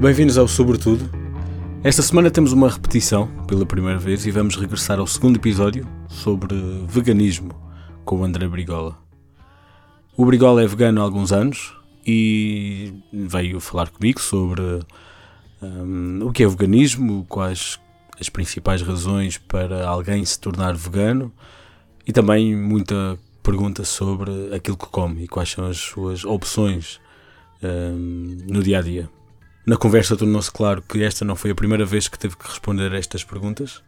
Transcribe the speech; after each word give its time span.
Bem-vindos 0.00 0.38
ao 0.38 0.46
Sobretudo. 0.46 1.10
Esta 1.82 2.02
semana 2.02 2.30
temos 2.30 2.52
uma 2.52 2.68
repetição 2.68 3.26
pela 3.48 3.66
primeira 3.66 3.98
vez 3.98 4.24
e 4.24 4.30
vamos 4.30 4.54
regressar 4.54 5.00
ao 5.00 5.08
segundo 5.08 5.38
episódio 5.38 5.84
sobre 6.08 6.54
veganismo 6.86 7.50
com 8.04 8.20
o 8.20 8.24
André 8.24 8.46
Brigola. 8.46 8.96
O 10.16 10.24
Brigola 10.24 10.62
é 10.62 10.68
vegano 10.68 11.00
há 11.00 11.04
alguns 11.04 11.32
anos 11.32 11.74
e 12.06 12.94
veio 13.12 13.58
falar 13.58 13.90
comigo 13.90 14.20
sobre 14.20 14.62
um, 15.60 16.20
o 16.28 16.32
que 16.32 16.44
é 16.44 16.46
o 16.46 16.50
veganismo, 16.50 17.26
quais 17.28 17.80
as 18.20 18.28
principais 18.28 18.82
razões 18.82 19.36
para 19.36 19.84
alguém 19.84 20.24
se 20.24 20.38
tornar 20.38 20.76
vegano 20.76 21.32
e 22.06 22.12
também 22.12 22.54
muita 22.54 23.18
pergunta 23.42 23.84
sobre 23.84 24.54
aquilo 24.54 24.76
que 24.76 24.86
come 24.86 25.24
e 25.24 25.28
quais 25.28 25.50
são 25.50 25.66
as 25.66 25.76
suas 25.76 26.24
opções 26.24 27.00
um, 27.60 28.44
no 28.46 28.62
dia 28.62 28.78
a 28.78 28.82
dia. 28.82 29.17
Na 29.68 29.76
conversa 29.76 30.16
tornou-se 30.16 30.50
claro 30.50 30.80
que 30.80 31.02
esta 31.02 31.26
não 31.26 31.36
foi 31.36 31.50
a 31.50 31.54
primeira 31.54 31.84
vez 31.84 32.08
que 32.08 32.18
teve 32.18 32.34
que 32.38 32.48
responder 32.48 32.90
a 32.90 32.96
estas 32.96 33.22
perguntas 33.22 33.82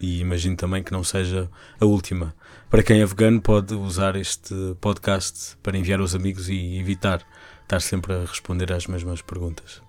e 0.00 0.18
imagino 0.20 0.56
também 0.56 0.82
que 0.82 0.92
não 0.92 1.04
seja 1.04 1.46
a 1.78 1.84
última. 1.84 2.34
Para 2.70 2.82
quem 2.82 3.02
é 3.02 3.04
vegano, 3.04 3.38
pode 3.38 3.74
usar 3.74 4.16
este 4.16 4.54
podcast 4.80 5.58
para 5.62 5.76
enviar 5.76 6.00
aos 6.00 6.14
amigos 6.14 6.48
e 6.48 6.78
evitar 6.78 7.20
estar 7.64 7.80
sempre 7.80 8.14
a 8.14 8.20
responder 8.20 8.72
às 8.72 8.86
mesmas 8.86 9.20
perguntas. 9.20 9.82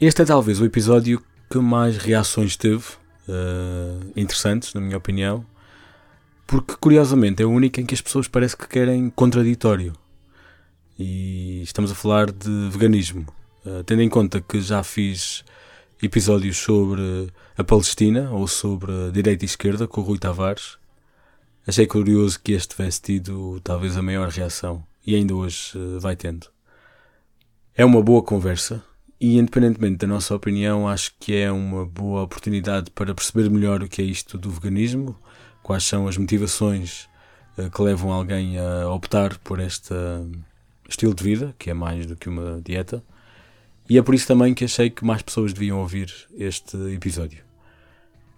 Este 0.00 0.22
é 0.22 0.24
talvez 0.24 0.58
o 0.62 0.64
episódio 0.64 1.22
que 1.50 1.58
mais 1.58 1.98
reações 1.98 2.56
teve, 2.56 2.84
uh, 3.28 4.12
interessantes, 4.16 4.72
na 4.72 4.80
minha 4.80 4.96
opinião, 4.96 5.44
porque 6.46 6.74
curiosamente 6.80 7.42
é 7.42 7.44
o 7.44 7.50
único 7.50 7.80
em 7.80 7.84
que 7.84 7.94
as 7.94 8.00
pessoas 8.00 8.28
parece 8.28 8.56
que 8.56 8.66
querem 8.66 9.10
contraditório. 9.10 9.92
E 10.98 11.60
estamos 11.64 11.90
a 11.90 11.94
falar 11.94 12.32
de 12.32 12.70
veganismo. 12.70 13.26
Uh, 13.64 13.82
tendo 13.84 14.02
em 14.02 14.08
conta 14.10 14.42
que 14.42 14.60
já 14.60 14.82
fiz 14.82 15.42
episódios 16.02 16.58
sobre 16.58 17.32
a 17.56 17.64
Palestina 17.64 18.30
ou 18.30 18.46
sobre 18.46 18.92
a 18.92 19.10
direita 19.10 19.44
e 19.44 19.46
esquerda 19.46 19.88
com 19.88 20.02
o 20.02 20.04
Rui 20.04 20.18
Tavares, 20.18 20.76
achei 21.66 21.86
curioso 21.86 22.38
que 22.40 22.52
este 22.52 22.74
tivesse 22.76 23.00
tido 23.00 23.58
talvez 23.60 23.96
a 23.96 24.02
maior 24.02 24.28
reação 24.28 24.84
e 25.06 25.14
ainda 25.14 25.34
hoje 25.34 25.72
uh, 25.76 25.98
vai 25.98 26.14
tendo. 26.14 26.48
É 27.74 27.84
uma 27.86 28.02
boa 28.02 28.22
conversa 28.22 28.84
e, 29.18 29.38
independentemente 29.38 29.96
da 29.96 30.06
nossa 30.06 30.34
opinião, 30.34 30.86
acho 30.86 31.14
que 31.18 31.34
é 31.34 31.50
uma 31.50 31.86
boa 31.86 32.22
oportunidade 32.22 32.90
para 32.90 33.14
perceber 33.14 33.48
melhor 33.48 33.82
o 33.82 33.88
que 33.88 34.02
é 34.02 34.04
isto 34.04 34.36
do 34.36 34.50
veganismo, 34.50 35.16
quais 35.62 35.84
são 35.84 36.06
as 36.06 36.18
motivações 36.18 37.08
uh, 37.56 37.70
que 37.70 37.80
levam 37.80 38.12
alguém 38.12 38.58
a 38.58 38.90
optar 38.90 39.38
por 39.38 39.58
este 39.58 39.94
estilo 40.86 41.14
de 41.14 41.24
vida, 41.24 41.54
que 41.58 41.70
é 41.70 41.74
mais 41.74 42.04
do 42.04 42.14
que 42.14 42.28
uma 42.28 42.60
dieta 42.62 43.02
e 43.88 43.98
é 43.98 44.02
por 44.02 44.14
isso 44.14 44.26
também 44.26 44.54
que 44.54 44.64
achei 44.64 44.88
que 44.88 45.04
mais 45.04 45.20
pessoas 45.20 45.52
deviam 45.52 45.78
ouvir 45.78 46.12
este 46.36 46.76
episódio. 46.94 47.44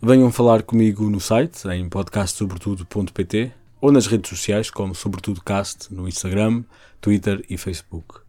Venham 0.02 0.30
falar 0.32 0.62
comigo 0.62 1.08
no 1.08 1.20
site, 1.20 1.68
em 1.68 1.88
podcastsobretudo.pt 1.88 3.52
ou 3.80 3.92
nas 3.92 4.06
redes 4.06 4.28
sociais, 4.28 4.70
como 4.70 4.94
SobretudоCast, 4.94 5.94
no 5.94 6.08
Instagram, 6.08 6.64
Twitter 7.00 7.44
e 7.48 7.56
Facebook. 7.56 8.20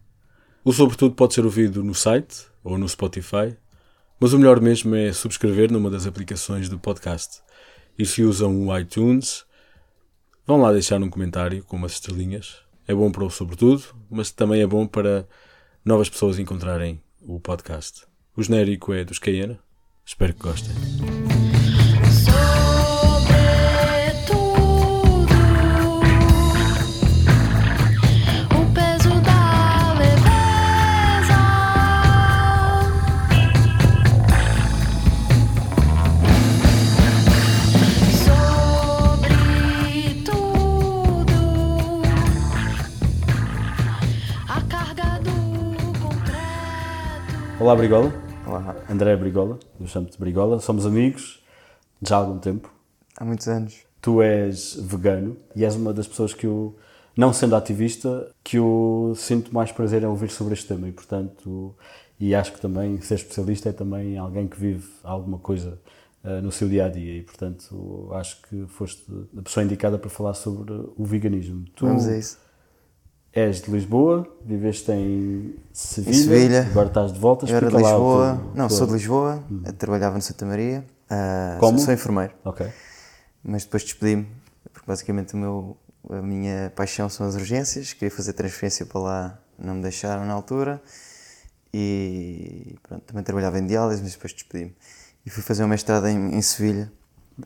O 0.64 0.72
Sobretudo 0.72 1.14
pode 1.14 1.34
ser 1.34 1.44
ouvido 1.44 1.82
no 1.82 1.94
site 1.94 2.46
ou 2.62 2.78
no 2.78 2.88
Spotify, 2.88 3.56
mas 4.20 4.32
o 4.32 4.38
melhor 4.38 4.60
mesmo 4.60 4.94
é 4.94 5.12
subscrever 5.12 5.72
numa 5.72 5.90
das 5.90 6.06
aplicações 6.06 6.68
do 6.68 6.78
podcast. 6.78 7.40
E 7.98 8.06
se 8.06 8.22
usam 8.22 8.66
o 8.66 8.78
iTunes, 8.78 9.44
vão 10.46 10.60
lá 10.60 10.72
deixar 10.72 11.02
um 11.02 11.10
comentário 11.10 11.64
com 11.64 11.76
umas 11.76 11.92
estrelinhas. 11.92 12.58
É 12.86 12.94
bom 12.94 13.10
para 13.10 13.24
o 13.24 13.30
Sobretudo, 13.30 13.82
mas 14.08 14.30
também 14.30 14.62
é 14.62 14.66
bom 14.66 14.86
para 14.86 15.26
novas 15.84 16.08
pessoas 16.08 16.38
encontrarem 16.38 17.00
o 17.28 17.38
podcast. 17.38 18.06
O 18.34 18.42
genérico 18.42 18.94
é 18.94 19.04
dos 19.04 19.18
Cayena. 19.18 19.60
Espero 20.04 20.32
que 20.32 20.40
gostem. 20.40 21.27
Olá, 47.68 47.76
Brigola. 47.76 48.10
Olá. 48.46 48.76
André 48.88 49.14
Brigola, 49.14 49.58
eu 49.78 49.86
chamo-te 49.86 50.18
Brigola. 50.18 50.58
Somos 50.58 50.86
amigos 50.86 51.44
já 52.00 52.16
há 52.16 52.20
algum 52.20 52.38
tempo. 52.38 52.72
Há 53.14 53.26
muitos 53.26 53.46
anos. 53.46 53.84
Tu 54.00 54.22
és 54.22 54.74
vegano 54.80 55.36
e 55.54 55.66
és 55.66 55.76
uma 55.76 55.92
das 55.92 56.08
pessoas 56.08 56.32
que 56.32 56.46
eu, 56.46 56.74
não 57.14 57.30
sendo 57.30 57.54
ativista, 57.54 58.32
que 58.42 58.56
eu 58.56 59.12
sinto 59.14 59.52
mais 59.52 59.70
prazer 59.70 60.02
em 60.02 60.06
ouvir 60.06 60.30
sobre 60.30 60.54
este 60.54 60.66
tema 60.66 60.88
e, 60.88 60.92
portanto, 60.92 61.74
e 62.18 62.34
acho 62.34 62.54
que 62.54 62.58
também 62.58 62.98
ser 63.02 63.16
especialista 63.16 63.68
é 63.68 63.72
também 63.72 64.16
alguém 64.16 64.48
que 64.48 64.58
vive 64.58 64.88
alguma 65.04 65.38
coisa 65.38 65.78
uh, 66.24 66.40
no 66.40 66.50
seu 66.50 66.70
dia 66.70 66.86
a 66.86 66.88
dia 66.88 67.18
e, 67.18 67.22
portanto, 67.22 68.08
acho 68.14 68.40
que 68.48 68.64
foste 68.68 69.04
a 69.36 69.42
pessoa 69.42 69.62
indicada 69.62 69.98
para 69.98 70.08
falar 70.08 70.32
sobre 70.32 70.72
o 70.72 71.04
veganismo. 71.04 71.66
Tu, 71.76 71.84
Vamos 71.84 72.08
a 72.08 72.16
isso 72.16 72.47
És 73.38 73.60
de 73.60 73.70
Lisboa, 73.70 74.26
viveste 74.44 74.90
em 74.90 75.54
Sevilha, 75.72 76.10
em 76.10 76.22
Sevilha. 76.22 76.62
agora 76.62 76.88
estás 76.88 77.12
de 77.12 77.20
volta. 77.20 77.46
Eu 77.46 77.56
era 77.56 77.68
de 77.68 77.76
Lisboa, 77.76 78.42
não, 78.52 78.68
sou 78.68 78.84
de 78.84 78.94
Lisboa, 78.94 79.44
hum. 79.48 79.62
trabalhava 79.78 80.16
no 80.16 80.22
Santa 80.22 80.44
Maria, 80.44 80.84
uh, 81.08 81.60
Como? 81.60 81.78
Sou, 81.78 81.84
sou 81.84 81.94
enfermeiro. 81.94 82.32
Ok. 82.44 82.66
Mas 83.44 83.62
depois 83.62 83.84
despedi-me, 83.84 84.26
porque 84.72 84.84
basicamente 84.84 85.34
o 85.34 85.36
meu, 85.36 85.76
a 86.10 86.20
minha 86.20 86.72
paixão 86.74 87.08
são 87.08 87.28
as 87.28 87.36
urgências, 87.36 87.92
queria 87.92 88.10
fazer 88.10 88.32
transferência 88.32 88.84
para 88.84 89.00
lá, 89.00 89.38
não 89.56 89.76
me 89.76 89.82
deixaram 89.82 90.26
na 90.26 90.32
altura, 90.32 90.82
e 91.72 92.74
pronto, 92.82 93.04
também 93.04 93.22
trabalhava 93.22 93.60
em 93.60 93.66
diálise, 93.68 94.02
mas 94.02 94.14
depois 94.14 94.32
despedi-me. 94.32 94.74
E 95.24 95.30
fui 95.30 95.44
fazer 95.44 95.62
uma 95.62 95.68
mestrado 95.68 96.08
em, 96.08 96.34
em 96.34 96.42
Sevilha. 96.42 96.90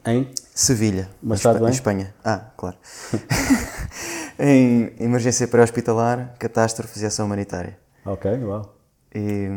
Em? 0.07 0.31
Sevilha, 0.55 1.11
em, 1.23 1.67
em 1.67 1.71
Espanha. 1.71 2.15
Ah, 2.25 2.51
claro. 2.57 2.79
em 4.39 4.93
emergência 4.99 5.47
pré-hospitalar, 5.49 6.35
catástrofe 6.39 6.99
e 7.01 7.07
ação 7.07 7.27
humanitária. 7.27 7.79
Ok, 8.05 8.31
uau. 8.45 8.77
E 9.15 9.49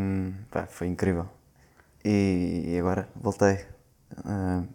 pá, 0.52 0.68
foi 0.68 0.88
incrível. 0.88 1.28
E, 2.04 2.64
e 2.68 2.80
agora 2.80 3.08
voltei. 3.16 3.66
Uh, 4.20 4.68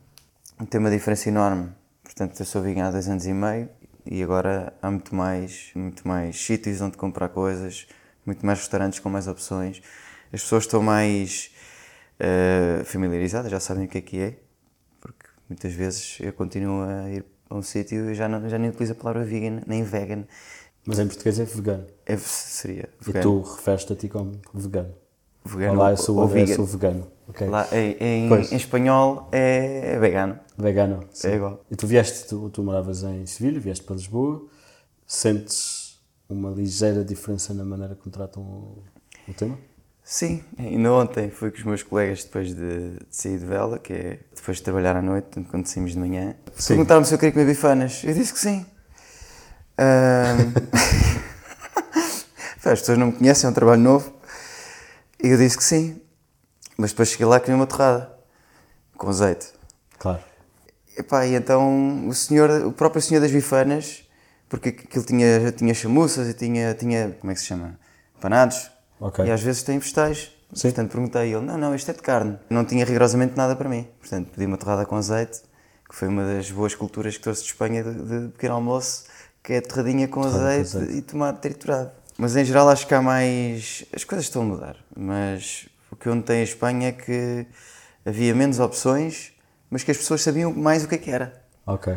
tem 0.66 0.80
uma 0.80 0.90
diferença 0.90 1.28
enorme. 1.28 1.70
Portanto, 2.02 2.38
eu 2.40 2.46
sou 2.46 2.60
vegan 2.62 2.88
há 2.88 2.90
dois 2.90 3.08
anos 3.08 3.26
e 3.26 3.32
meio 3.32 3.68
e 4.04 4.22
agora 4.22 4.72
há 4.82 4.90
muito 4.90 5.14
mais, 5.14 5.70
muito 5.74 6.06
mais 6.06 6.36
sítios 6.40 6.80
onde 6.80 6.96
comprar 6.96 7.28
coisas, 7.28 7.86
muito 8.26 8.44
mais 8.44 8.58
restaurantes 8.58 8.98
com 8.98 9.08
mais 9.08 9.28
opções. 9.28 9.80
As 10.32 10.42
pessoas 10.42 10.64
estão 10.64 10.82
mais 10.82 11.52
uh, 12.20 12.84
familiarizadas, 12.84 13.50
já 13.50 13.60
sabem 13.60 13.84
o 13.84 13.88
que 13.88 13.98
é 13.98 14.00
que 14.00 14.20
é, 14.20 14.38
porque 15.00 15.26
muitas 15.48 15.72
vezes 15.72 16.18
eu 16.20 16.32
continuo 16.32 16.82
a 16.82 17.10
ir 17.10 17.24
a 17.50 17.54
um 17.54 17.62
sítio 17.62 18.10
e 18.10 18.14
já, 18.14 18.28
não, 18.28 18.48
já 18.48 18.56
nem 18.58 18.70
utilizo 18.70 18.92
a 18.92 18.94
palavra 18.94 19.24
vegan, 19.24 19.60
nem 19.66 19.82
vegan. 19.82 20.24
Mas 20.86 20.98
em 20.98 21.06
português 21.06 21.38
é 21.38 21.44
vegano. 21.44 21.86
É, 22.06 22.16
seria 22.16 22.88
vegano. 23.00 23.18
E 23.18 23.22
tu 23.22 23.42
referes-te 23.42 23.92
a 23.92 23.96
ti 23.96 24.08
como 24.08 24.40
vegano. 24.54 24.94
Vegano 25.44 25.78
Olá, 25.78 25.90
eu 25.90 25.96
sou, 25.96 26.16
ou 26.16 26.28
vegan. 26.28 26.54
sou 26.54 26.64
vegano. 26.64 27.06
Okay. 27.28 27.48
Lá, 27.48 27.66
em, 27.72 28.28
em, 28.28 28.56
espanhol 28.56 29.28
é 29.30 29.98
vegano. 29.98 30.38
Vegano, 30.56 31.04
sim. 31.12 31.28
É 31.28 31.34
igual. 31.36 31.64
E 31.70 31.76
tu 31.76 31.86
vieste, 31.86 32.28
tu, 32.28 32.50
tu 32.50 32.62
moravas 32.62 33.02
em 33.02 33.26
Sevilha, 33.26 33.60
vieste 33.60 33.84
para 33.84 33.96
Lisboa, 33.96 34.46
sentes 35.06 36.00
uma 36.28 36.50
ligeira 36.50 37.04
diferença 37.04 37.52
na 37.52 37.64
maneira 37.64 37.94
como 37.94 38.10
tratam 38.10 38.42
o, 38.42 38.82
o 39.28 39.34
tema? 39.34 39.58
Sim, 40.10 40.42
ainda 40.58 40.92
ontem 40.92 41.30
fui 41.30 41.52
com 41.52 41.58
os 41.58 41.62
meus 41.62 41.84
colegas 41.84 42.24
depois 42.24 42.48
de, 42.48 42.96
de 42.96 43.06
sair 43.12 43.38
de 43.38 43.46
vela, 43.46 43.78
que 43.78 43.92
é 43.92 44.18
depois 44.34 44.56
de 44.56 44.64
trabalhar 44.64 44.96
à 44.96 45.00
noite, 45.00 45.40
quando 45.48 45.68
saímos 45.68 45.92
de 45.92 46.00
manhã. 46.00 46.34
Perguntaram-me 46.66 47.06
se 47.06 47.14
eu 47.14 47.18
queria 47.18 47.30
comer 47.30 47.46
bifanas. 47.46 48.02
Eu 48.02 48.12
disse 48.12 48.32
que 48.32 48.40
sim. 48.40 48.66
Um... 49.78 50.50
As 52.58 52.80
pessoas 52.80 52.98
não 52.98 53.06
me 53.06 53.12
conhecem, 53.12 53.46
é 53.46 53.50
um 53.50 53.54
trabalho 53.54 53.80
novo. 53.80 54.12
E 55.22 55.28
eu 55.28 55.38
disse 55.38 55.56
que 55.56 55.62
sim. 55.62 56.02
Mas 56.76 56.90
depois 56.90 57.10
cheguei 57.10 57.26
lá 57.26 57.36
e 57.36 57.40
comi 57.40 57.54
uma 57.54 57.68
torrada. 57.68 58.12
Com 58.96 59.08
azeite. 59.08 59.52
Claro. 59.96 60.24
Epá, 60.98 61.24
e 61.24 61.36
então 61.36 62.08
o 62.08 62.14
senhor, 62.14 62.50
o 62.66 62.72
próprio 62.72 63.00
senhor 63.00 63.20
das 63.20 63.30
bifanas, 63.30 64.02
porque 64.48 64.70
aquilo 64.70 65.04
tinha, 65.04 65.52
tinha 65.52 65.72
chamuças 65.72 66.26
e 66.28 66.34
tinha, 66.34 66.74
tinha, 66.74 67.16
como 67.20 67.30
é 67.30 67.34
que 67.34 67.40
se 67.40 67.46
chama? 67.46 67.78
Panados 68.20 68.72
Okay. 69.00 69.26
E 69.26 69.30
às 69.30 69.40
vezes 69.42 69.62
tem 69.62 69.78
vegetais. 69.78 70.30
Sim. 70.52 70.68
Portanto, 70.68 70.90
perguntei 70.92 71.20
a 71.22 71.26
ele: 71.26 71.40
não, 71.46 71.56
não, 71.56 71.74
isto 71.74 71.90
é 71.90 71.94
de 71.94 72.02
carne. 72.02 72.38
Não 72.50 72.64
tinha 72.64 72.84
rigorosamente 72.84 73.36
nada 73.36 73.56
para 73.56 73.68
mim. 73.68 73.86
Portanto, 73.98 74.30
pedi 74.32 74.46
uma 74.46 74.56
torrada 74.58 74.84
com 74.84 74.96
azeite, 74.96 75.40
que 75.88 75.94
foi 75.94 76.08
uma 76.08 76.24
das 76.24 76.50
boas 76.50 76.74
culturas 76.74 77.16
que 77.16 77.22
trouxe 77.22 77.42
de 77.42 77.48
Espanha 77.48 77.82
de, 77.82 77.94
de 77.94 78.28
pequeno 78.32 78.54
almoço, 78.54 79.04
que 79.42 79.54
é 79.54 79.60
torradinha 79.60 80.06
com 80.08 80.20
azeite, 80.22 80.76
azeite, 80.76 80.94
e 80.96 81.02
tomate 81.02 81.40
triturado. 81.40 81.90
Mas 82.18 82.36
em 82.36 82.44
geral 82.44 82.68
acho 82.68 82.86
que 82.86 82.94
há 82.94 83.00
mais. 83.00 83.84
As 83.94 84.04
coisas 84.04 84.26
estão 84.26 84.42
a 84.42 84.44
mudar, 84.44 84.76
mas 84.94 85.66
O 85.90 85.96
que 85.96 86.06
eu 86.08 86.14
notei 86.14 86.38
em 86.38 86.42
Espanha 86.42 86.88
é 86.88 86.92
que 86.92 87.46
havia 88.04 88.34
menos 88.34 88.60
opções, 88.60 89.32
mas 89.70 89.82
que 89.82 89.90
as 89.90 89.96
pessoas 89.96 90.20
sabiam 90.22 90.52
mais 90.52 90.84
o 90.84 90.88
que 90.88 90.94
é 90.94 90.98
que 90.98 91.10
era. 91.10 91.42
Ok. 91.66 91.96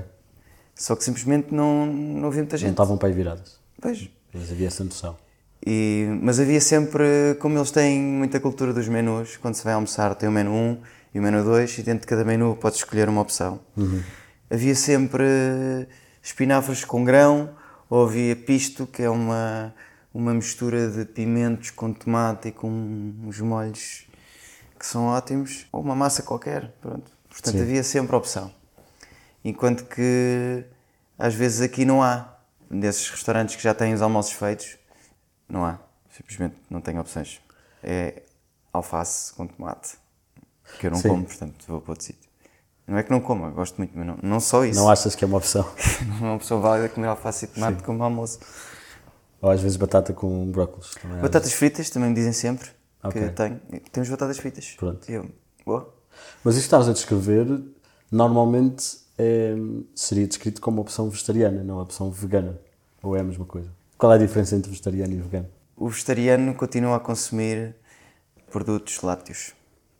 Só 0.75 0.95
que 0.95 1.03
simplesmente 1.03 1.53
não, 1.53 1.85
não 1.85 2.27
havia 2.29 2.41
muita 2.41 2.55
Não 2.55 2.59
gente. 2.61 2.71
estavam 2.71 2.97
para 2.97 3.07
aí 3.09 3.13
viradas. 3.13 3.59
Pois. 3.79 4.09
Mas 4.33 4.51
havia 4.51 4.67
essa 4.67 4.83
noção. 4.83 5.15
E, 5.65 6.07
mas 6.21 6.39
havia 6.39 6.59
sempre, 6.59 7.35
como 7.39 7.57
eles 7.57 7.71
têm 7.71 8.01
muita 8.01 8.39
cultura 8.39 8.73
dos 8.73 8.87
menus, 8.87 9.37
quando 9.37 9.55
se 9.55 9.63
vai 9.63 9.73
almoçar 9.73 10.13
tem 10.15 10.27
o 10.27 10.31
menu 10.31 10.51
1 10.51 10.81
e 11.13 11.19
o 11.19 11.23
menu 11.23 11.43
2 11.43 11.77
e 11.77 11.83
dentro 11.83 12.01
de 12.01 12.07
cada 12.07 12.25
menu 12.25 12.55
podes 12.55 12.79
escolher 12.79 13.07
uma 13.07 13.21
opção. 13.21 13.59
Havia 14.49 14.75
sempre 14.75 15.23
espinafres 16.21 16.83
com 16.83 17.03
grão 17.03 17.49
ou 17.89 18.05
havia 18.05 18.35
pisto, 18.35 18.85
que 18.85 19.03
é 19.03 19.09
uma, 19.09 19.73
uma 20.13 20.33
mistura 20.33 20.89
de 20.89 21.05
pimentos 21.05 21.69
com 21.69 21.93
tomate 21.93 22.49
e 22.49 22.51
com 22.51 22.67
uns 23.23 23.39
molhos 23.39 24.05
que 24.77 24.85
são 24.85 25.05
ótimos, 25.05 25.65
ou 25.71 25.81
uma 25.81 25.95
massa 25.95 26.21
qualquer, 26.23 26.73
pronto. 26.81 27.09
Portanto, 27.29 27.55
Sim. 27.55 27.61
havia 27.61 27.83
sempre 27.83 28.15
opção. 28.15 28.51
Enquanto 29.45 29.85
que 29.85 30.65
às 31.17 31.33
vezes 31.33 31.61
aqui 31.61 31.85
não 31.85 32.03
há. 32.03 32.29
Desses 32.69 33.07
restaurantes 33.09 33.55
que 33.55 33.61
já 33.61 33.73
têm 33.73 33.93
os 33.93 34.01
almoços 34.01 34.33
feitos, 34.33 34.77
não 35.49 35.65
há. 35.65 35.79
Simplesmente 36.11 36.55
não 36.69 36.79
tem 36.81 36.97
opções. 36.99 37.41
É 37.81 38.21
alface 38.71 39.33
com 39.33 39.47
tomate. 39.47 39.95
Que 40.79 40.87
eu 40.87 40.91
não 40.91 40.97
Sim. 40.99 41.09
como, 41.09 41.25
portanto 41.25 41.65
vou 41.67 41.81
para 41.81 41.91
outro 41.91 42.05
sítio. 42.05 42.29
Não 42.87 42.97
é 42.97 43.03
que 43.03 43.11
não 43.11 43.21
como, 43.21 43.45
eu 43.45 43.51
gosto 43.51 43.77
muito, 43.77 43.97
mas 43.97 44.05
não, 44.05 44.17
não 44.21 44.39
só 44.39 44.65
isso. 44.65 44.79
Não 44.79 44.89
achas 44.89 45.15
que 45.15 45.23
é 45.23 45.27
uma 45.27 45.37
opção? 45.37 45.63
Não 46.19 46.27
é 46.27 46.29
uma 46.31 46.39
pessoa 46.39 46.59
válida 46.59 46.89
comer 46.89 47.07
alface 47.07 47.45
e 47.45 47.47
tomate 47.47 47.81
como 47.81 48.03
almoço. 48.03 48.39
Ou 49.41 49.49
às 49.49 49.61
vezes 49.61 49.77
batata 49.77 50.11
com 50.13 50.51
brócolis. 50.51 50.91
Também. 50.95 51.19
Batatas 51.21 51.53
fritas 51.53 51.89
também 51.89 52.09
me 52.09 52.15
dizem 52.15 52.33
sempre 52.33 52.69
Ok. 53.01 53.21
que 53.21 53.27
eu 53.27 53.33
tenho. 53.33 53.59
Temos 53.91 54.09
batatas 54.09 54.37
fritas. 54.37 54.75
Pronto. 54.77 55.09
Eu, 55.09 55.29
boa. 55.65 55.93
Mas 56.43 56.55
isto 56.55 56.63
que 56.63 56.67
estás 56.75 56.89
a 56.89 56.93
descrever, 56.93 57.45
normalmente 58.11 58.99
é- 59.17 59.55
seria 59.95 60.27
descrito 60.27 60.59
como 60.61 60.81
opção 60.81 61.09
vegetariana, 61.09 61.63
não 61.63 61.79
opção 61.79 62.11
vegana. 62.11 62.59
Ou 63.01 63.15
é 63.15 63.21
a 63.21 63.23
mesma 63.23 63.45
coisa? 63.45 63.69
Qual 64.03 64.11
é 64.11 64.15
a 64.17 64.19
diferença 64.19 64.53
entre 64.57 64.69
vegetariano 64.69 65.13
e 65.13 65.15
vegano? 65.15 65.47
O 65.77 65.87
vegetariano 65.87 66.53
continua 66.55 66.97
a 66.97 66.99
consumir 66.99 67.73
produtos 68.51 69.01
lácteos 69.01 69.53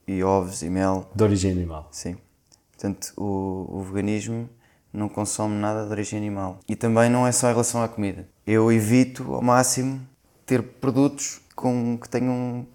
e 0.06 0.22
ovos 0.22 0.62
e 0.62 0.70
mel 0.70 1.10
De 1.16 1.24
origem 1.24 1.54
animal. 1.54 1.88
Sim. 1.90 2.18
Portanto, 2.74 3.14
o, 3.16 3.66
o 3.78 3.82
veganismo 3.82 4.50
não 4.92 5.08
consome 5.08 5.56
nada 5.56 5.86
de 5.86 5.90
origem 5.92 6.20
animal. 6.20 6.60
E 6.68 6.76
também 6.76 7.10
não 7.10 7.26
é 7.26 7.32
só 7.32 7.48
em 7.48 7.52
relação 7.52 7.82
à 7.82 7.88
comida. 7.88 8.28
Eu 8.46 8.70
evito 8.74 9.36
ao 9.36 9.42
máximo 9.42 10.06
ter 10.46 10.62
produtos 10.62 11.40
com, 11.56 11.98
que 11.98 12.10
tenham 12.10 12.68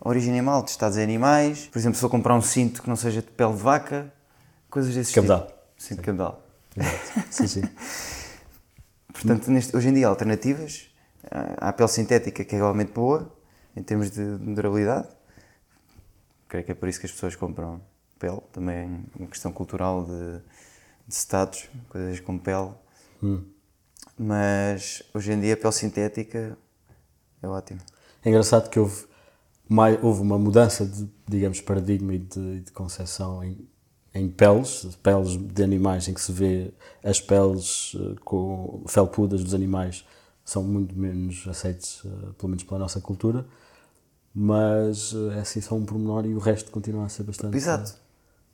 origem 0.00 0.30
animal, 0.30 0.62
testados 0.62 0.96
em 0.96 1.02
animais. 1.02 1.66
Por 1.72 1.80
exemplo, 1.80 1.98
se 1.98 2.04
eu 2.04 2.08
comprar 2.08 2.36
um 2.36 2.40
cinto 2.40 2.82
que 2.82 2.88
não 2.88 2.94
seja 2.94 3.20
de 3.20 3.26
pele 3.26 3.52
de 3.52 3.58
vaca, 3.58 4.14
coisas 4.70 4.94
desse 4.94 5.12
Cabedal. 5.12 5.40
tipo. 5.40 5.58
Cinto 5.76 5.98
de 5.98 6.04
cabedal. 6.04 6.46
Sim, 7.30 7.48
sim. 7.48 7.62
Portanto, 9.20 9.50
neste- 9.50 9.76
hoje 9.76 9.88
em 9.88 9.94
dia, 9.94 10.06
há 10.06 10.10
alternativas. 10.10 10.88
Há 11.30 11.68
a 11.68 11.72
pele 11.72 11.88
sintética 11.88 12.44
que 12.44 12.54
é 12.54 12.58
igualmente 12.58 12.92
boa, 12.92 13.30
em 13.76 13.82
termos 13.82 14.10
de 14.10 14.38
de 14.38 14.54
durabilidade. 14.54 15.08
Creio 16.48 16.64
que 16.64 16.72
é 16.72 16.74
por 16.74 16.88
isso 16.88 17.00
que 17.00 17.06
as 17.06 17.12
pessoas 17.12 17.34
compram 17.36 17.80
pele. 18.18 18.40
Também 18.52 18.76
é 18.76 19.18
uma 19.18 19.28
questão 19.28 19.52
cultural 19.52 20.04
de, 20.04 20.38
de 21.06 21.14
status, 21.14 21.68
coisas 21.88 22.20
com 22.20 22.38
pele. 22.38 22.70
Mas 24.16 25.02
hoje 25.14 25.32
em 25.32 25.40
dia, 25.40 25.54
a 25.54 25.56
pele 25.56 25.72
sintética 25.72 26.56
é 27.42 27.46
ótimo. 27.48 27.80
É 28.24 28.28
engraçado 28.30 28.68
que 28.70 28.78
houve, 28.78 29.04
mai- 29.68 29.98
houve 30.02 30.22
uma 30.22 30.38
mudança 30.38 30.84
de, 30.86 31.08
digamos, 31.26 31.60
paradigma 31.60 32.14
e 32.14 32.18
de, 32.18 32.60
de 32.60 32.72
concepção 32.72 33.44
em, 33.44 33.68
em 34.18 34.28
peles, 34.28 34.96
peles 35.02 35.36
de 35.36 35.62
animais, 35.62 36.08
em 36.08 36.14
que 36.14 36.20
se 36.20 36.32
vê 36.32 36.72
as 37.04 37.20
peles 37.20 37.96
eh, 37.98 38.14
com 38.24 38.82
felpudas 38.86 39.42
dos 39.44 39.54
animais 39.54 40.04
são 40.44 40.62
muito 40.64 40.98
menos 40.98 41.46
aceites, 41.46 42.02
eh, 42.04 42.08
pelo 42.38 42.48
menos 42.50 42.64
pela 42.64 42.78
nossa 42.78 43.00
cultura, 43.00 43.46
mas 44.34 45.14
eh, 45.14 45.38
é 45.38 45.40
assim 45.40 45.60
só 45.60 45.74
um 45.74 45.84
pormenor 45.84 46.26
e 46.26 46.34
o 46.34 46.38
resto 46.38 46.70
continua 46.70 47.06
a 47.06 47.08
ser 47.08 47.22
bastante... 47.22 47.56
Exato. 47.56 47.94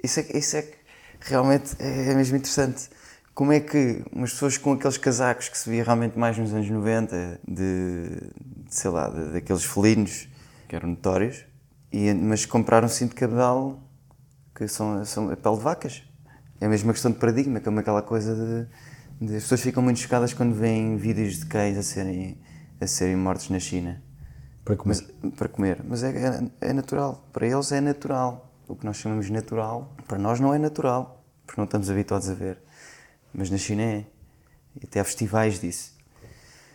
Isso 0.02 0.20
é, 0.20 0.38
isso 0.38 0.56
é 0.56 0.62
que 0.62 0.76
realmente 1.20 1.74
é 1.78 2.14
mesmo 2.14 2.36
interessante. 2.36 2.90
Como 3.34 3.50
é 3.52 3.58
que 3.60 4.04
umas 4.12 4.32
pessoas 4.32 4.58
com 4.58 4.72
aqueles 4.74 4.98
casacos 4.98 5.48
que 5.48 5.56
se 5.58 5.68
via 5.68 5.82
realmente 5.82 6.18
mais 6.18 6.36
nos 6.38 6.52
anos 6.52 6.68
90, 6.68 7.40
de, 7.48 7.54
de, 7.56 8.74
sei 8.74 8.90
lá, 8.90 9.08
de- 9.08 9.32
daqueles 9.32 9.64
felinos 9.64 10.28
que 10.68 10.76
eram 10.76 10.90
notórios, 10.90 11.44
e, 11.92 12.12
mas 12.14 12.44
compraram 12.44 12.86
um 12.86 12.90
cinto 12.90 13.10
de 13.10 13.16
cabedal 13.16 13.80
que 14.54 14.68
são, 14.68 15.04
são 15.04 15.30
a 15.30 15.36
pele 15.36 15.56
de 15.56 15.62
vacas. 15.62 16.02
É 16.60 16.66
a 16.66 16.68
mesma 16.68 16.92
questão 16.92 17.10
de 17.10 17.18
paradigma, 17.18 17.60
como 17.60 17.80
aquela 17.80 18.00
coisa 18.00 18.34
de, 19.20 19.26
de 19.26 19.36
as 19.36 19.42
pessoas 19.42 19.60
ficam 19.60 19.82
muito 19.82 19.98
chocadas 19.98 20.32
quando 20.32 20.54
veem 20.54 20.96
vídeos 20.96 21.40
de 21.40 21.46
cães 21.46 21.76
a 21.76 21.82
serem, 21.82 22.40
a 22.80 22.86
serem 22.86 23.16
mortos 23.16 23.50
na 23.50 23.58
China 23.58 24.02
Para 24.64 24.76
comer. 24.76 24.96
mas, 25.22 25.32
para 25.32 25.48
comer. 25.48 25.84
Mas 25.84 26.02
é, 26.02 26.10
é, 26.10 26.68
é 26.68 26.72
natural. 26.72 27.28
Para 27.32 27.46
eles 27.46 27.72
é 27.72 27.80
natural. 27.80 28.52
O 28.66 28.76
que 28.76 28.86
nós 28.86 28.96
chamamos 28.96 29.26
de 29.26 29.32
natural, 29.32 29.94
para 30.08 30.16
nós 30.16 30.40
não 30.40 30.54
é 30.54 30.58
natural, 30.58 31.22
porque 31.46 31.60
não 31.60 31.66
estamos 31.66 31.90
habituados 31.90 32.30
a 32.30 32.34
ver. 32.34 32.58
Mas 33.32 33.50
na 33.50 33.58
China 33.58 33.82
é. 33.82 34.06
E 34.80 34.86
até 34.86 35.00
há 35.00 35.04
festivais 35.04 35.60
disso. 35.60 35.92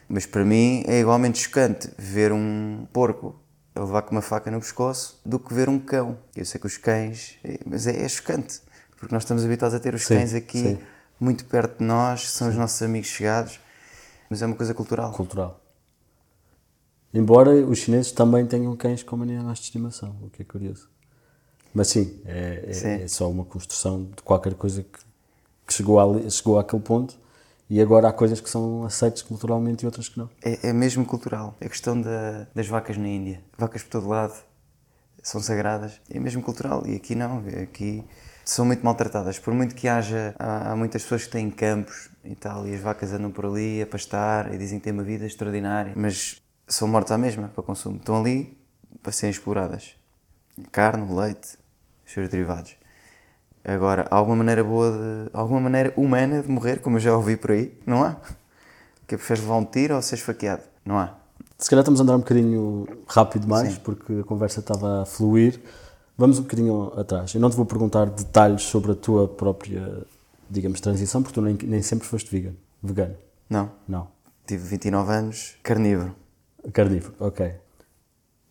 Mas 0.08 0.26
para 0.26 0.46
mim 0.46 0.84
é 0.88 1.00
igualmente 1.00 1.40
chocante 1.40 1.90
ver 1.98 2.32
um 2.32 2.88
porco 2.94 3.40
a 3.76 3.80
levar 3.82 4.02
com 4.04 4.12
uma 4.12 4.22
faca 4.22 4.50
no 4.52 4.60
pescoço 4.60 5.20
do 5.26 5.40
que 5.40 5.54
ver 5.54 5.70
um 5.70 5.80
cão. 5.80 6.18
Eu 6.36 6.46
sei 6.46 6.60
que 6.60 6.68
os 6.68 6.78
cães. 6.78 7.38
é- 7.44 7.60
Mas 7.66 7.88
é, 7.88 8.04
é 8.04 8.10
chocante, 8.10 8.62
porque 8.98 9.14
nós 9.14 9.24
estamos 9.24 9.44
habituados 9.46 9.76
a 9.76 9.80
ter 9.80 9.94
os 9.94 10.06
Sim, 10.06 10.16
cães 10.16 10.34
aqui 10.34 10.60
sim. 10.60 10.80
muito 11.20 11.46
perto 11.46 11.80
de 11.80 11.84
nós, 11.86 12.30
são 12.30 12.50
os 12.50 12.56
nossos 12.56 12.82
amigos 12.82 13.10
chegados. 13.10 13.60
Mas 14.30 14.42
é 14.42 14.46
uma 14.46 14.56
coisa 14.56 14.74
cultural. 14.74 15.12
cultural. 15.12 15.60
Embora 17.14 17.52
os 17.52 17.80
chineses 17.80 18.12
também 18.12 18.46
tenham 18.46 18.76
cães 18.76 19.02
como 19.02 19.24
animais 19.24 19.58
de 19.58 19.66
estimação, 19.66 20.16
o 20.22 20.30
que 20.30 20.44
é 20.44 20.46
curioso. 20.46 20.88
Mas 21.74 21.88
sim, 21.88 22.22
é, 22.26 22.66
é- 22.68 22.74
Sim. 22.74 22.88
é 23.04 23.08
só 23.08 23.30
uma 23.30 23.46
construção 23.46 24.04
de 24.06 24.22
qualquer 24.24 24.54
coisa 24.54 24.84
que, 24.84 25.00
que 25.66 25.74
chegou, 25.74 26.00
ali, 26.00 26.30
chegou 26.30 26.60
àquele 26.60 26.82
ponto 26.82 27.18
e 27.70 27.80
agora 27.82 28.10
há 28.10 28.14
coisas 28.14 28.42
que 28.42 28.50
são 28.50 28.84
aceitas 28.84 29.22
culturalmente 29.22 29.84
e 29.84 29.86
outras 29.86 30.10
que 30.10 30.18
não. 30.18 30.30
É, 30.44 30.70
é 30.70 30.74
mesmo 30.74 31.06
cultural. 31.06 31.56
A 31.62 31.70
questão 31.70 32.00
da- 32.02 32.48
das 32.56 32.68
vacas 32.68 32.98
na 32.98 33.08
Índia. 33.08 33.42
Vacas 33.58 33.84
por 33.84 33.90
todo 33.92 34.08
lado 34.08 34.34
são 35.22 35.40
sagradas. 35.42 36.02
É 36.10 36.20
mesmo 36.20 36.42
cultural. 36.42 36.84
E 36.88 36.96
aqui 36.96 37.14
não. 37.16 37.44
Aqui 37.62 38.04
são 38.44 38.66
muito 38.66 38.84
maltratadas. 38.84 39.38
Por 39.38 39.54
muito 39.54 39.76
que 39.76 39.88
haja. 39.88 40.34
Há, 40.40 40.72
há 40.72 40.76
muitas 40.76 41.04
pessoas 41.04 41.26
que 41.26 41.32
têm 41.32 41.50
campos 41.52 42.10
e 42.24 42.36
tal, 42.36 42.68
e 42.68 42.74
as 42.74 42.82
vacas 42.82 43.14
andam 43.14 43.32
por 43.32 43.46
ali 43.46 43.82
a 43.82 43.88
pastar 43.88 44.54
e 44.54 44.58
dizem 44.58 44.80
que 44.80 44.84
têm 44.86 44.94
uma 44.94 45.04
vida 45.04 45.26
extraordinária. 45.26 45.94
Mas 45.96 46.42
são 46.68 46.88
mortas 46.88 47.12
à 47.12 47.18
mesma 47.18 47.50
para 47.50 47.64
consumo. 47.64 47.98
Estão 47.98 48.20
ali 48.20 48.58
para 49.04 49.12
serem 49.12 49.32
exploradas. 49.32 49.96
Carne, 50.72 51.14
leite, 51.14 51.58
os 52.06 52.12
seus 52.14 52.28
derivados. 52.30 52.76
Agora, 53.64 54.08
alguma 54.10 54.38
maneira 54.38 54.64
boa 54.64 54.92
de. 54.92 55.30
alguma 55.34 55.60
maneira 55.60 55.94
humana 55.98 56.42
de 56.42 56.50
morrer, 56.50 56.80
como 56.80 56.98
eu 56.98 57.00
já 57.00 57.16
ouvi 57.16 57.36
por 57.38 57.52
aí? 57.52 57.78
Não 57.86 58.04
há? 58.04 58.16
Que 59.08 59.18
preferes 59.18 59.44
levar 59.44 59.58
um 59.58 59.66
tiro 59.66 59.96
ou 59.96 60.02
ser 60.02 60.16
esfaqueado? 60.16 60.64
Não 60.86 60.98
há. 60.98 61.16
Se 61.58 61.70
calhar 61.70 61.82
estamos 61.82 62.00
a 62.00 62.04
andar 62.04 62.16
um 62.16 62.20
bocadinho 62.20 62.88
rápido 63.08 63.42
demais, 63.42 63.74
Sim. 63.74 63.80
porque 63.84 64.20
a 64.20 64.24
conversa 64.24 64.62
estava 64.62 65.02
a 65.02 65.06
fluir. 65.06 65.60
Vamos 66.18 66.40
um 66.40 66.44
bocadinho 66.44 66.94
atrás. 66.98 67.34
Eu 67.34 67.42
não 67.42 67.50
te 67.50 67.56
vou 67.56 67.66
perguntar 67.66 68.06
detalhes 68.06 68.64
sobre 68.64 68.92
a 68.92 68.96
tua 68.96 69.28
própria, 69.28 70.06
digamos, 70.50 70.80
transição, 70.80 71.22
porque 71.22 71.36
tu 71.36 71.42
nem, 71.42 71.58
nem 71.64 71.82
sempre 71.82 72.08
foste 72.08 72.32
vegan. 72.32 72.54
Vegano. 72.82 73.16
Não. 73.50 73.72
Não. 73.88 74.08
Tive 74.46 74.64
29 74.68 75.12
anos, 75.12 75.56
carnívoro. 75.62 76.16
Carnívoro, 76.74 77.14
ok. 77.20 77.54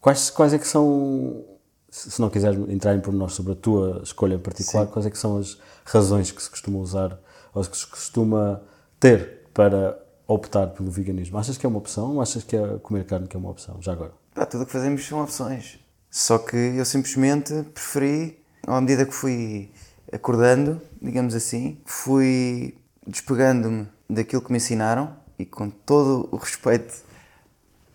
Quais, 0.00 0.30
quais 0.30 0.54
é 0.54 0.58
que 0.58 0.66
são, 0.66 1.44
se 1.90 2.20
não 2.20 2.28
quiseres 2.28 2.58
entrar 2.68 2.94
em 2.94 3.00
pormenores 3.00 3.34
sobre 3.34 3.52
a 3.52 3.56
tua 3.56 4.00
escolha 4.02 4.34
em 4.34 4.38
particular, 4.38 4.86
quais 4.86 5.06
é 5.06 5.10
que 5.10 5.18
são 5.18 5.38
as 5.38 5.58
razões 5.84 6.30
que 6.30 6.42
se 6.42 6.50
costuma 6.50 6.78
usar 6.78 7.18
ou 7.54 7.64
que 7.64 7.76
se 7.76 7.86
costuma 7.86 8.60
ter 9.00 9.48
para 9.54 9.98
optar 10.26 10.68
pelo 10.68 10.90
veganismo? 10.90 11.38
Achas 11.38 11.56
que 11.56 11.64
é 11.64 11.68
uma 11.68 11.78
opção 11.78 12.14
ou 12.14 12.22
achas 12.22 12.44
que 12.44 12.56
é 12.56 12.78
comer 12.78 13.04
carne 13.06 13.26
que 13.26 13.36
é 13.36 13.38
uma 13.38 13.50
opção, 13.50 13.80
já 13.80 13.92
agora? 13.92 14.12
Pá, 14.34 14.44
tudo 14.44 14.62
o 14.62 14.66
que 14.66 14.72
fazemos 14.72 15.06
são 15.06 15.22
opções. 15.22 15.78
Só 16.10 16.38
que 16.38 16.56
eu 16.56 16.84
simplesmente 16.84 17.62
preferi, 17.74 18.38
à 18.66 18.80
medida 18.80 19.04
que 19.04 19.14
fui 19.14 19.70
acordando, 20.12 20.80
digamos 21.00 21.34
assim, 21.34 21.80
fui 21.84 22.76
despegando-me 23.06 23.88
daquilo 24.08 24.42
que 24.42 24.50
me 24.50 24.58
ensinaram 24.58 25.16
e 25.38 25.44
com 25.44 25.70
todo 25.70 26.28
o 26.30 26.36
respeito 26.36 26.94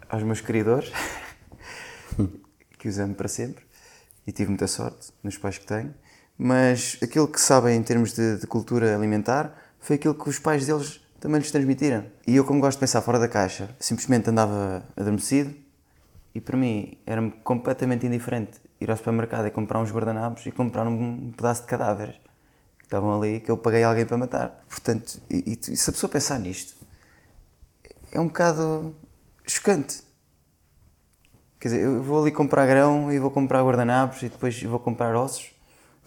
aos 0.10 0.24
meus 0.24 0.42
criadores, 0.42 0.92
que 2.78 2.88
os 2.88 3.00
amo 3.00 3.16
para 3.16 3.28
sempre, 3.28 3.62
e 4.25 4.32
tive 4.32 4.50
muita 4.50 4.68
sorte 4.68 5.12
nos 5.24 5.38
pais 5.38 5.58
que 5.58 5.65
tenho, 5.65 5.94
mas 6.38 6.98
aquilo 7.01 7.27
que 7.27 7.39
sabem 7.39 7.77
em 7.77 7.84
termos 7.84 8.13
de, 8.13 8.38
de 8.38 8.48
cultura 8.48 8.96
alimentar 8.96 9.56
foi 9.80 9.98
aquilo 9.98 10.15
que 10.15 10.30
os 10.30 10.39
pais 10.39 10.65
deles 10.65 11.01
também 11.20 11.39
lhes 11.39 11.51
transmitiram. 11.51 12.06
E 12.27 12.36
eu, 12.36 12.44
como 12.44 12.60
gosto 12.60 12.77
de 12.77 12.82
pensar 12.82 13.01
fora 13.01 13.20
da 13.20 13.27
caixa, 13.27 13.70
simplesmente 13.80 14.30
andava 14.30 14.84
adormecido 14.96 15.53
e 16.36 16.42
para 16.42 16.58
mim 16.58 16.98
era-me 17.06 17.32
completamente 17.44 18.06
indiferente 18.06 18.60
ir 18.82 18.89
ao 18.89 18.98
supermercado 18.98 19.48
e 19.48 19.51
comprar 19.51 19.80
uns 19.80 19.92
guardanapos 19.92 20.46
e 20.46 20.51
comprar 20.51 20.88
um 20.88 21.32
pedaço 21.32 21.62
de 21.62 21.68
cadáveres 21.68 22.15
que 22.77 22.86
estavam 22.86 23.18
ali 23.18 23.39
que 23.39 23.50
eu 23.50 23.58
paguei 23.58 23.84
alguém 23.84 24.06
para 24.06 24.18
matar. 24.18 24.63
Portanto, 24.68 25.22
e, 25.30 25.58
e 25.58 25.77
se 25.77 25.89
a 25.89 25.94
pessoa 25.94 26.10
pensar 26.10 26.39
nisto, 26.39 26.75
é 28.12 28.20
um 28.20 28.27
bocado 28.27 28.96
chocante. 29.48 30.03
Quer 31.63 31.70
dizer, 31.70 31.82
eu 31.84 32.03
vou 32.03 32.22
ali 32.22 32.29
comprar 32.29 32.67
grão 32.67 33.10
e 33.10 33.17
vou 33.17 33.32
comprar 33.32 33.63
guardanapos 33.63 34.22
e 34.22 34.27
depois 34.27 34.62
vou 34.63 34.79
comprar 34.79 35.15
ossos. 35.15 35.50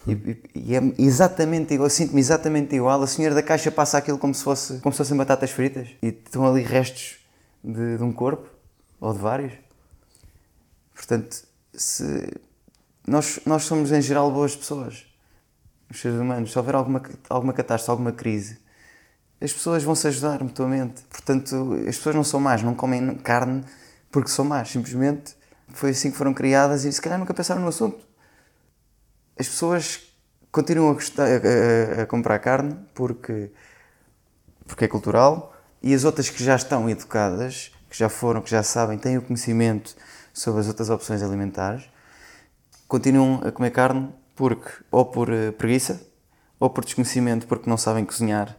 E, 0.07 0.13
e, 0.13 0.43
e 0.55 0.77
é 0.77 0.83
exatamente 0.99 1.73
igual, 1.73 1.89
sinto-me 1.89 2.21
exatamente 2.21 2.77
igual. 2.77 3.03
A 3.03 3.07
senhora 3.07 3.35
da 3.35 3.43
caixa 3.43 3.71
passa 3.71 3.97
aquilo 3.97 4.19
como 4.19 4.35
se, 4.35 4.45
fosse, 4.45 4.79
como 4.81 4.93
se 4.93 4.99
fossem 4.99 5.17
batatas 5.17 5.51
fritas 5.51 5.89
e 6.03 6.09
estão 6.09 6.47
ali 6.47 6.61
restos 6.61 7.21
de, 7.65 7.97
de 7.97 8.03
um 8.03 8.13
corpo 8.13 8.47
ou 9.01 9.15
de 9.15 9.19
vários. 9.19 9.55
Portanto, 10.95 11.43
se, 11.73 12.35
nós, 13.07 13.41
nós 13.47 13.63
somos 13.63 13.93
em 13.93 14.03
geral 14.03 14.31
boas 14.31 14.55
pessoas, 14.55 15.07
os 15.91 15.99
seres 15.99 16.21
humanos. 16.21 16.53
Se 16.53 16.59
houver 16.59 16.75
alguma, 16.75 17.03
alguma 17.31 17.55
catástrofe, 17.55 17.93
alguma 17.93 18.13
crise, 18.13 18.59
as 19.41 19.55
pessoas 19.55 19.83
vão 19.83 19.95
se 19.95 20.07
ajudar 20.07 20.43
mutuamente. 20.43 21.01
Portanto, 21.09 21.79
as 21.89 21.97
pessoas 21.97 22.15
não 22.15 22.25
são 22.25 22.41
más, 22.41 22.63
não 22.63 22.75
comem 22.75 23.15
carne 23.15 23.65
porque 24.13 24.29
são 24.29 24.45
más. 24.45 24.69
Simplesmente 24.69 25.35
foi 25.77 25.91
assim 25.91 26.11
que 26.11 26.17
foram 26.17 26.33
criadas 26.33 26.85
e 26.85 26.93
se 26.93 27.01
calhar 27.01 27.19
nunca 27.19 27.35
pensaram 27.35 27.61
no 27.61 27.69
assunto. 27.69 28.05
As 29.39 29.47
pessoas 29.47 30.01
continuam 30.51 30.91
a, 30.91 30.95
gostar, 30.95 31.27
a, 31.27 32.03
a, 32.03 32.07
comprar 32.07 32.39
carne 32.39 32.77
porque, 32.95 33.51
porque 34.67 34.87
é 34.87 34.89
cultural 34.89 35.55
e 35.83 35.95
as 35.95 36.05
outras 36.05 36.31
que 36.31 36.43
já 36.43 36.57
estão 36.57 36.89
educadas, 36.89 37.71
que 37.91 37.99
já 37.99 38.09
foram, 38.09 38.41
que 38.41 38.51
já 38.51 38.63
sabem, 38.63 38.99
têm 38.99 39.19
o 39.19 39.23
conhecimento 39.23 39.95
sobre 40.33 40.61
as 40.61 40.67
outras 40.67 40.89
opções 40.89 41.23
alimentares, 41.23 41.89
continuam 42.89 43.43
a 43.47 43.53
comer 43.53 43.71
carne 43.71 44.11
porque 44.35 44.71
ou 44.91 45.05
por 45.05 45.31
eh, 45.31 45.51
preguiça 45.51 46.01
ou 46.59 46.71
por 46.71 46.85
desconhecimento 46.85 47.47
porque 47.47 47.69
não 47.69 47.77
sabem 47.77 48.05
cozinhar 48.05 48.57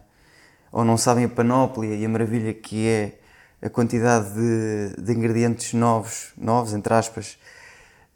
ou 0.71 0.85
não 0.85 0.97
sabem 0.97 1.25
a 1.25 1.29
panóplia 1.29 1.95
e 1.95 2.05
a 2.05 2.09
maravilha 2.09 2.53
que 2.53 2.87
é 2.87 3.19
a 3.61 3.69
quantidade 3.69 4.33
de, 4.33 5.01
de 5.01 5.13
ingredientes 5.13 5.73
novos, 5.73 6.31
novos 6.37 6.73
entre 6.73 6.93
aspas, 6.93 7.37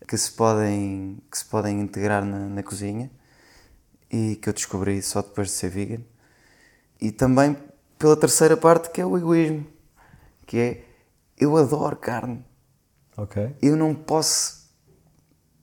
que 0.08 0.18
se 0.18 0.32
podem, 0.32 1.22
que 1.30 1.38
se 1.38 1.46
podem 1.46 1.80
integrar 1.80 2.24
na, 2.24 2.40
na 2.48 2.64
cozinha 2.64 3.10
e 4.12 4.36
que 4.36 4.50
eu 4.50 4.54
descobri 4.54 5.02
só 5.02 5.22
depois 5.22 5.48
de 5.48 5.54
ser 5.54 5.70
vegan. 5.70 6.04
E 7.00 7.12
também 7.12 7.58
pela 7.98 8.18
terceira 8.18 8.58
parte 8.58 8.90
que 8.90 9.02
é 9.02 9.06
o 9.06 9.18
egoísmo, 9.18 9.66
que 10.46 10.58
é 10.58 10.86
eu 11.38 11.58
adoro 11.58 11.96
carne. 11.96 12.46
Ok. 13.18 13.56
Eu 13.62 13.76
não 13.76 13.96
posso 13.96 14.70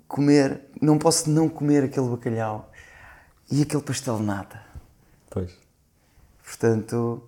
comer, 0.08 0.62
não 0.80 0.98
posso 0.98 1.30
não 1.30 1.48
comer 1.48 1.84
aquele 1.84 2.08
bacalhau 2.08 2.72
e 3.50 3.62
aquele 3.62 3.82
pastel 3.82 4.16
de 4.16 4.24
nata. 4.24 4.60
Pois. 5.30 5.56
Portanto, 6.42 7.27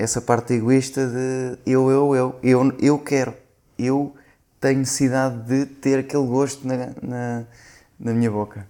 essa 0.00 0.20
parte 0.20 0.54
egoísta 0.54 1.06
de 1.06 1.58
eu, 1.70 1.90
eu, 1.90 2.14
eu, 2.14 2.40
eu, 2.42 2.78
eu 2.80 2.98
quero, 2.98 3.34
eu 3.78 4.14
tenho 4.60 4.78
necessidade 4.80 5.42
de 5.46 5.66
ter 5.66 5.98
aquele 5.98 6.26
gosto 6.26 6.66
na, 6.66 6.92
na, 7.02 7.44
na 7.98 8.12
minha 8.12 8.30
boca. 8.30 8.66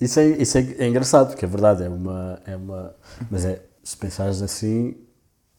Isso 0.00 0.20
é, 0.20 0.26
isso 0.28 0.58
é, 0.58 0.60
é 0.78 0.86
engraçado, 0.88 1.28
porque 1.28 1.44
é 1.44 1.48
verdade, 1.48 1.82
é 1.82 1.88
uma, 1.88 2.40
é 2.44 2.56
uma. 2.56 2.94
Mas 3.30 3.44
é, 3.44 3.62
se 3.82 3.96
pensares 3.96 4.42
assim, 4.42 4.94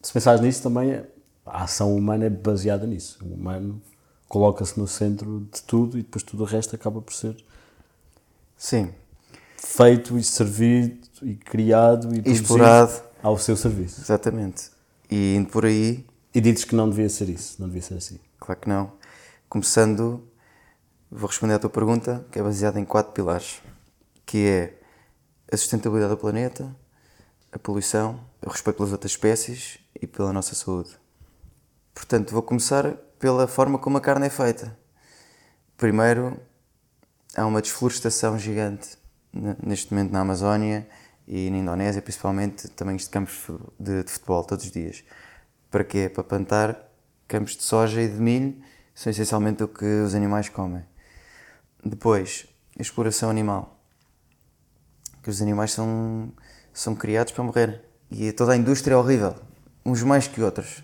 se 0.02 0.14
pensares 0.14 0.42
nisso 0.42 0.62
também, 0.62 1.04
a 1.46 1.64
ação 1.64 1.96
humana 1.96 2.26
é 2.26 2.30
baseada 2.30 2.86
nisso. 2.86 3.18
O 3.24 3.34
humano 3.34 3.82
coloca-se 4.28 4.80
no 4.80 4.88
centro 4.88 5.48
de 5.52 5.62
tudo 5.64 5.98
e 5.98 6.04
depois 6.04 6.24
tudo 6.24 6.44
o 6.44 6.46
resto 6.46 6.76
acaba 6.76 7.02
por 7.02 7.14
ser 7.14 7.36
Sim. 8.56 8.90
feito 9.58 10.18
e 10.18 10.24
servido 10.24 11.08
e 11.24 11.34
criado 11.36 12.14
e, 12.16 12.22
E 12.30 12.32
explorado. 12.32 13.07
Ao 13.28 13.38
seu 13.38 13.58
serviço. 13.58 14.00
Exatamente. 14.02 14.72
E 15.10 15.36
indo 15.36 15.50
por 15.50 15.66
aí, 15.66 16.06
E 16.34 16.40
dizes 16.42 16.64
que 16.66 16.76
não 16.76 16.90
devia 16.90 17.10
ser 17.10 17.30
isso, 17.30 17.60
não 17.60 17.68
devia 17.68 17.82
ser 17.82 17.96
assim. 17.96 18.20
claro 18.40 18.62
que 18.62 18.70
não. 18.70 18.92
Começando, 19.50 20.24
vou 21.12 21.28
responder 21.28 21.56
à 21.56 21.60
tua 21.60 21.70
pergunta, 21.70 22.26
que 22.32 22.40
é 22.40 22.44
baseada 22.44 22.80
em 22.80 22.86
quatro 22.86 23.12
pilares, 23.14 23.62
que 24.26 24.46
é 24.46 24.80
a 25.52 25.58
sustentabilidade 25.58 26.14
do 26.14 26.18
planeta, 26.18 26.74
a 27.52 27.58
poluição, 27.60 28.20
o 28.46 28.50
respeito 28.50 28.78
pelas 28.78 28.92
outras 28.92 29.12
espécies 29.14 29.80
e 30.00 30.06
pela 30.06 30.32
nossa 30.32 30.54
saúde. 30.56 30.92
Portanto, 31.94 32.32
vou 32.32 32.42
começar 32.44 32.94
pela 33.20 33.48
forma 33.48 33.80
como 33.80 33.98
a 33.98 34.02
carne 34.02 34.28
é 34.28 34.30
feita. 34.30 34.78
Primeiro, 35.76 36.38
há 37.36 37.46
uma 37.46 37.62
desflorestação 37.62 38.38
gigante 38.38 38.98
ne- 39.34 39.56
neste 39.64 39.92
momento 39.94 40.12
na 40.12 40.22
Amazónia 40.22 40.88
e 41.28 41.50
na 41.50 41.58
Indonésia, 41.58 42.02
principalmente, 42.02 42.68
também 42.70 42.96
de 42.96 43.10
campos 43.10 43.46
de, 43.80 44.04
de 44.04 44.12
futebol 44.12 44.44
todos 44.44 44.66
os 44.66 44.72
dias. 44.72 45.04
Para 45.70 45.84
quê? 45.84 46.10
Para 46.10 46.24
plantar 46.24 46.80
campos 47.28 47.58
de 47.58 47.64
soja 47.64 48.02
e 48.02 48.08
de 48.08 48.20
milho, 48.20 48.56
são 48.96 49.12
essencialmente 49.12 49.62
o 49.64 49.68
que 49.68 49.86
os 49.86 50.16
animais 50.16 50.50
comem. 50.50 50.84
Depois, 51.84 52.48
a 52.80 52.82
exploração 52.82 53.30
animal. 53.30 53.80
Que 55.22 55.30
os 55.30 55.42
animais 55.42 55.72
são, 55.74 56.32
são 56.74 56.96
criados 56.96 57.34
para 57.34 57.44
morrer. 57.44 57.82
E 58.10 58.32
toda 58.32 58.54
a 58.54 58.56
indústria 58.58 58.94
é 58.94 58.98
horrível, 58.98 59.36
uns 59.86 60.02
mais 60.02 60.28
que 60.28 60.42
outros. 60.42 60.82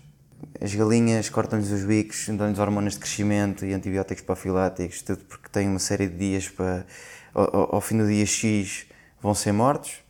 As 0.60 0.74
galinhas 0.74 1.30
cortam-lhes 1.30 1.70
os 1.70 1.84
bicos, 1.84 2.28
dão-lhes 2.28 2.58
hormonas 2.58 2.92
de 2.92 2.98
crescimento 3.00 3.64
e 3.64 3.72
antibióticos 3.72 4.22
profiláticos, 4.22 5.00
tudo 5.00 5.24
porque 5.24 5.48
têm 5.48 5.66
uma 5.68 5.78
série 5.78 6.06
de 6.06 6.16
dias 6.18 6.48
para. 6.48 6.86
Ao, 7.32 7.56
ao- 7.56 7.74
ao 7.76 7.80
fim 7.80 7.96
do 7.96 8.06
dia 8.06 8.26
X 8.26 8.86
vão 9.22 9.34
ser 9.34 9.52
mortos. 9.52 10.03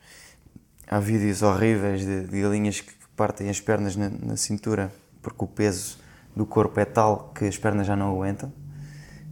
Há 0.89 1.01
vídeos 1.01 1.43
horríveis 1.43 2.03
de, 2.03 2.27
de 2.27 2.43
galinhas 2.43 2.81
que 2.81 2.93
partem 3.17 3.49
as 3.49 3.61
pernas 3.61 3.97
na, 3.97 4.11
na 4.11 4.37
cintura 4.37 4.93
porque 5.23 5.43
o 5.45 5.49
peso 5.49 5.99
do 6.37 6.45
corpo 6.45 6.79
é 6.79 6.85
tal 6.85 7.33
que 7.35 7.47
as 7.47 7.57
pernas 7.57 7.87
já 7.87 7.97
não 7.97 8.11
aguentam. 8.11 8.53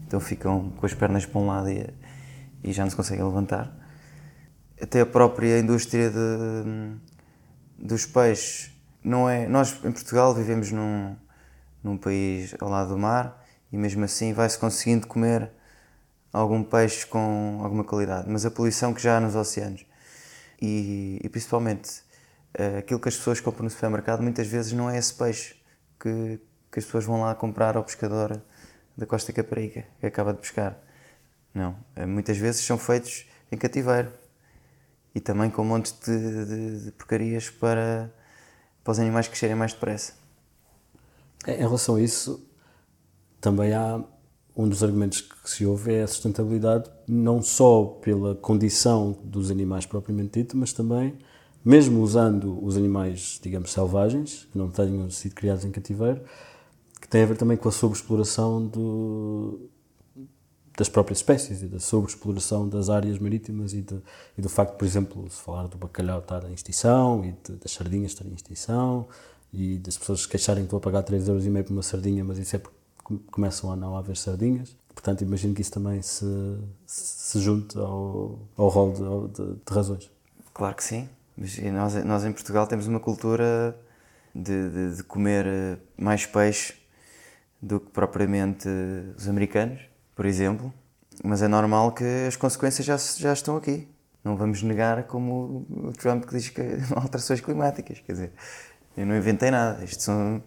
Então 0.07 0.19
ficam 0.19 0.71
com 0.71 0.87
as 0.87 0.95
pernas 0.95 1.27
para 1.27 1.41
um 1.41 1.47
lado 1.47 1.69
e, 1.69 1.87
e 2.65 2.73
já 2.73 2.83
não 2.83 2.91
se 2.91 2.97
conseguem 2.97 3.25
levantar. 3.25 3.71
Até 4.81 5.03
a 5.03 5.07
própria 5.07 5.59
indústria 5.59 6.11
de, 6.11 6.97
dos 7.79 8.07
peixes. 8.07 8.71
Não 9.05 9.29
é, 9.29 9.47
nós 9.47 9.73
em 9.85 9.93
Portugal 9.93 10.35
vivemos 10.35 10.71
num, 10.71 11.17
num 11.83 11.99
país 11.99 12.55
ao 12.61 12.69
lado 12.69 12.91
do 12.91 12.99
mar 12.99 13.45
e 13.71 13.77
mesmo 13.77 14.05
assim 14.05 14.33
vai-se 14.33 14.59
conseguindo 14.59 15.07
comer 15.07 15.51
algum 16.33 16.63
peixe 16.63 17.07
com 17.07 17.61
alguma 17.63 17.85
qualidade, 17.85 18.29
mas 18.31 18.47
a 18.47 18.51
poluição 18.51 18.95
que 18.95 19.03
já 19.03 19.17
há 19.17 19.21
nos 19.21 19.35
oceanos 19.35 19.85
e, 20.63 21.19
e 21.23 21.29
principalmente 21.29 22.03
eh, 22.55 22.79
aquilo 22.79 23.01
que 23.01 23.09
as 23.09 23.17
pessoas 23.17 23.41
compram 23.41 23.65
no 23.65 23.71
supermercado 23.71 24.23
muitas 24.23 24.47
vezes 24.47 24.73
não 24.73 24.89
é 24.89 24.97
esse 24.97 25.13
peixe 25.13 25.57
que, 25.99 26.41
que 26.71 26.79
as 26.79 26.85
pessoas 26.85 27.05
vão 27.05 27.21
lá 27.21 27.35
comprar 27.35 27.77
ao 27.77 27.83
pescador 27.83 28.41
da 28.97 29.05
Costa 29.05 29.33
Caparica 29.33 29.85
que 29.99 30.07
acaba 30.07 30.33
de 30.33 30.39
pescar. 30.39 30.79
Não, 31.53 31.77
eh, 31.97 32.07
muitas 32.07 32.39
vezes 32.39 32.65
são 32.65 32.79
feitos 32.79 33.27
em 33.51 33.57
cativeiro 33.57 34.13
e 35.13 35.21
também 35.21 35.51
com 35.51 35.65
montes 35.65 35.93
de, 35.99 36.47
de, 36.47 36.85
de 36.85 36.93
porcarias 36.93 37.51
para, 37.51 38.13
para 38.85 38.93
os 38.93 39.01
animais 39.01 39.27
crescerem 39.27 39.57
mais 39.57 39.73
depressa. 39.73 40.15
Em 41.47 41.57
relação 41.57 41.97
a 41.97 42.01
isso, 42.01 42.49
também 43.41 43.75
há 43.75 44.01
um 44.57 44.69
dos 44.69 44.83
argumentos 44.83 45.21
que 45.21 45.49
se 45.51 45.65
ouve 45.65 45.95
é 45.95 46.03
a 46.03 46.07
sustentabilidade, 46.07 46.91
não 47.09 47.41
só 47.43 47.85
pela 48.03 48.35
condição 48.35 49.17
dos 49.25 49.51
animais 49.51 49.87
propriamente 49.87 50.41
dito, 50.41 50.57
mas 50.57 50.73
também, 50.73 51.15
mesmo 51.65 52.01
usando 52.03 52.63
os 52.65 52.77
animais, 52.77 53.41
digamos, 53.43 53.73
selvagens, 53.73 54.47
que 54.53 54.59
não 54.59 54.69
tenham 54.71 55.09
sido 55.11 55.35
criados 55.35 55.65
em 55.65 55.71
cativeiro, 55.71 56.21
que 57.01 57.09
tem 57.09 57.23
a 57.23 57.27
ver 57.27 57.37
também 57.37 57.57
com 57.57 57.69
a 57.69 57.73
sobreexploração 57.73 58.67
do, 58.67 59.69
das 60.77 60.89
próprias 60.89 61.19
espécies 61.19 61.63
e 61.63 61.67
da 61.67 61.79
sobreexploração 61.81 62.69
das 62.69 62.89
áreas 62.91 63.19
marítimas 63.19 63.73
e, 63.73 63.81
de- 63.83 64.01
e 64.37 64.43
do 64.43 64.49
facto, 64.49 64.77
por 64.77 64.85
exemplo, 64.85 65.29
se 65.31 65.41
falar 65.41 65.67
do 65.67 65.77
bacalhau 65.79 66.19
estar 66.21 66.45
em 66.49 66.53
extinção 66.53 67.25
e 67.25 67.33
de- 67.33 67.57
das 67.59 67.73
sardinhas 67.73 68.13
estarem 68.13 68.33
em 68.33 68.37
extinção 68.37 69.07
e 69.53 69.79
das 69.79 69.97
pessoas 69.99 70.23
se 70.23 70.29
queixarem 70.29 70.63
que 70.63 70.67
estão 70.67 70.79
a 70.79 70.81
pagar 70.83 71.03
3,5€ 71.03 71.63
por 71.65 71.73
uma 71.73 71.83
sardinha, 71.83 72.23
mas 72.25 72.39
isso 72.39 72.55
é 72.57 72.59
porque 72.59 72.77
começam 73.31 73.71
a 73.73 73.77
não 73.77 73.97
haver 73.97 74.17
sardinhas. 74.17 74.77
Portanto, 74.95 75.23
imagino 75.23 75.55
que 75.55 75.63
isso 75.63 75.73
também 75.73 76.01
se, 76.03 76.25
se 76.87 77.41
junte 77.41 77.77
ao, 77.79 78.39
ao 78.57 78.69
rol 78.69 78.93
de, 78.93 79.35
de- 79.43 79.55
de 79.55 79.75
razões. 79.75 80.11
Claro 80.53 80.77
que 80.77 80.85
sim. 80.85 81.09
Mas 81.37 81.57
nós, 81.59 81.95
nós 82.05 82.25
em 82.25 82.33
Portugal 82.33 82.67
temos 82.67 82.87
uma 82.87 83.01
cultura 83.01 83.77
de, 84.35 84.69
de, 84.71 84.97
de 84.97 85.03
comer 85.03 85.47
eh, 85.47 85.79
mais 85.97 86.27
peixe 86.27 86.75
do 87.61 87.81
que 87.81 87.91
propriamente 87.91 88.69
eh, 88.69 89.15
os 89.17 89.29
americanos, 89.29 89.81
por 90.15 90.27
exemplo. 90.27 90.73
Mas 91.25 91.43
é 91.43 91.49
normal 91.49 91.93
que 91.93 92.05
as 92.29 92.37
consequências 92.37 92.85
já, 92.87 92.97
já 92.97 93.33
estão 93.33 93.57
aqui. 93.57 93.89
Não 94.23 94.37
vamos 94.37 94.63
negar 94.63 95.05
como 95.05 95.67
o 95.71 95.93
Trump 95.93 96.25
que 96.27 96.37
diz 96.37 96.49
que 96.51 96.61
alterações 96.95 97.41
climáticas. 97.41 98.01
Quer 98.01 98.13
dizer, 98.13 98.33
eu 98.97 99.07
não 99.07 99.17
inventei 99.17 99.51
nada. 99.51 99.83
Isto 99.85 100.03
são 100.03 100.43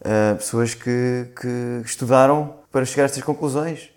eh, 0.00 0.34
pessoas 0.34 0.74
que, 0.74 1.30
que 1.40 1.82
estudaram 1.84 2.54
para 2.70 2.84
chegar 2.84 3.04
a 3.04 3.06
estas 3.06 3.22
conclusões. 3.22 3.90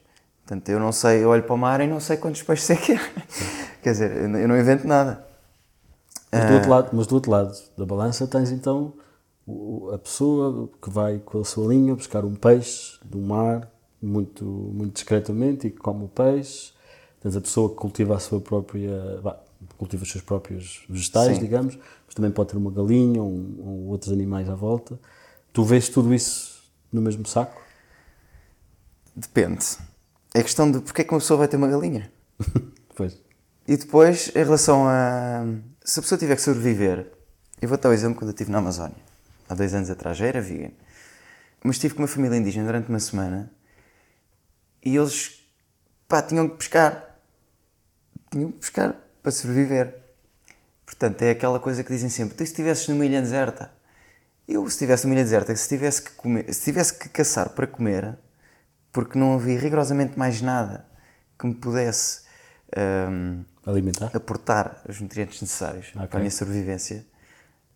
Portanto, 0.45 0.69
eu 0.69 0.79
não 0.79 0.91
sei, 0.91 1.23
eu 1.23 1.29
olho 1.29 1.43
para 1.43 1.53
o 1.53 1.57
mar 1.57 1.79
e 1.81 1.87
não 1.87 1.99
sei 1.99 2.17
quantos 2.17 2.41
peixes 2.43 2.69
é 2.71 2.75
que 2.75 2.93
há. 2.93 2.99
Quer 3.81 3.91
dizer, 3.91 4.11
eu 4.17 4.47
não 4.47 4.59
invento 4.59 4.87
nada. 4.87 5.25
Mas 6.31 6.45
do, 6.45 6.53
outro 6.53 6.69
lado, 6.69 6.89
mas 6.93 7.07
do 7.07 7.15
outro 7.15 7.31
lado 7.31 7.57
da 7.77 7.85
balança 7.85 8.25
tens 8.25 8.51
então 8.51 8.93
a 9.93 9.97
pessoa 9.97 10.69
que 10.81 10.89
vai 10.89 11.19
com 11.19 11.41
a 11.41 11.43
sua 11.43 11.67
linha 11.67 11.93
buscar 11.93 12.23
um 12.23 12.35
peixe 12.35 12.97
do 13.03 13.17
mar 13.17 13.69
muito, 14.01 14.45
muito 14.45 14.93
discretamente 14.93 15.67
e 15.67 15.71
que 15.71 15.77
come 15.77 16.05
o 16.05 16.07
peixe. 16.07 16.73
Tens 17.21 17.35
a 17.35 17.41
pessoa 17.41 17.69
que 17.69 17.75
cultiva 17.75 18.15
a 18.15 18.19
sua 18.19 18.39
própria. 18.39 19.19
Bah, 19.21 19.39
cultiva 19.77 20.03
os 20.03 20.11
seus 20.11 20.23
próprios 20.23 20.83
vegetais, 20.89 21.35
Sim. 21.35 21.41
digamos, 21.41 21.77
mas 22.05 22.15
também 22.15 22.31
pode 22.31 22.49
ter 22.49 22.57
uma 22.57 22.71
galinha 22.71 23.21
ou, 23.21 23.29
ou 23.29 23.87
outros 23.89 24.11
animais 24.11 24.49
à 24.49 24.55
volta. 24.55 24.97
Tu 25.53 25.63
vês 25.63 25.89
tudo 25.89 26.13
isso 26.13 26.63
no 26.91 27.01
mesmo 27.01 27.25
saco? 27.25 27.61
Depende. 29.15 29.65
É 30.33 30.41
questão 30.41 30.71
de 30.71 30.79
porque 30.79 31.01
é 31.01 31.03
que 31.03 31.13
uma 31.13 31.19
pessoa 31.19 31.39
vai 31.39 31.47
ter 31.47 31.57
uma 31.57 31.67
galinha. 31.67 32.11
pois. 32.95 33.21
E 33.67 33.77
depois, 33.77 34.29
em 34.29 34.43
relação 34.43 34.87
a. 34.87 35.45
Se 35.83 35.99
a 35.99 36.01
pessoa 36.01 36.17
tiver 36.17 36.35
que 36.35 36.41
sobreviver, 36.41 37.11
eu 37.61 37.67
vou 37.67 37.77
dar 37.77 37.89
o 37.89 37.93
exemplo 37.93 38.15
quando 38.15 38.29
eu 38.29 38.33
estive 38.33 38.51
na 38.51 38.59
Amazónia, 38.59 38.97
há 39.49 39.53
dois 39.53 39.73
anos 39.73 39.89
atrás, 39.89 40.17
já 40.17 40.25
era 40.25 40.41
vegan. 40.41 40.71
Mas 41.63 41.75
estive 41.75 41.93
com 41.93 42.01
uma 42.01 42.07
família 42.07 42.37
indígena 42.37 42.65
durante 42.65 42.89
uma 42.89 42.99
semana 42.99 43.51
e 44.83 44.95
eles, 44.95 45.43
pá, 46.07 46.21
tinham 46.21 46.49
que 46.49 46.57
pescar. 46.57 47.17
Tinham 48.31 48.51
que 48.51 48.59
pescar 48.59 48.95
para 49.21 49.31
sobreviver. 49.31 49.95
Portanto, 50.85 51.21
é 51.21 51.31
aquela 51.31 51.59
coisa 51.59 51.83
que 51.83 51.93
dizem 51.93 52.09
sempre: 52.09 52.35
tu 52.35 52.39
se 52.39 52.45
estivesses 52.45 52.87
numa 52.87 53.05
ilha 53.05 53.21
deserta, 53.21 53.71
eu 54.53 54.63
se 54.65 54.71
estivesse 54.71 55.05
numa 55.05 55.15
ilha 55.15 55.23
deserta, 55.23 55.55
se 55.55 55.67
tivesse 55.67 56.01
que, 56.01 56.11
comer, 56.11 56.53
se 56.53 56.63
tivesse 56.63 56.97
que 56.97 57.09
caçar 57.09 57.49
para 57.49 57.67
comer, 57.67 58.17
porque 58.91 59.17
não 59.17 59.33
havia 59.35 59.59
rigorosamente 59.59 60.17
mais 60.17 60.41
nada 60.41 60.85
que 61.39 61.47
me 61.47 61.55
pudesse 61.55 62.21
um, 63.09 63.43
alimentar, 63.65 64.11
aportar 64.13 64.81
os 64.87 64.99
nutrientes 64.99 65.41
necessários 65.41 65.91
okay. 65.95 66.07
para 66.07 66.17
a 66.17 66.19
minha 66.19 66.31
sobrevivência, 66.31 67.05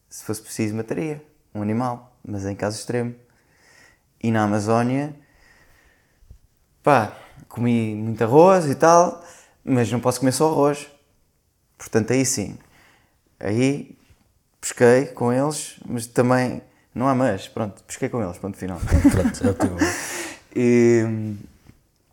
se 0.09 0.23
fosse 0.23 0.41
preciso, 0.41 0.75
mataria 0.75 1.23
um 1.53 1.61
animal, 1.61 2.17
mas 2.25 2.45
em 2.45 2.55
caso 2.55 2.77
extremo. 2.77 3.15
E 4.21 4.31
na 4.31 4.43
Amazónia, 4.43 5.15
pá, 6.81 7.15
comi 7.47 7.95
muito 7.95 8.23
arroz 8.23 8.65
e 8.65 8.75
tal, 8.75 9.23
mas 9.63 9.91
não 9.91 9.99
posso 9.99 10.19
comer 10.19 10.31
só 10.31 10.49
arroz. 10.49 10.87
Portanto, 11.77 12.11
aí 12.11 12.25
sim. 12.25 12.57
Aí 13.39 13.97
pesquei 14.65 15.05
com 15.05 15.31
eles, 15.31 15.75
mas 15.87 16.07
também 16.07 16.59
não 16.93 17.07
há 17.07 17.13
mais. 17.13 17.47
Pronto, 17.47 17.83
pesquei 17.83 18.09
com 18.09 18.23
eles, 18.23 18.37
ponto 18.39 18.57
final. 18.57 18.79
Pronto, 19.39 19.47
é 19.47 19.95
e 20.55 21.35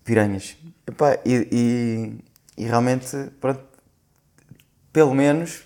piranhas. 0.04 0.56
Epá, 0.86 1.18
e, 1.24 1.48
e, 1.50 2.62
e, 2.62 2.66
realmente, 2.66 3.16
pronto, 3.40 3.64
pelo 4.92 5.14
menos 5.14 5.62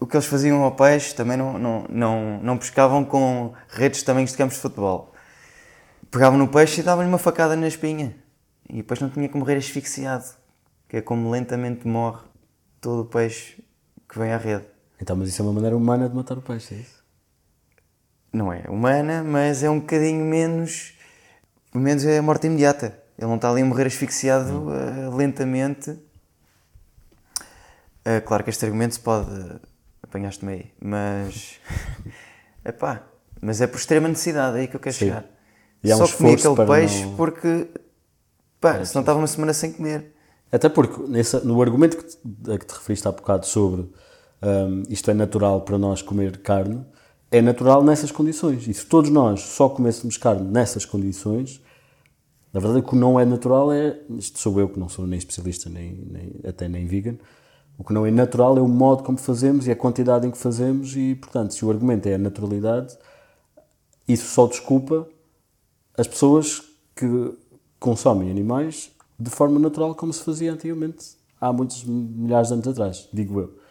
o 0.00 0.06
que 0.06 0.16
eles 0.16 0.26
faziam 0.26 0.62
ao 0.62 0.72
peixe 0.72 1.14
também 1.14 1.36
não, 1.36 1.58
não, 1.58 1.86
não, 1.90 2.40
não 2.42 2.56
pescavam 2.56 3.04
com 3.04 3.52
redes 3.68 4.00
de 4.00 4.06
tamanhos 4.06 4.30
de 4.30 4.36
campos 4.38 4.56
de 4.56 4.62
futebol. 4.62 5.12
Pegavam 6.10 6.38
no 6.38 6.48
peixe 6.48 6.80
e 6.80 6.84
davam-lhe 6.84 7.08
uma 7.08 7.18
facada 7.18 7.54
na 7.54 7.68
espinha. 7.68 8.16
E 8.68 8.76
depois 8.76 9.00
não 9.00 9.10
tinha 9.10 9.28
que 9.28 9.36
morrer 9.36 9.56
asfixiado, 9.56 10.24
que 10.88 10.96
é 10.96 11.02
como 11.02 11.30
lentamente 11.30 11.86
morre 11.86 12.22
todo 12.80 13.02
o 13.02 13.04
peixe 13.04 13.62
que 14.08 14.18
vem 14.18 14.32
à 14.32 14.38
rede. 14.38 14.75
Então, 15.00 15.16
mas 15.16 15.28
isso 15.28 15.42
é 15.42 15.44
uma 15.44 15.52
maneira 15.52 15.76
humana 15.76 16.08
de 16.08 16.14
matar 16.14 16.38
o 16.38 16.42
peixe, 16.42 16.74
é 16.74 16.78
isso? 16.78 17.04
Não 18.32 18.52
é 18.52 18.64
humana, 18.68 19.22
mas 19.22 19.62
é 19.62 19.70
um 19.70 19.80
bocadinho 19.80 20.24
menos. 20.24 20.94
Pelo 21.70 21.84
menos 21.84 22.04
é 22.04 22.18
a 22.18 22.22
morte 22.22 22.46
imediata. 22.46 22.98
Ele 23.18 23.28
não 23.28 23.36
está 23.36 23.50
ali 23.50 23.62
a 23.62 23.64
morrer 23.64 23.86
asfixiado 23.86 24.52
hum. 24.52 24.68
uh, 24.68 25.16
lentamente. 25.16 25.90
Uh, 25.90 25.98
claro 28.24 28.44
que 28.44 28.50
este 28.50 28.64
argumento 28.64 28.94
se 28.94 29.00
pode. 29.00 29.30
Apanhaste-me 30.02 30.52
aí, 30.52 30.72
mas. 30.80 31.60
Epá, 32.64 33.02
mas 33.40 33.60
é 33.60 33.66
por 33.66 33.78
extrema 33.78 34.08
necessidade, 34.08 34.56
é 34.56 34.60
aí 34.60 34.68
que 34.68 34.76
eu 34.76 34.80
quero 34.80 34.94
Sim. 34.94 35.06
chegar. 35.06 35.24
E 35.82 35.94
Só 35.94 36.08
comi 36.08 36.34
aquele 36.34 36.66
peixe 36.66 37.04
não... 37.04 37.16
porque. 37.16 37.68
Pá, 38.60 38.84
se 38.84 38.94
não 38.94 39.02
estava 39.02 39.18
uma 39.18 39.26
semana 39.26 39.52
sem 39.52 39.72
comer. 39.72 40.14
Até 40.50 40.68
porque 40.68 41.02
nesse, 41.08 41.44
no 41.44 41.60
argumento 41.60 41.96
que 41.96 42.04
te, 42.04 42.52
a 42.52 42.58
que 42.58 42.66
te 42.66 42.74
referiste 42.74 43.06
há 43.06 43.12
bocado 43.12 43.46
sobre 43.46 43.88
um, 44.46 44.82
isto 44.88 45.10
é 45.10 45.14
natural 45.14 45.62
para 45.62 45.76
nós 45.76 46.00
comer 46.00 46.38
carne, 46.38 46.80
é 47.30 47.42
natural 47.42 47.82
nessas 47.82 48.12
condições. 48.12 48.68
E 48.68 48.72
se 48.72 48.86
todos 48.86 49.10
nós 49.10 49.40
só 49.40 49.68
comêssemos 49.68 50.16
carne 50.16 50.48
nessas 50.48 50.84
condições, 50.84 51.60
na 52.52 52.60
verdade 52.60 52.84
o 52.84 52.88
que 52.88 52.94
não 52.94 53.18
é 53.18 53.24
natural 53.24 53.72
é, 53.72 53.98
isto 54.10 54.38
sou 54.38 54.60
eu 54.60 54.68
que 54.68 54.78
não 54.78 54.88
sou 54.88 55.06
nem 55.06 55.18
especialista, 55.18 55.68
nem, 55.68 55.92
nem, 56.10 56.32
até 56.46 56.68
nem 56.68 56.86
vegan, 56.86 57.16
o 57.76 57.82
que 57.82 57.92
não 57.92 58.06
é 58.06 58.10
natural 58.10 58.56
é 58.56 58.60
o 58.60 58.68
modo 58.68 59.02
como 59.02 59.18
fazemos 59.18 59.66
e 59.66 59.72
a 59.72 59.76
quantidade 59.76 60.26
em 60.26 60.30
que 60.30 60.38
fazemos 60.38 60.96
e, 60.96 61.14
portanto, 61.16 61.52
se 61.52 61.64
o 61.64 61.70
argumento 61.70 62.06
é 62.06 62.14
a 62.14 62.18
naturalidade, 62.18 62.96
isso 64.08 64.32
só 64.32 64.46
desculpa 64.46 65.06
as 65.98 66.06
pessoas 66.06 66.62
que 66.94 67.34
consomem 67.78 68.30
animais 68.30 68.92
de 69.18 69.30
forma 69.30 69.58
natural 69.58 69.94
como 69.94 70.12
se 70.12 70.22
fazia 70.22 70.52
antigamente, 70.52 71.16
há 71.40 71.52
muitos 71.52 71.84
milhares 71.84 72.48
de 72.48 72.54
anos 72.54 72.68
atrás, 72.68 73.08
digo 73.12 73.40
eu. 73.40 73.65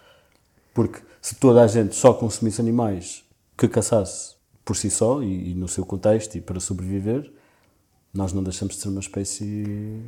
Porque 0.75 0.99
se 1.21 1.33
toda 1.35 1.63
a 1.63 1.67
gente 1.67 1.95
só 1.95 2.13
consumisse 2.13 2.59
animais 2.59 3.23
que 3.57 3.65
caçasse 3.65 4.35
por 4.65 4.75
si 4.75 4.91
só 4.91 5.23
e, 5.23 5.51
e 5.51 5.55
no 5.55 5.69
seu 5.69 5.85
contexto 5.85 6.35
e 6.35 6.41
para 6.41 6.59
sobreviver, 6.59 7.31
nós 8.13 8.33
não 8.33 8.43
deixamos 8.43 8.75
de 8.75 8.81
ser 8.81 8.89
uma 8.89 8.99
espécie 8.99 10.03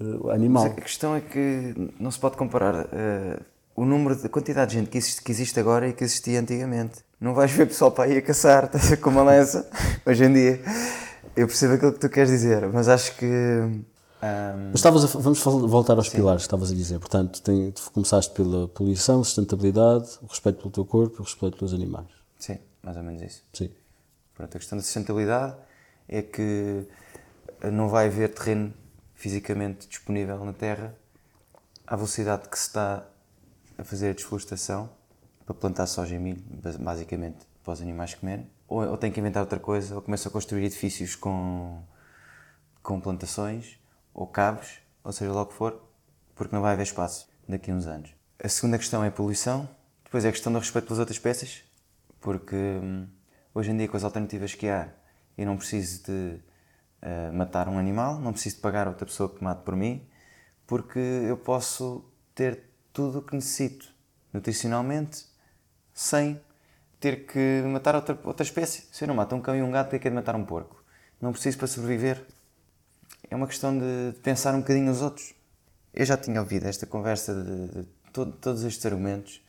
uh, 0.00 0.30
animal. 0.30 0.64
Mas 0.64 0.72
a 0.72 0.80
questão 0.80 1.14
é 1.14 1.20
que 1.20 1.74
não 2.00 2.10
se 2.10 2.18
pode 2.18 2.38
comparar 2.38 2.86
uh, 2.86 3.44
o 3.76 3.84
número 3.84 4.16
de 4.16 4.24
a 4.24 4.28
quantidade 4.30 4.70
de 4.70 4.78
gente 4.78 4.90
que 4.90 4.96
existe, 4.96 5.22
que 5.22 5.30
existe 5.30 5.60
agora 5.60 5.86
e 5.86 5.92
que 5.92 6.02
existia 6.02 6.40
antigamente. 6.40 7.00
Não 7.20 7.34
vais 7.34 7.52
ver 7.52 7.66
pessoal 7.66 7.92
para 7.92 8.10
ir 8.10 8.16
a 8.16 8.22
caçar, 8.22 8.70
com 9.02 9.10
uma 9.10 9.22
lança, 9.22 9.68
hoje 10.06 10.24
em 10.24 10.32
dia. 10.32 10.62
Eu 11.36 11.46
percebo 11.46 11.74
aquilo 11.74 11.92
que 11.92 12.00
tu 12.00 12.08
queres 12.08 12.30
dizer, 12.30 12.66
mas 12.68 12.88
acho 12.88 13.14
que 13.18 13.26
um... 14.22 14.66
Mas 14.66 14.76
estavas 14.76 15.04
a, 15.04 15.18
vamos 15.18 15.40
voltar 15.42 15.96
aos 15.96 16.08
Sim. 16.08 16.16
pilares 16.16 16.42
que 16.42 16.46
estavas 16.46 16.70
a 16.70 16.74
dizer. 16.74 16.98
Portanto, 16.98 17.40
tem, 17.42 17.72
começaste 17.92 18.32
pela 18.34 18.68
poluição, 18.68 19.24
sustentabilidade, 19.24 20.18
o 20.22 20.26
respeito 20.26 20.58
pelo 20.58 20.70
teu 20.70 20.84
corpo, 20.84 21.20
o 21.20 21.24
respeito 21.24 21.56
pelos 21.56 21.72
animais. 21.72 22.08
Sim, 22.38 22.58
mais 22.82 22.96
ou 22.96 23.02
menos 23.02 23.22
isso. 23.22 23.42
Sim. 23.52 23.70
Pronto, 24.34 24.56
a 24.56 24.58
questão 24.58 24.76
da 24.76 24.84
sustentabilidade 24.84 25.56
é 26.08 26.22
que 26.22 26.86
não 27.72 27.88
vai 27.88 28.06
haver 28.06 28.32
terreno 28.32 28.72
fisicamente 29.14 29.86
disponível 29.86 30.42
na 30.44 30.52
Terra 30.52 30.94
à 31.86 31.96
velocidade 31.96 32.48
que 32.48 32.58
se 32.58 32.68
está 32.68 33.06
a 33.76 33.84
fazer 33.84 34.10
a 34.10 34.12
desflorestação 34.12 34.88
para 35.44 35.54
plantar 35.54 35.86
soja 35.86 36.14
e 36.14 36.18
milho, 36.18 36.42
basicamente 36.78 37.38
para 37.64 37.72
os 37.72 37.82
animais 37.82 38.14
comerem. 38.14 38.48
Ou, 38.68 38.86
ou 38.90 38.96
tem 38.96 39.10
que 39.10 39.18
inventar 39.18 39.42
outra 39.42 39.58
coisa, 39.58 39.96
ou 39.96 40.02
começa 40.02 40.28
a 40.28 40.32
construir 40.32 40.64
edifícios 40.64 41.16
com, 41.16 41.82
com 42.82 43.00
plantações 43.00 43.79
ou 44.12 44.26
cabos, 44.26 44.78
ou 45.02 45.12
seja 45.12 45.32
lá 45.32 45.42
o 45.42 45.46
que 45.46 45.54
for, 45.54 45.82
porque 46.34 46.54
não 46.54 46.62
vai 46.62 46.72
haver 46.72 46.82
espaço 46.82 47.28
daqui 47.48 47.70
a 47.70 47.74
uns 47.74 47.86
anos. 47.86 48.10
A 48.42 48.48
segunda 48.48 48.78
questão 48.78 49.04
é 49.04 49.08
a 49.08 49.10
poluição, 49.10 49.68
depois 50.04 50.24
é 50.24 50.28
a 50.28 50.32
questão 50.32 50.52
do 50.52 50.58
respeito 50.58 50.86
pelas 50.86 50.98
outras 50.98 51.16
espécies, 51.16 51.64
porque 52.20 52.56
hum, 52.56 53.06
hoje 53.54 53.70
em 53.70 53.76
dia 53.76 53.88
com 53.88 53.96
as 53.96 54.04
alternativas 54.04 54.54
que 54.54 54.68
há, 54.68 54.88
eu 55.36 55.46
não 55.46 55.56
preciso 55.56 56.04
de 56.04 56.40
uh, 57.02 57.32
matar 57.32 57.68
um 57.68 57.78
animal, 57.78 58.18
não 58.18 58.32
preciso 58.32 58.56
de 58.56 58.62
pagar 58.62 58.88
outra 58.88 59.06
pessoa 59.06 59.28
que 59.28 59.42
mate 59.42 59.62
por 59.62 59.76
mim, 59.76 60.06
porque 60.66 60.98
eu 60.98 61.36
posso 61.36 62.04
ter 62.34 62.62
tudo 62.92 63.18
o 63.18 63.22
que 63.22 63.34
necessito 63.34 63.92
nutricionalmente 64.32 65.26
sem 65.92 66.40
ter 66.98 67.26
que 67.26 67.62
matar 67.66 67.94
outra, 67.94 68.18
outra 68.24 68.44
espécie. 68.44 68.86
Se 68.92 69.04
eu 69.04 69.08
não 69.08 69.14
mato 69.14 69.34
um 69.34 69.40
cão 69.40 69.56
e 69.56 69.62
um 69.62 69.70
gato, 69.70 69.90
por 69.90 69.98
que 69.98 70.08
é 70.08 70.10
matar 70.10 70.36
um 70.36 70.44
porco? 70.44 70.82
Não 71.20 71.32
preciso 71.32 71.58
para 71.58 71.66
sobreviver 71.66 72.24
é 73.30 73.36
uma 73.36 73.46
questão 73.46 73.78
de 73.78 74.12
pensar 74.22 74.54
um 74.54 74.60
bocadinho 74.60 74.86
nos 74.86 75.00
outros. 75.00 75.32
Eu 75.94 76.04
já 76.04 76.16
tinha 76.16 76.40
ouvido 76.40 76.66
esta 76.66 76.84
conversa 76.84 77.32
de, 77.32 77.68
de 77.68 77.88
todo, 78.12 78.32
todos 78.32 78.64
estes 78.64 78.84
argumentos 78.84 79.40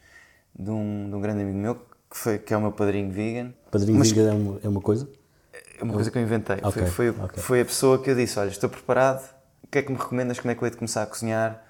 de 0.58 0.70
um, 0.70 1.10
de 1.10 1.15
um, 1.15 1.22
grande 1.22 1.41
amigo 1.41 1.58
meu 1.58 1.76
que, 1.76 2.17
foi, 2.17 2.38
que 2.38 2.54
é 2.54 2.58
o 2.58 2.62
meu 2.62 2.72
padrinho 2.72 3.12
vegan. 3.12 3.54
Padrinho 3.72 3.98
mas, 3.98 4.12
vegan 4.12 4.30
é 4.30 4.34
uma, 4.34 4.60
é 4.63 4.70
uma 4.70 4.82
coisa? 4.82 5.10
É 5.80 5.84
uma 5.84 5.94
coisa 5.94 6.12
que 6.12 6.17
eu 6.17 6.22
inventei. 6.22 6.58
Okay, 6.58 6.86
foi, 6.86 6.86
foi, 6.86 7.10
okay. 7.10 7.44
foi, 7.44 7.62
a 7.62 7.65
pessoa 7.65 8.02
que 8.02 8.10
eu 8.10 8.15
disse: 8.15 8.38
Olha, 8.38 8.50
estou 8.50 8.70
preparado, 8.70 9.28
o 9.63 9.67
que 9.67 9.80
é 9.80 9.82
que 9.82 9.91
me 9.91 9.98
recomendas? 9.98 10.39
Como 10.39 10.52
é 10.52 10.56
que 10.56 10.62
eu 10.62 10.65
hei 10.67 10.72
de 10.72 10.78
começar 10.78 11.02
a 11.02 11.06
cozinhar? 11.08 11.63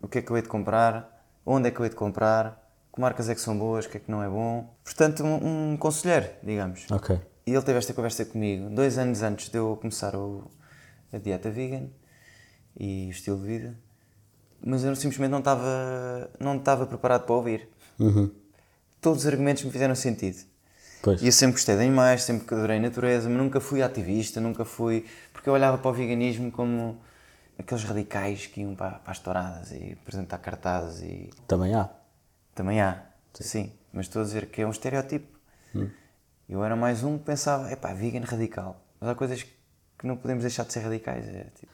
O 0.00 0.08
que 0.08 0.18
é 0.18 0.22
que 0.22 0.30
eu 0.30 0.36
hei 0.36 0.42
de 0.42 0.48
comprar? 0.48 1.22
Onde 1.44 1.68
é 1.68 1.70
que 1.70 1.78
eu 1.78 1.84
hei 1.84 1.90
de 1.90 1.96
comprar? 1.96 2.66
Que 2.94 3.00
marcas 3.00 3.28
é 3.28 3.34
que 3.34 3.40
são 3.40 3.58
boas? 3.58 3.84
O 3.84 3.90
que 3.90 3.98
é 3.98 4.00
que 4.00 4.10
não 4.10 4.22
é 4.22 4.28
bom? 4.28 4.74
Portanto, 4.82 5.22
um, 5.22 5.72
um 5.72 5.76
conselheiro, 5.76 6.28
digamos. 6.42 6.86
Ok. 6.90 7.20
E 7.46 7.52
ele 7.52 7.62
teve 7.62 7.78
esta 7.78 7.92
conversa 7.92 8.24
comigo 8.24 8.70
dois 8.70 8.96
anos 8.96 9.22
antes 9.22 9.50
de 9.50 9.58
eu 9.58 9.76
começar 9.80 10.14
o, 10.14 10.50
a 11.12 11.18
dieta 11.18 11.50
vegan 11.50 11.88
e 12.78 13.06
o 13.08 13.10
estilo 13.10 13.38
de 13.40 13.46
vida, 13.46 13.78
mas 14.64 14.84
eu 14.84 14.94
simplesmente 14.96 15.30
não 15.30 15.38
estava, 15.38 16.30
não 16.38 16.56
estava 16.56 16.86
preparado 16.86 17.24
para 17.24 17.34
ouvir. 17.34 17.68
Uhum. 17.98 18.30
Todos 19.00 19.20
os 19.24 19.26
argumentos 19.26 19.64
me 19.64 19.70
fizeram 19.70 19.94
sentido. 19.94 20.38
Pois. 21.02 21.22
E 21.22 21.26
eu 21.26 21.32
sempre 21.32 21.52
gostei 21.52 21.76
de 21.76 21.82
animais, 21.82 22.22
sempre 22.24 22.52
adorei 22.54 22.78
a 22.78 22.80
natureza, 22.80 23.28
mas 23.28 23.38
nunca 23.38 23.60
fui 23.60 23.82
ativista, 23.82 24.40
nunca 24.40 24.64
fui. 24.64 25.06
Porque 25.32 25.48
eu 25.48 25.52
olhava 25.52 25.78
para 25.78 25.90
o 25.90 25.94
veganismo 25.94 26.50
como. 26.50 27.00
aqueles 27.56 27.84
radicais 27.84 28.46
que 28.46 28.60
iam 28.62 28.74
para, 28.74 28.98
para 28.98 29.12
as 29.12 29.18
touradas 29.20 29.70
e 29.72 29.96
apresentar 30.00 30.38
cartazes 30.38 31.02
e 31.02 31.30
Também 31.46 31.74
há. 31.74 31.88
também 32.54 32.80
há, 32.80 33.04
sim. 33.34 33.72
Mas 33.92 34.06
estou 34.06 34.22
a 34.22 34.24
dizer 34.24 34.46
que 34.46 34.60
é 34.62 34.66
um 34.66 34.70
estereótipo. 34.70 35.38
Eu 36.48 36.64
era 36.64 36.74
mais 36.74 37.04
um 37.04 37.18
que 37.18 37.24
pensava, 37.24 37.70
epá, 37.70 37.92
vegan 37.92 38.24
radical. 38.24 38.82
Mas 39.00 39.10
há 39.10 39.14
coisas 39.14 39.42
que 39.42 39.50
não 40.06 40.16
podemos 40.16 40.42
deixar 40.42 40.64
de 40.64 40.72
ser 40.72 40.80
radicais. 40.80 41.26
É, 41.26 41.44
tipo, 41.58 41.72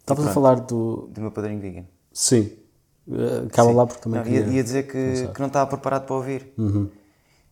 Estavas 0.00 0.26
a 0.28 0.32
falar 0.32 0.60
do. 0.60 1.08
do 1.08 1.20
meu 1.20 1.30
padrinho 1.30 1.60
vegan. 1.60 1.84
Sim. 2.12 2.56
Eh, 3.10 3.46
Acaba 3.46 3.70
Sim. 3.70 3.76
lá 3.76 3.86
porque 3.86 4.02
também 4.02 4.20
Não, 4.20 4.26
ia, 4.30 4.40
queria- 4.40 4.56
ia 4.56 4.62
dizer 4.64 4.82
que, 4.84 5.28
que 5.32 5.40
não 5.40 5.48
estava 5.48 5.68
preparado 5.68 6.06
para 6.06 6.14
ouvir. 6.16 6.52
Uhum. 6.56 6.90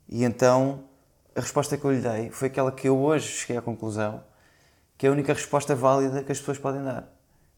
E 0.08 0.24
então 0.24 0.84
a 1.34 1.40
resposta 1.40 1.76
que 1.76 1.84
eu 1.84 1.92
lhe 1.92 2.00
dei 2.00 2.30
foi 2.30 2.48
aquela 2.48 2.70
que 2.70 2.88
eu 2.88 2.96
hoje 2.98 3.26
cheguei 3.28 3.56
à 3.56 3.62
conclusão 3.62 4.22
que 4.96 5.06
é 5.06 5.08
a 5.08 5.12
única 5.12 5.32
resposta 5.34 5.74
válida 5.74 6.22
que 6.22 6.30
as 6.30 6.38
pessoas 6.38 6.58
podem 6.58 6.82
dar. 6.84 7.12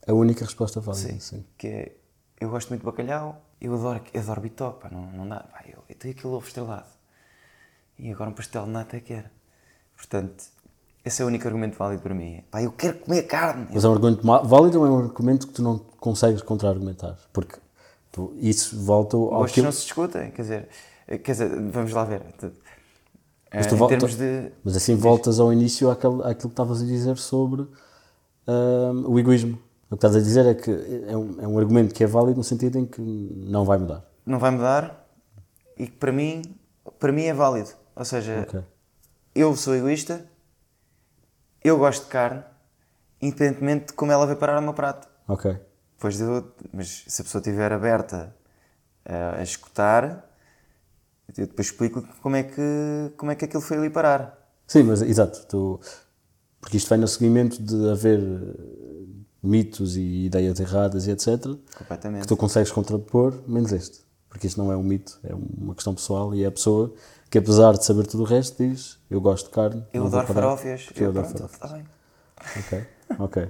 A 0.07 0.13
única 0.15 0.45
resposta 0.45 0.81
válida. 0.81 1.09
Sim. 1.13 1.21
Sim. 1.21 1.45
Que 1.59 1.67
é, 1.69 1.97
eu 2.41 2.49
gosto 2.49 2.71
muito 2.71 2.81
de 2.81 2.87
bacalhau, 2.87 3.43
eu 3.61 3.75
adoro, 3.75 4.01
eu 4.15 4.21
adoro 4.23 4.41
bitoque, 4.41 4.81
pá, 4.83 4.89
não, 4.91 5.13
não 5.13 5.29
dá. 5.29 5.41
Pá, 5.41 5.63
eu, 5.67 5.83
eu 5.89 5.95
tenho 5.95 6.15
aquele 6.15 6.33
ovo 6.33 6.47
estrelado. 6.47 6.87
E 7.99 8.11
agora 8.11 8.31
um 8.31 8.33
pastel 8.33 8.65
de 8.65 8.71
nata 8.71 8.97
é 8.97 9.01
que 9.01 9.13
era. 9.13 9.31
Portanto, 9.97 10.45
esse 11.07 11.23
é 11.23 11.25
o 11.25 11.29
único 11.29 11.47
argumento 11.47 11.77
válido 11.79 12.03
para 12.03 12.15
mim. 12.15 12.43
Pá, 12.51 12.63
eu 12.63 12.73
quero 12.73 12.99
comer 12.99 13.23
carne. 13.23 13.67
Mas 13.73 13.85
é 13.85 13.89
um 13.89 13.93
argumento 13.93 14.23
válido 14.45 14.81
ou 14.81 14.87
é 14.87 14.91
um 14.91 14.99
argumento 14.99 15.47
que 15.47 15.53
tu 15.55 15.63
não 15.63 15.79
consegues 16.01 16.43
contra-argumentar? 16.43 17.17
Porque 17.33 17.57
tu- 18.13 18.35
isso 18.39 18.79
volta 18.83 19.17
ao 19.17 19.29
Gostos 19.29 19.53
que. 19.55 19.63
não 19.63 19.73
se 19.73 19.83
discutem, 19.83 20.31
quer 20.33 20.43
dizer, 20.43 20.69
eh, 21.07 21.19
quer 21.19 21.33
dizer, 21.33 21.49
vamos 21.71 21.93
lá 21.93 22.05
ver. 22.05 22.23
Mas 22.43 23.67
Eh, 23.67 23.69
tu 23.69 23.75
em 23.75 23.79
volta- 23.79 23.97
de. 24.09 24.53
Mas 24.65 24.77
assim 24.77 24.97
voltas 24.97 25.39
ao 25.41 25.53
início 25.53 25.91
àquele, 25.91 26.21
àquilo 26.23 26.35
que 26.35 26.47
estavas 26.49 26.83
a 26.83 26.85
dizer 26.85 27.17
sobre 27.17 27.67
ahm, 28.47 29.05
o 29.07 29.19
egoísmo. 29.19 29.59
O 29.89 29.91
que 29.91 29.95
estás 29.95 30.17
a 30.17 30.21
dizer 30.21 30.45
é 30.47 30.55
que 30.55 30.71
é 31.09 31.17
um, 31.17 31.41
é 31.41 31.47
um 31.47 31.59
argumento 31.59 31.95
que 31.95 32.03
é 32.03 32.07
válido 32.09 32.39
no 32.39 32.45
sentido 32.45 32.77
em 32.79 32.85
que 32.85 33.01
não 33.01 33.65
vai 33.65 33.79
mudar. 33.79 34.05
não 34.27 34.41
vai 34.41 34.51
mudar 34.51 35.07
e 35.79 35.87
que 35.87 35.93
para 35.93 36.11
mim, 36.11 36.43
para 36.99 37.13
mim 37.13 37.23
é 37.23 37.33
válido. 37.33 37.71
Ou 37.95 38.05
seja, 38.05 38.45
Ok. 38.49 38.61
eu 39.35 39.55
sou 39.55 39.75
egoísta, 39.77 40.27
eu 41.63 41.79
gosto 41.79 42.05
de 42.05 42.11
carne, 42.11 42.43
independentemente 43.21 43.87
de 43.89 43.93
como 43.95 44.13
ela 44.13 44.27
vai 44.27 44.37
parar 44.37 44.57
ao 44.57 44.63
meu 44.63 44.75
prato. 44.75 45.09
Ok. 45.29 45.57
Pois 45.99 46.21
eu, 46.21 46.53
mas 46.73 47.05
se 47.07 47.23
a 47.23 47.25
pessoa 47.25 47.41
estiver 47.41 47.73
aberta 47.73 48.35
a, 49.05 49.39
a 49.39 49.43
escutar, 49.43 50.31
eu 51.37 51.47
depois 51.47 51.69
explico 51.69 52.07
como 52.23 52.37
é 52.37 52.43
que 52.43 53.13
como 53.17 53.33
é 53.33 53.35
que 53.35 53.45
aquilo 53.45 53.63
foi 53.63 53.79
ali 53.79 53.91
parar. 53.91 54.39
Sim, 54.67 54.85
mas 54.85 55.01
exato. 55.03 55.47
Tu, 55.47 55.81
porque 56.61 56.77
isto 56.77 56.89
vai 56.89 56.99
no 56.99 57.09
seguimento 57.09 57.63
de 57.63 57.91
haver 57.91 58.19
eh, 58.21 59.07
mitos 59.43 59.97
e 59.97 60.27
ideias 60.27 60.59
erradas 60.61 61.07
e 61.07 61.11
etc. 61.13 61.39
que 61.41 61.77
Completamente. 61.79 62.27
tu 62.27 62.37
consegues 62.37 62.71
contrapor, 62.71 63.35
menos 63.47 63.73
este. 63.73 64.05
Porque 64.29 64.47
isto 64.49 64.63
não 64.63 64.71
é 64.71 64.77
um 64.77 64.83
mito, 64.83 65.19
é 65.25 65.35
uma 65.35 65.75
questão 65.75 65.95
pessoal 65.95 66.35
e 66.35 66.45
é 66.45 66.47
a 66.47 66.53
pessoa 66.53 66.93
que, 67.31 67.39
apesar 67.39 67.73
de 67.73 67.85
saber 67.85 68.07
tudo 68.07 68.23
o 68.23 68.27
resto, 68.27 68.63
diz: 68.63 68.99
Eu 69.11 69.21
gosto 69.21 69.47
de 69.47 69.53
carne. 69.53 69.85
Eu 69.93 70.07
adoro 70.07 70.27
parar, 70.27 70.41
farófias. 70.43 70.89
Eu 70.95 71.05
Eu, 71.05 71.11
adoro 71.11 71.27
pronto, 71.27 71.49
farófias. 71.49 71.63
está 71.65 71.77
bem. 71.77 71.85
Ok, 72.57 72.87
ok. 73.19 73.49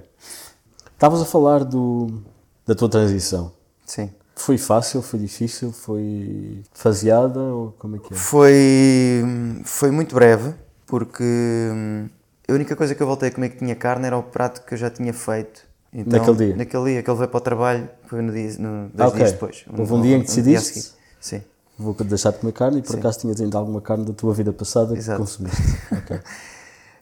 Estavas 0.93 1.21
a 1.21 1.25
falar 1.25 1.63
do, 1.63 2.21
da 2.65 2.73
tua 2.73 2.89
transição. 2.89 3.51
Sim. 3.85 4.11
Foi 4.35 4.57
fácil, 4.57 5.01
foi 5.01 5.19
difícil, 5.19 5.71
foi 5.71 6.61
faseada 6.73 7.39
ou 7.39 7.71
como 7.79 7.95
é 7.95 7.99
que 7.99 8.13
é? 8.13 8.15
Foi, 8.15 9.23
foi 9.63 9.89
muito 9.91 10.13
breve, 10.13 10.53
porque 10.85 11.23
hum, 11.23 12.07
a 12.47 12.53
única 12.53 12.75
coisa 12.75 12.93
que 12.93 13.01
eu 13.01 13.07
voltei 13.07 13.29
a 13.29 13.31
comer 13.31 13.49
que 13.49 13.57
tinha 13.57 13.75
carne 13.75 14.05
era 14.05 14.17
o 14.17 14.23
prato 14.23 14.61
que 14.63 14.73
eu 14.73 14.77
já 14.77 14.89
tinha 14.91 15.11
feito. 15.13 15.65
Então, 15.91 16.19
Naquele 16.19 16.37
dia? 16.37 16.55
Naquele 16.55 16.83
dia, 16.91 17.03
que 17.03 17.09
ele 17.09 17.17
veio 17.17 17.29
para 17.29 17.37
o 17.37 17.41
trabalho, 17.41 17.89
foi 18.05 18.21
no 18.21 18.31
dia, 18.31 18.55
no, 18.59 18.89
dois 18.89 18.99
Ah, 18.99 19.07
ok. 19.07 19.17
dias 19.17 19.31
depois. 19.31 19.65
Houve 19.75 19.93
um 19.93 20.01
dia 20.01 20.15
em 20.17 20.19
que 20.21 20.27
decidiste? 20.27 20.81
seguir. 20.81 20.97
Sim. 21.19 21.41
Vou 21.77 21.93
deixar 21.93 22.31
de 22.31 22.39
comer 22.39 22.53
carne 22.53 22.79
e 22.79 22.81
por 22.81 22.97
acaso 22.97 23.19
tinhas 23.19 23.39
ainda 23.39 23.57
alguma 23.57 23.81
carne 23.81 24.05
da 24.05 24.13
tua 24.13 24.33
vida 24.33 24.51
passada 24.51 24.93
que 24.93 24.99
Exato. 24.99 25.19
consumiste. 25.19 25.61
Ok. 25.91 26.19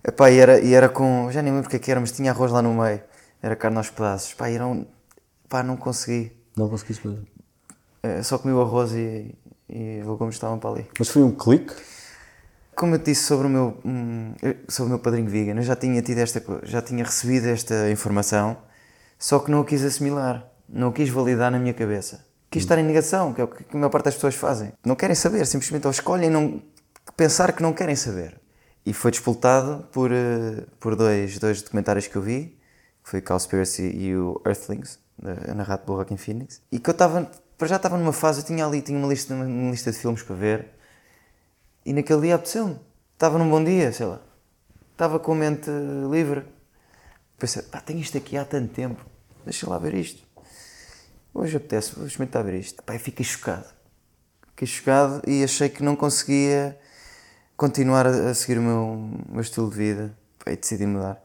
Epá, 0.07 0.29
e, 0.29 0.37
era, 0.37 0.59
e 0.59 0.73
era 0.73 0.87
com. 0.87 1.29
Já 1.31 1.41
nem 1.41 1.51
lembro 1.51 1.63
porque 1.63 1.77
é 1.77 1.79
que 1.79 1.89
era, 1.89 1.99
mas 1.99 2.11
tinha 2.11 2.31
arroz 2.31 2.51
lá 2.51 2.61
no 2.61 2.73
meio. 2.75 3.01
Era 3.41 3.55
carne 3.55 3.77
aos 3.77 3.89
pedaços. 3.89 4.33
Pá, 4.33 4.49
era 4.49 4.67
um, 4.67 4.85
pá 5.49 5.63
não 5.63 5.75
consegui. 5.77 6.31
Não 6.55 6.69
conseguiste 6.69 7.07
mesmo. 7.07 7.25
Eh, 8.03 8.21
Só 8.21 8.37
comi 8.37 8.53
o 8.53 8.61
arroz 8.61 8.91
e, 8.93 9.33
e 9.67 10.03
legumes 10.05 10.35
estavam 10.35 10.59
para 10.59 10.69
ali. 10.69 10.87
Mas 10.99 11.09
foi 11.09 11.23
um 11.23 11.31
clique? 11.31 11.73
Como 12.75 12.93
eu 12.95 12.99
te 12.99 13.05
disse 13.05 13.23
sobre 13.23 13.47
o 13.47 13.49
meu, 13.49 13.77
hum, 13.85 14.33
sobre 14.67 14.87
o 14.87 14.89
meu 14.89 14.99
padrinho 14.99 15.29
vegan, 15.29 15.55
eu 15.55 15.63
já 15.63 15.75
tinha 15.75 16.01
tido 16.01 16.19
esta 16.19 16.43
já 16.63 16.81
tinha 16.81 17.03
recebido 17.05 17.47
esta 17.47 17.89
informação, 17.89 18.57
só 19.17 19.39
que 19.39 19.49
não 19.49 19.61
a 19.61 19.65
quis 19.65 19.81
assimilar, 19.83 20.45
não 20.67 20.89
a 20.89 20.93
quis 20.93 21.09
validar 21.09 21.49
na 21.51 21.57
minha 21.57 21.73
cabeça. 21.73 22.25
Quis 22.55 22.63
estar 22.63 22.79
em 22.79 22.83
negação, 22.83 23.33
que 23.33 23.41
é 23.41 23.43
o 23.43 23.49
que 23.49 23.65
a 23.69 23.77
maior 23.77 23.89
parte 23.89 24.05
das 24.05 24.13
pessoas 24.13 24.33
fazem. 24.33 24.71
Não 24.85 24.95
querem 24.95 25.13
saber, 25.13 25.45
simplesmente 25.45 25.87
ou 25.87 25.91
escolhem 25.91 26.29
não 26.29 26.61
pensar 27.17 27.51
que 27.51 27.61
não 27.61 27.73
querem 27.73 27.97
saber. 27.97 28.39
E 28.85 28.93
foi 28.93 29.11
disputado 29.11 29.85
por, 29.91 30.09
eh, 30.09 30.63
por 30.79 30.95
dois, 30.95 31.37
dois 31.37 31.61
documentários 31.61 32.07
que 32.07 32.15
eu 32.15 32.21
vi, 32.21 32.57
que 33.03 33.09
foi 33.09 33.19
Cowspiracy 33.19 33.83
e 33.83 34.15
o 34.15 34.41
Earthlings, 34.45 34.99
narrado 35.53 35.83
pelo 35.83 35.97
Joaquin 35.97 36.15
Phoenix, 36.15 36.61
e 36.71 36.79
que 36.79 36.89
eu 36.89 36.93
estava, 36.93 37.29
para 37.57 37.67
já 37.67 37.75
estava 37.75 37.97
numa 37.97 38.13
fase, 38.13 38.39
eu 38.39 38.45
tinha 38.45 38.65
ali, 38.65 38.81
tinha 38.81 38.97
uma 38.97 39.09
lista, 39.09 39.33
uma 39.33 39.71
lista 39.71 39.91
de 39.91 39.97
filmes 39.97 40.23
para 40.23 40.35
ver, 40.37 40.69
e 41.85 41.91
naquele 41.91 42.21
dia 42.21 42.35
apeteceu-me. 42.35 42.79
Estava 43.15 43.37
num 43.37 43.49
bom 43.49 43.61
dia, 43.61 43.91
sei 43.91 44.05
lá. 44.05 44.21
Estava 44.93 45.19
com 45.19 45.33
a 45.33 45.35
mente 45.35 45.69
livre. 46.09 46.45
Pensei, 47.37 47.63
pá, 47.63 47.81
tenho 47.81 47.99
isto 47.99 48.17
aqui 48.17 48.37
há 48.37 48.45
tanto 48.45 48.73
tempo. 48.73 49.05
Deixa 49.43 49.69
lá 49.69 49.77
ver 49.77 49.93
isto. 49.93 50.25
Hoje 51.37 51.57
apetece, 51.57 51.93
vou 51.95 52.07
experimentar 52.07 52.45
ver 52.45 52.53
isto. 52.53 52.81
Eu 52.87 52.97
fiquei 52.97 53.25
chocado. 53.25 53.65
Fiquei 54.51 54.65
chocado 54.65 55.21
e 55.27 55.43
achei 55.43 55.67
que 55.67 55.83
não 55.83 55.93
conseguia 55.93 56.79
continuar 57.57 58.07
a, 58.07 58.33
seguir 58.33 58.57
o 58.57 58.61
meu, 58.61 59.09
meu 59.27 59.41
estilo 59.41 59.69
de 59.69 59.75
vida. 59.75 60.17
E 60.47 60.55
decidi 60.55 60.85
mudar. 60.85 61.21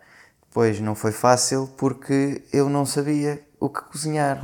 Depois 0.49 0.81
não 0.81 0.97
foi 0.97 1.13
fácil 1.13 1.71
porque 1.77 2.43
eu 2.53 2.69
não 2.69 2.85
sabia 2.85 3.41
o 3.61 3.69
que 3.69 3.83
cozinhar 3.83 4.41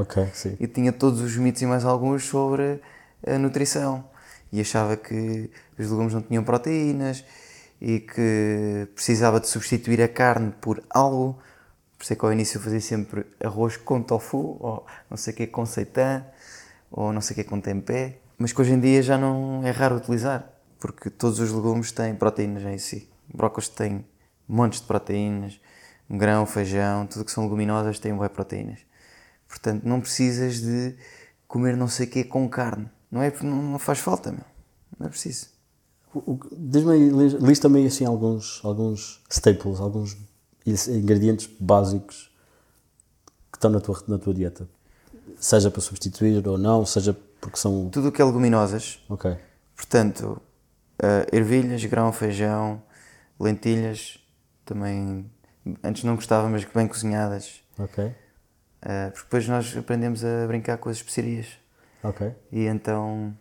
e 0.61 0.68
tinha 0.68 0.92
todos 0.92 1.20
os 1.20 1.37
mitos 1.37 1.61
e 1.62 1.66
mais 1.66 1.85
alguns 1.85 2.24
sobre 2.24 2.81
a 3.26 3.37
nutrição 3.37 4.05
e 4.52 4.61
achava 4.61 4.96
que 4.96 5.50
os 5.76 5.90
legumes 5.90 6.14
não 6.14 6.22
tinham 6.22 6.44
proteínas 6.44 7.24
e 7.81 7.98
que 7.98 8.87
precisava 8.94 9.40
de 9.40 9.48
substituir 9.48 10.00
a 10.00 10.07
carne 10.07 10.52
por 10.61 10.81
algo. 10.90 11.40
Por 12.07 12.12
isso 12.12 12.12
é 12.12 12.16
que 12.21 12.25
ao 12.25 12.33
início 12.33 12.59
eu 12.59 12.62
fazia 12.62 12.81
sempre 12.81 13.27
arroz 13.42 13.77
com 13.77 14.01
tofu, 14.01 14.57
ou 14.61 14.87
não 15.11 15.16
sei 15.16 15.33
o 15.35 15.37
que 15.37 15.45
com 15.49 15.66
seitan, 15.66 16.25
ou 16.88 17.12
não 17.12 17.21
sei 17.21 17.33
o 17.33 17.37
que 17.38 17.42
com 17.42 17.61
tempé, 17.61 18.21
mas 18.38 18.53
que 18.53 18.61
hoje 18.61 18.75
em 18.75 18.79
dia 18.79 19.03
já 19.03 19.19
não 19.19 19.66
é 19.66 19.73
raro 19.73 19.97
utilizar, 19.97 20.49
porque 20.79 21.11
todos 21.11 21.40
os 21.40 21.51
legumes 21.51 21.90
têm 21.90 22.14
proteínas 22.14 22.62
em 22.62 22.79
si. 22.79 23.11
Brócolis 23.35 23.69
tem 23.69 24.07
montes 24.47 24.81
de 24.81 24.87
proteínas, 24.87 25.61
grão, 26.09 26.47
feijão, 26.47 27.09
tudo 27.09 27.25
que 27.25 27.33
são 27.33 27.42
leguminosas 27.42 27.99
tem 27.99 28.12
whey 28.12 28.29
proteínas. 28.29 28.79
Portanto, 29.49 29.83
não 29.83 30.01
precisas 30.01 30.61
de 30.61 30.95
comer 31.49 31.77
não 31.77 31.88
sei 31.88 32.07
o 32.07 32.11
quê 32.11 32.23
com 32.23 32.49
carne. 32.49 32.88
Não 33.11 33.21
é 33.21 33.33
não, 33.42 33.81
faz 33.81 33.99
falta, 33.99 34.31
meu. 34.31 34.45
Não 34.97 35.09
é 35.09 35.11
preciso. 35.11 35.49
Diz-me 36.57 36.92
aí, 36.92 37.11
lis- 37.11 37.33
lista-me 37.33 37.81
aí 37.81 37.87
assim 37.88 38.05
alguns, 38.05 38.61
alguns 38.64 39.25
staples, 39.29 39.81
alguns 39.81 40.16
ingredientes 40.66 41.48
básicos 41.61 42.31
que 43.52 43.57
estão 43.59 43.70
na 43.70 43.81
tua, 43.81 44.02
na 44.09 44.18
tua 44.18 44.35
dieta. 44.35 44.68
Seja 45.38 45.70
para 45.70 45.81
substituir 45.81 46.46
ou 46.46 46.57
não, 46.59 46.85
seja 46.87 47.16
porque 47.40 47.59
são. 47.59 47.88
Tudo 47.90 48.09
o 48.09 48.12
que 48.12 48.20
é 48.20 48.24
leguminosas, 48.24 49.00
Ok. 49.09 49.37
portanto, 49.76 50.40
eh, 51.02 51.26
ervilhas, 51.33 51.85
grão, 51.85 52.12
feijão, 52.12 52.83
lentilhas, 53.38 54.18
também 54.64 55.31
antes 55.83 56.05
não 56.05 56.14
gostava, 56.16 56.48
mas 56.48 56.64
bem 56.64 56.88
cozinhadas. 56.88 57.61
Ok. 57.79 58.14
Eh, 58.83 59.11
porque 59.11 59.24
depois 59.24 59.48
nós 59.48 59.76
aprendemos 59.76 60.24
a 60.24 60.46
brincar 60.46 60.79
com 60.79 60.88
as 60.88 60.96
especiarias. 60.96 61.46
Ok. 62.02 62.33
E 62.52 62.64
então 62.66 63.37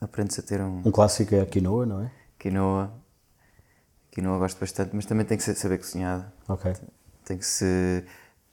aprende-se 0.00 0.40
a 0.40 0.42
ter 0.42 0.60
um 0.60 0.82
Um 0.84 0.90
clássico 0.92 1.34
é 1.34 1.40
a 1.40 1.46
quinoa, 1.46 1.84
não 1.86 2.02
é? 2.02 2.10
quinoa. 2.38 2.92
Quinoa 4.16 4.38
gosto 4.38 4.58
bastante, 4.58 4.96
mas 4.96 5.04
também 5.04 5.26
tem 5.26 5.36
que 5.36 5.44
saber 5.44 5.76
cozinhada. 5.76 6.32
Ok. 6.48 6.72
Tem 7.22 7.36
que 7.36 7.44
se 7.44 8.02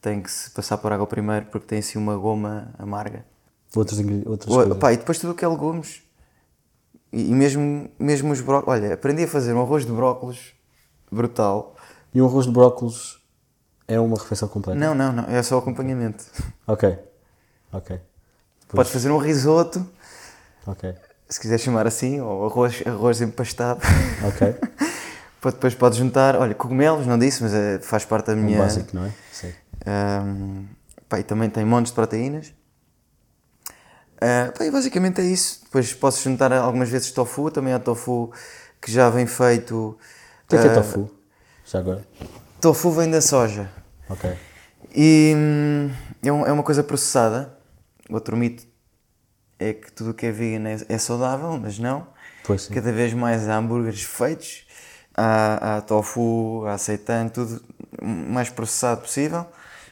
tem 0.01 0.21
que 0.21 0.29
se 0.29 0.49
passar 0.51 0.77
por 0.77 0.91
água 0.91 1.07
primeiro 1.07 1.45
porque 1.45 1.65
tem 1.65 1.79
assim 1.79 1.97
uma 1.97 2.17
goma 2.17 2.73
amarga. 2.77 3.25
Outros, 3.73 3.97
outras 4.25 4.53
O- 4.53 4.75
pá, 4.75 4.91
e 4.91 4.97
depois 4.97 5.17
tudo 5.19 5.31
o 5.31 5.35
que 5.35 5.45
é 5.45 5.47
legumes. 5.47 6.03
E, 7.13 7.29
e 7.29 7.33
mesmo, 7.33 7.89
mesmo 7.97 8.33
os 8.33 8.41
brócolos. 8.41 8.77
Olha, 8.81 8.93
aprendi 8.95 9.23
a 9.23 9.27
fazer 9.27 9.53
um 9.53 9.61
arroz 9.61 9.85
de 9.85 9.93
brócolos 9.93 10.53
brutal. 11.09 11.77
E 12.13 12.21
um 12.21 12.25
arroz 12.25 12.45
de 12.45 12.51
brócolis 12.51 13.17
é 13.87 13.97
uma 13.97 14.17
refeição 14.17 14.49
completa? 14.49 14.77
Não, 14.77 14.93
não, 14.93 15.13
não. 15.13 15.23
É 15.29 15.41
só 15.41 15.57
acompanhamento. 15.59 16.25
Ok. 16.67 16.99
Ok. 17.71 18.01
Podes 18.67 18.91
fazer 18.91 19.09
um 19.11 19.17
risoto, 19.17 19.87
Ok. 20.67 20.93
se 21.29 21.39
quiser 21.39 21.57
chamar 21.57 21.87
assim, 21.87 22.19
ou 22.19 22.47
arroz, 22.47 22.83
arroz 22.85 23.21
empastado. 23.21 23.79
Ok. 24.27 24.55
Depois 25.51 25.73
podes 25.75 25.97
juntar, 25.97 26.35
olha, 26.35 26.53
cogumelos, 26.55 27.05
não 27.05 27.17
disse, 27.19 27.43
mas 27.43 27.53
é- 27.53 27.79
faz 27.79 28.05
parte 28.05 28.27
da 28.27 28.33
Um 28.33 28.37
minha. 28.37 28.57
básico, 28.59 28.89
não 28.95 29.05
é? 29.05 29.11
Sim. 29.31 29.53
Ahm, 29.85 30.65
Pá, 31.09 31.19
e 31.19 31.23
também 31.23 31.49
tem 31.49 31.63
montes 31.65 31.91
de 31.91 31.95
proteínas. 31.95 32.53
Uh, 34.15 34.51
pá, 34.57 34.65
e 34.65 34.71
basicamente 34.71 35.19
é 35.21 35.23
isso. 35.25 35.61
Depois 35.65 35.93
posso 35.93 36.23
juntar 36.23 36.51
algumas 36.53 36.89
vezes 36.89 37.11
tofu, 37.11 37.51
também 37.51 37.73
há 37.73 37.79
tofu 37.79 38.31
que 38.81 38.91
já 38.91 39.09
vem 39.09 39.25
feito. 39.27 39.97
O 40.45 40.47
que 40.49 40.55
é, 40.55 40.61
que 40.61 40.67
é 40.67 40.73
tofu? 40.73 41.11
Já 41.65 41.79
agora? 41.79 42.03
Tofu 42.61 42.91
vem 42.91 43.11
da 43.11 43.21
soja. 43.21 43.69
Ok. 44.09 44.33
E 44.95 45.33
hum, 45.35 45.91
é, 46.23 46.31
um- 46.31 46.45
é 46.47 46.51
uma 46.51 46.63
coisa 46.63 46.83
processada. 46.83 47.57
Outro 48.09 48.35
mito 48.37 48.65
é 49.59 49.73
que 49.73 49.91
tudo 49.91 50.11
o 50.11 50.13
que 50.13 50.25
é 50.25 50.31
vegan 50.31 50.67
é, 50.67 50.77
é 50.87 50.97
saudável, 50.97 51.57
mas 51.61 51.77
não. 51.77 52.07
Pois 52.43 52.63
sim. 52.63 52.73
Cada 52.73 52.91
vez 52.91 53.13
mais 53.13 53.47
há 53.47 53.57
hambúrgueres 53.57 54.03
feitos, 54.03 54.65
há, 55.15 55.77
há 55.77 55.81
tofu, 55.81 56.65
há 56.67 56.77
seitan, 56.77 57.27
tudo 57.27 57.61
o 58.01 58.05
mais 58.05 58.49
processado 58.49 59.01
possível. 59.01 59.45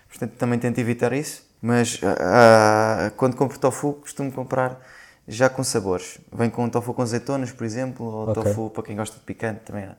Portanto, 0.10 0.34
também 0.38 0.60
tento 0.60 0.80
evitar 0.80 1.14
isso. 1.14 1.44
Mas 1.62 2.00
ah, 2.04 3.08
ah, 3.08 3.12
quando 3.16 3.36
compro 3.36 3.58
tofu, 3.60 3.94
costumo 3.94 4.32
comprar 4.32 4.80
já 5.28 5.48
com 5.50 5.64
sabores. 5.64 6.20
Vem 6.34 6.50
com 6.50 6.68
tofu 6.68 6.94
com 6.94 7.02
azeitonas, 7.04 7.52
por 7.52 7.64
exemplo, 7.64 8.06
ou 8.06 8.30
Ok. 8.30 8.44
tofu 8.44 8.70
para 8.72 8.84
quem 8.84 8.96
gosta 8.96 9.18
de 9.18 9.24
picante 9.24 9.62
também 9.66 9.86
há. 9.86 9.96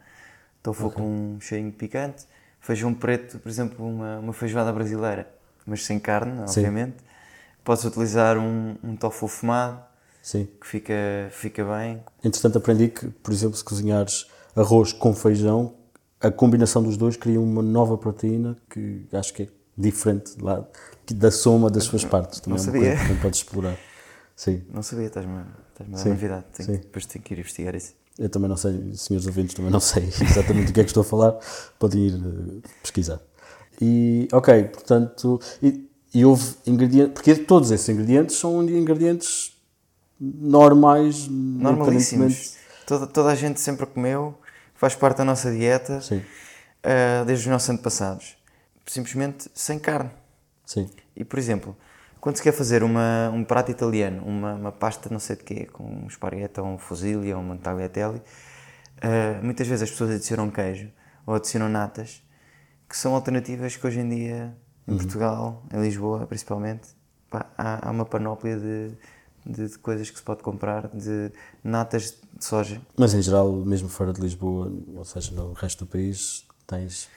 Tofu 0.62 0.90
com 0.90 1.02
um 1.02 1.40
cheirinho 1.40 1.70
de 1.70 1.76
picante. 1.76 2.24
Feijão 2.60 2.92
preto, 2.94 3.38
por 3.38 3.48
exemplo, 3.48 3.86
uma, 3.86 4.18
uma 4.18 4.32
feijoada 4.32 4.72
brasileira, 4.72 5.28
mas 5.66 5.84
sem 5.84 5.98
carne, 5.98 6.40
obviamente. 6.40 6.96
Podes 7.64 7.84
utilizar 7.84 8.38
um, 8.38 8.76
um 8.82 8.96
tofu 8.96 9.26
fumado, 9.26 9.80
Sim. 10.20 10.48
que 10.60 10.66
fica, 10.66 10.94
fica 11.30 11.64
bem. 11.64 12.02
Entretanto, 12.24 12.58
aprendi 12.58 12.88
que, 12.88 13.06
por 13.08 13.32
exemplo, 13.32 13.56
se 13.56 13.64
cozinhares 13.64 14.26
arroz 14.54 14.92
com 14.92 15.14
feijão, 15.14 15.74
a 16.20 16.30
combinação 16.30 16.82
dos 16.82 16.96
dois 16.96 17.16
cria 17.16 17.40
uma 17.40 17.62
nova 17.62 17.96
proteína 17.98 18.56
que 18.70 19.06
acho 19.12 19.32
que 19.34 19.42
é 19.44 19.48
diferente 19.76 20.34
lá, 20.40 20.66
da 21.14 21.30
soma 21.30 21.70
das 21.70 21.84
suas 21.84 22.04
partes. 22.04 22.40
Também 22.40 22.58
Não 22.58 22.64
é 22.64 22.66
uma 22.68 22.72
sabia. 22.72 22.88
coisa 22.90 22.96
que 23.02 23.08
também 23.08 23.22
podes 23.22 23.38
explorar. 23.40 23.76
Sim. 24.36 24.62
Não 24.72 24.82
sabia, 24.82 25.06
estás-me 25.06 25.40
estás-me 25.70 25.94
a 25.94 25.96
dar 25.96 26.02
Sim, 26.02 26.08
novidade. 26.10 26.44
Tenho, 26.54 26.66
sim. 26.68 26.76
depois 26.76 27.06
tenho 27.06 27.24
que 27.24 27.34
ir 27.34 27.38
investigar 27.38 27.74
isso. 27.74 27.94
Eu 28.18 28.28
também 28.28 28.48
não 28.48 28.56
sei, 28.56 28.92
senhores 28.94 29.26
ouvintes, 29.26 29.54
também 29.54 29.70
não 29.70 29.80
sei 29.80 30.04
exatamente 30.04 30.66
do 30.66 30.72
que 30.72 30.80
é 30.80 30.84
que 30.84 30.90
estou 30.90 31.00
a 31.00 31.04
falar, 31.04 31.38
podem 31.78 32.06
ir 32.08 32.14
eh, 32.14 32.68
pesquisar. 32.82 33.20
E, 33.80 34.28
ok, 34.32 34.64
portanto, 34.64 35.40
e, 35.62 35.88
e 36.14 36.24
houve 36.24 36.54
ingredientes, 36.66 37.14
porque 37.14 37.34
todos 37.36 37.70
esses 37.70 37.88
ingredientes 37.88 38.36
são 38.36 38.62
ingredientes 38.62 39.56
normais, 40.20 41.26
Normalíssimos. 41.28 42.54
Toda, 42.86 43.06
toda 43.06 43.30
a 43.30 43.34
gente 43.34 43.60
sempre 43.60 43.86
comeu, 43.86 44.34
faz 44.82 44.96
parte 44.96 45.18
da 45.18 45.24
nossa 45.24 45.48
dieta, 45.52 46.00
ah, 46.82 47.22
desde 47.24 47.46
os 47.46 47.52
nossos 47.52 47.70
antepassados. 47.70 48.36
Simplesmente 48.84 49.48
sem 49.54 49.78
carne. 49.78 50.10
sim, 50.66 50.90
E, 51.14 51.24
por 51.24 51.38
exemplo, 51.38 51.76
quando 52.20 52.34
se 52.34 52.42
quer 52.42 52.50
fazer 52.50 52.82
uma, 52.82 53.30
um 53.32 53.44
prato 53.44 53.70
italiano, 53.70 54.24
uma, 54.26 54.54
uma 54.54 54.72
pasta 54.72 55.08
não 55.08 55.20
sei 55.20 55.36
de 55.36 55.44
quê, 55.44 55.66
com 55.66 55.84
um 55.84 56.06
esparguete 56.08 56.58
ou 56.58 56.66
um 56.66 56.78
fusilli 56.78 57.32
ou 57.32 57.40
um 57.40 57.56
tagliatelle, 57.56 58.20
ah, 59.00 59.40
muitas 59.40 59.68
vezes 59.68 59.84
as 59.84 59.90
pessoas 59.92 60.10
adicionam 60.10 60.50
queijo 60.50 60.90
ou 61.24 61.36
adicionam 61.36 61.68
natas, 61.68 62.20
que 62.88 62.96
são 62.96 63.14
alternativas 63.14 63.76
que 63.76 63.86
hoje 63.86 64.00
em 64.00 64.08
dia, 64.08 64.52
em 64.88 64.96
Portugal, 64.96 65.64
em 65.72 65.80
Lisboa 65.80 66.26
principalmente, 66.26 66.88
pá, 67.30 67.46
há, 67.56 67.86
há 67.88 67.90
uma 67.92 68.04
panóplia 68.04 68.58
de, 68.58 68.96
de, 69.46 69.68
de 69.68 69.78
coisas 69.78 70.10
que 70.10 70.18
se 70.18 70.24
pode 70.24 70.42
comprar, 70.42 70.88
de 70.88 71.30
natas 71.62 72.20
de 72.36 72.44
soja. 72.44 72.80
Mas 72.96 73.14
em 73.14 73.22
geral, 73.22 73.52
mesmo 73.52 73.88
fora 73.88 74.12
de 74.12 74.20
Lisboa, 74.20 74.72
ou 74.94 75.04
seja, 75.04 75.32
no 75.32 75.52
resto 75.52 75.84
do 75.84 75.90
país, 75.90 76.44
tens 76.66 77.08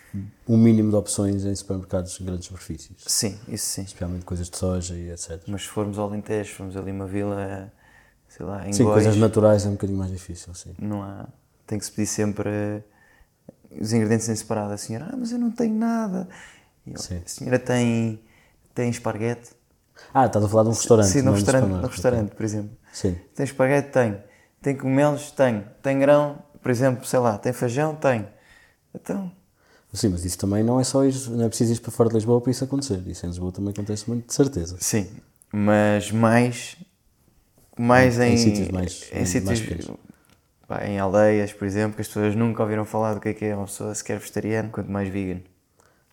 um 0.48 0.58
mínimo 0.58 0.90
de 0.90 0.96
opções 0.96 1.44
em 1.46 1.54
supermercados 1.56 2.18
de 2.18 2.24
grandes 2.24 2.46
superfícies, 2.46 3.04
Sim, 3.06 3.38
isso 3.48 3.66
sim. 3.66 3.82
especialmente 3.84 4.24
coisas 4.26 4.50
de 4.50 4.58
soja 4.58 4.96
e 4.96 5.10
etc. 5.10 5.42
Mas 5.48 5.64
se 5.64 5.68
formos 5.68 5.98
ao 5.98 6.08
Alentejo, 6.08 6.54
formos 6.56 6.78
ali 6.78 6.92
uma 6.92 7.06
vila, 7.06 7.72
sei 8.30 8.46
lá, 8.46 8.68
em 8.68 8.74
Sim, 8.74 8.84
Góis, 8.84 9.04
coisas 9.04 9.20
naturais 9.20 9.66
é 9.66 9.70
um 9.70 9.74
bocadinho 9.74 10.00
mais 10.00 10.12
difícil, 10.12 10.54
sim. 10.54 10.74
não 10.80 11.02
há. 11.04 11.28
Tem 11.68 11.80
que 11.80 11.86
se 11.86 11.92
pedir 11.92 12.08
sempre 12.08 12.50
eh, 12.50 12.84
os 13.82 13.92
ingredientes 13.92 14.30
em 14.30 14.36
separado. 14.36 14.74
A 14.74 14.78
senhora, 14.78 15.10
ah, 15.12 15.18
mas 15.18 15.32
eu 15.32 15.40
não 15.40 15.52
tenho 15.52 15.74
nada. 15.74 16.28
Eu, 16.86 17.00
Sim. 17.00 17.22
a 17.26 17.28
senhora 17.28 17.60
tem, 17.60 18.22
tem 18.74 18.90
esparguete? 18.90 19.52
Ah, 20.14 20.28
estás 20.28 20.46
a 20.46 20.48
falar 20.48 20.64
de 20.64 20.70
um 20.70 20.74
restaurante, 20.74 21.08
Sim, 21.08 21.24
de 21.24 21.30
restaurante, 21.30 21.88
restaurante, 21.88 22.36
por 22.36 22.46
exemplo. 22.46 22.78
Sim, 22.94 23.18
Tem 23.34 23.44
esparguete? 23.44 23.90
Tenho. 23.92 24.22
Tem 24.66 24.76
cogumelos? 24.76 25.30
Tenho. 25.30 25.64
Tem 25.84 26.00
grão? 26.00 26.42
Por 26.60 26.72
exemplo, 26.72 27.06
sei 27.06 27.20
lá, 27.20 27.38
tem 27.38 27.54
feijão? 27.54 27.96
Tenho. 27.96 28.28
Então, 28.96 29.32
sim, 29.94 30.10
mas 30.10 30.26
isso 30.26 30.38
também 30.38 30.64
não 30.64 30.80
é 30.80 30.84
só 30.84 31.06
ir, 31.06 31.14
não 31.30 31.46
é 31.46 31.48
preciso 31.48 31.74
ir 31.74 31.80
para 31.80 31.92
fora 31.92 32.10
de 32.10 32.16
Lisboa 32.16 32.42
para 32.42 32.52
isso 32.52 32.64
acontecer. 32.64 33.02
Isso 33.08 33.26
em 33.26 33.30
Lisboa 33.30 33.52
também 33.52 33.72
acontece 33.72 34.08
muito, 34.10 34.28
de 34.28 34.34
certeza. 34.34 34.78
sim. 34.80 35.10
Mas 35.54 36.12
mais, 36.12 36.76
mais 37.78 38.20
em, 38.20 38.34
Em 38.34 38.38
sítios 38.38 38.70
mais- 38.70 39.10
em 39.14 39.26
mais 39.42 39.60
sítios, 39.60 39.60
pequenos. 39.60 40.00
pá, 40.68 40.86
em 40.86 41.00
aldeias, 41.00 41.54
por 41.54 41.66
exemplo, 41.66 41.96
que 41.96 42.02
as 42.02 42.08
pessoas 42.08 42.36
nunca 42.36 42.64
ouviram 42.64 42.86
falar 42.86 43.16
do 43.16 43.22
que 43.22 43.30
é 43.30 43.34
que 43.34 43.46
é 43.46 43.56
uma 43.56 43.66
pessoa 43.66 43.96
sequer 43.96 44.20
vegetariana, 44.20 44.70
quanto 44.70 44.92
mais 44.92 45.10
vegan. 45.10 45.42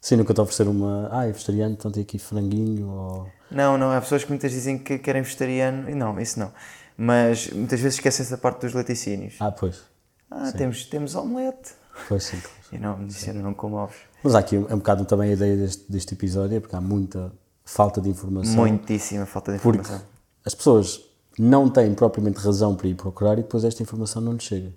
Sim, 0.00 0.16
nunca 0.16 0.34
te 0.34 0.40
oferecer 0.40 0.66
uma. 0.68 1.08
Ah, 1.12 1.26
é 1.26 1.32
vegetariano, 1.32 1.74
então 1.74 1.90
tem 1.90 2.02
aqui 2.02 2.18
franguinho 2.18 2.88
ou. 2.88 3.28
Não, 3.50 3.76
não, 3.78 3.92
há 3.92 4.00
pessoas 4.00 4.24
que 4.24 4.30
muitas 4.30 4.50
dizem 4.50 4.78
que 4.78 4.98
querem 4.98 5.22
vegetariano, 5.22 5.88
e 5.88 5.94
não, 5.94 6.18
isso 6.18 6.38
não. 6.40 6.50
Mas 6.96 7.50
muitas 7.50 7.80
vezes 7.80 7.98
esquecem-se 7.98 8.30
da 8.30 8.38
parte 8.38 8.60
dos 8.60 8.72
laticínios. 8.74 9.36
Ah, 9.40 9.50
pois. 9.50 9.82
Ah, 10.30 10.52
temos, 10.52 10.84
temos 10.86 11.14
omelete. 11.14 11.72
Pois 12.08 12.24
sim. 12.24 12.40
E 12.72 12.78
não, 12.78 12.96
me 12.96 13.06
disseram, 13.06 13.42
não 13.42 13.54
como 13.54 13.76
ovos. 13.76 13.96
Mas 14.22 14.34
há 14.34 14.38
aqui 14.38 14.56
um, 14.56 14.66
é 14.68 14.74
um 14.74 14.78
bocado 14.78 15.04
também 15.04 15.30
a 15.30 15.32
ideia 15.34 15.56
deste, 15.56 15.90
deste 15.90 16.14
episódio, 16.14 16.56
é 16.56 16.60
porque 16.60 16.74
há 16.74 16.80
muita 16.80 17.32
falta 17.64 18.00
de 18.00 18.08
informação. 18.08 18.54
Muitíssima 18.54 19.26
falta 19.26 19.52
de 19.52 19.58
Porque 19.58 19.80
informação. 19.80 20.06
as 20.44 20.54
pessoas 20.54 21.00
não 21.38 21.68
têm 21.68 21.94
propriamente 21.94 22.38
razão 22.38 22.74
para 22.74 22.88
ir 22.88 22.94
procurar 22.94 23.34
e 23.34 23.42
depois 23.42 23.64
esta 23.64 23.82
informação 23.82 24.22
não 24.22 24.32
lhes 24.32 24.44
chega. 24.44 24.72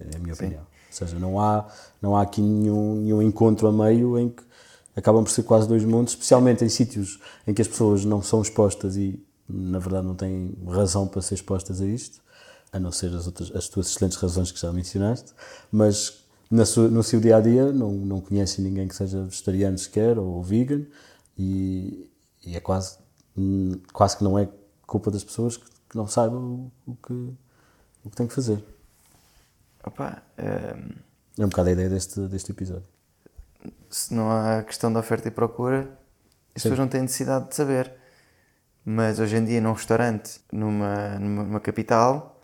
É 0.00 0.16
a 0.16 0.18
minha 0.18 0.34
opinião. 0.34 0.62
Ou 0.62 0.66
seja, 0.90 1.18
não 1.18 1.40
há, 1.40 1.66
não 2.00 2.16
há 2.16 2.22
aqui 2.22 2.40
nenhum, 2.40 2.96
nenhum 2.96 3.22
encontro 3.22 3.68
a 3.68 3.72
meio 3.72 4.18
em 4.18 4.30
que 4.30 4.42
acabam 4.96 5.22
por 5.22 5.30
ser 5.30 5.42
quase 5.42 5.68
dois 5.68 5.84
mundos, 5.84 6.14
especialmente 6.14 6.64
em 6.64 6.68
sítios 6.68 7.20
em 7.46 7.52
que 7.52 7.60
as 7.60 7.68
pessoas 7.68 8.04
não 8.04 8.22
são 8.22 8.40
expostas 8.40 8.96
e, 8.96 9.22
na 9.48 9.78
verdade, 9.78 10.06
não 10.06 10.14
têm 10.14 10.56
razão 10.68 11.06
para 11.06 11.22
ser 11.22 11.34
expostas 11.34 11.80
a 11.80 11.86
isto, 11.86 12.20
a 12.72 12.78
não 12.80 12.90
ser 12.92 13.14
as, 13.14 13.26
outras, 13.26 13.50
as 13.54 13.68
tuas 13.68 13.88
excelentes 13.88 14.18
razões 14.18 14.50
que 14.52 14.60
já 14.60 14.72
mencionaste, 14.72 15.32
mas 15.70 16.24
na 16.50 16.64
sua- 16.66 16.88
no 16.88 17.02
seu 17.02 17.20
dia 17.20 17.36
a 17.36 17.40
dia 17.40 17.72
não, 17.72 17.92
não 17.92 18.20
conhecem 18.20 18.64
ninguém 18.64 18.86
que 18.88 18.94
seja 18.94 19.22
vegetariano 19.24 19.78
sequer 19.78 20.18
ou 20.18 20.42
vegan 20.42 20.84
e, 21.38 22.08
e 22.44 22.56
é 22.56 22.60
quase, 22.60 22.98
hum, 23.36 23.80
quase 23.92 24.16
que 24.16 24.24
não 24.24 24.38
é 24.38 24.48
culpa 24.86 25.10
das 25.10 25.24
pessoas 25.24 25.56
que, 25.56 25.64
que 25.88 25.96
não 25.96 26.06
saibam 26.06 26.70
o, 26.86 26.92
o 26.92 26.96
que, 26.96 27.12
o 28.04 28.10
que 28.10 28.16
têm 28.16 28.26
que 28.26 28.34
fazer. 28.34 28.62
Opa, 29.84 30.22
ehm, 30.38 30.96
É 31.38 31.44
um 31.44 31.48
bocado 31.48 31.68
a 31.68 31.72
ideia 31.72 31.88
deste, 31.88 32.20
deste 32.28 32.50
episódio. 32.52 32.86
se 33.90 34.12
não 34.14 34.30
há 34.30 34.62
questão 34.62 34.92
de 34.92 34.98
oferta 34.98 35.28
e 35.28 35.30
procura, 35.30 35.88
as 36.54 36.62
pessoas 36.62 36.78
não 36.78 36.88
têm 36.88 37.02
necessidade 37.02 37.48
de 37.48 37.54
saber. 37.54 37.92
Mas 38.88 39.18
hoje 39.18 39.36
em 39.36 39.44
dia, 39.44 39.60
num 39.60 39.72
restaurante, 39.72 40.40
numa, 40.52 41.18
numa, 41.18 41.58
capital, 41.58 42.40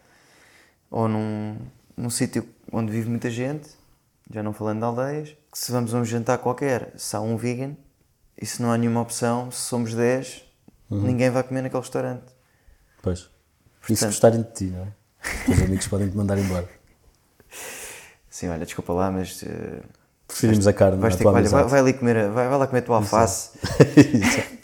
ou 0.91 1.07
num, 1.07 1.57
num 1.97 2.11
sítio 2.11 2.45
onde 2.73 2.91
vive 2.91 3.09
muita 3.09 3.31
gente, 3.31 3.71
já 4.29 4.43
não 4.43 4.53
falando 4.53 4.79
de 4.79 4.85
aldeias, 4.85 5.29
que 5.53 5.57
se 5.57 5.71
vamos 5.71 5.95
a 5.95 5.99
um 5.99 6.05
jantar 6.05 6.39
qualquer, 6.39 6.93
se 6.97 7.15
há 7.15 7.21
um 7.21 7.37
vegan, 7.37 7.77
e 8.37 8.45
se 8.45 8.61
não 8.61 8.73
há 8.73 8.77
nenhuma 8.77 9.01
opção, 9.01 9.53
se 9.53 9.61
somos 9.61 9.95
10, 9.95 10.43
ninguém 10.91 11.31
vai 11.31 11.45
comer 11.45 11.63
naquele 11.63 11.81
restaurante. 11.81 12.25
Pois. 13.01 13.21
E 13.21 13.23
se 13.23 13.87
Portanto- 13.87 14.09
gostarem 14.09 14.43
de 14.43 14.51
ti, 14.53 14.65
não 14.65 14.83
é? 14.83 14.89
Os 15.49 15.63
amigos 15.63 15.87
podem 15.87 16.11
te 16.11 16.17
mandar 16.17 16.37
embora. 16.39 16.69
Sim, 18.29 18.49
olha, 18.49 18.65
desculpa 18.65 18.93
lá, 18.93 19.13
mas 19.13 19.45
eh, 19.45 19.81
Preferimos 20.27 20.67
a 20.67 20.73
carne 20.73 20.99
vais 20.99 21.15
ter 21.15 21.23
que, 21.23 21.29
olha, 21.29 21.49
vai, 21.49 21.65
vai 21.65 21.79
ali 21.79 21.93
comer, 21.93 22.31
vai, 22.31 22.49
vai 22.49 22.59
lá 22.59 22.67
comer 22.67 22.81
a 22.81 22.83
tua 22.83 22.97
alface. 22.97 23.51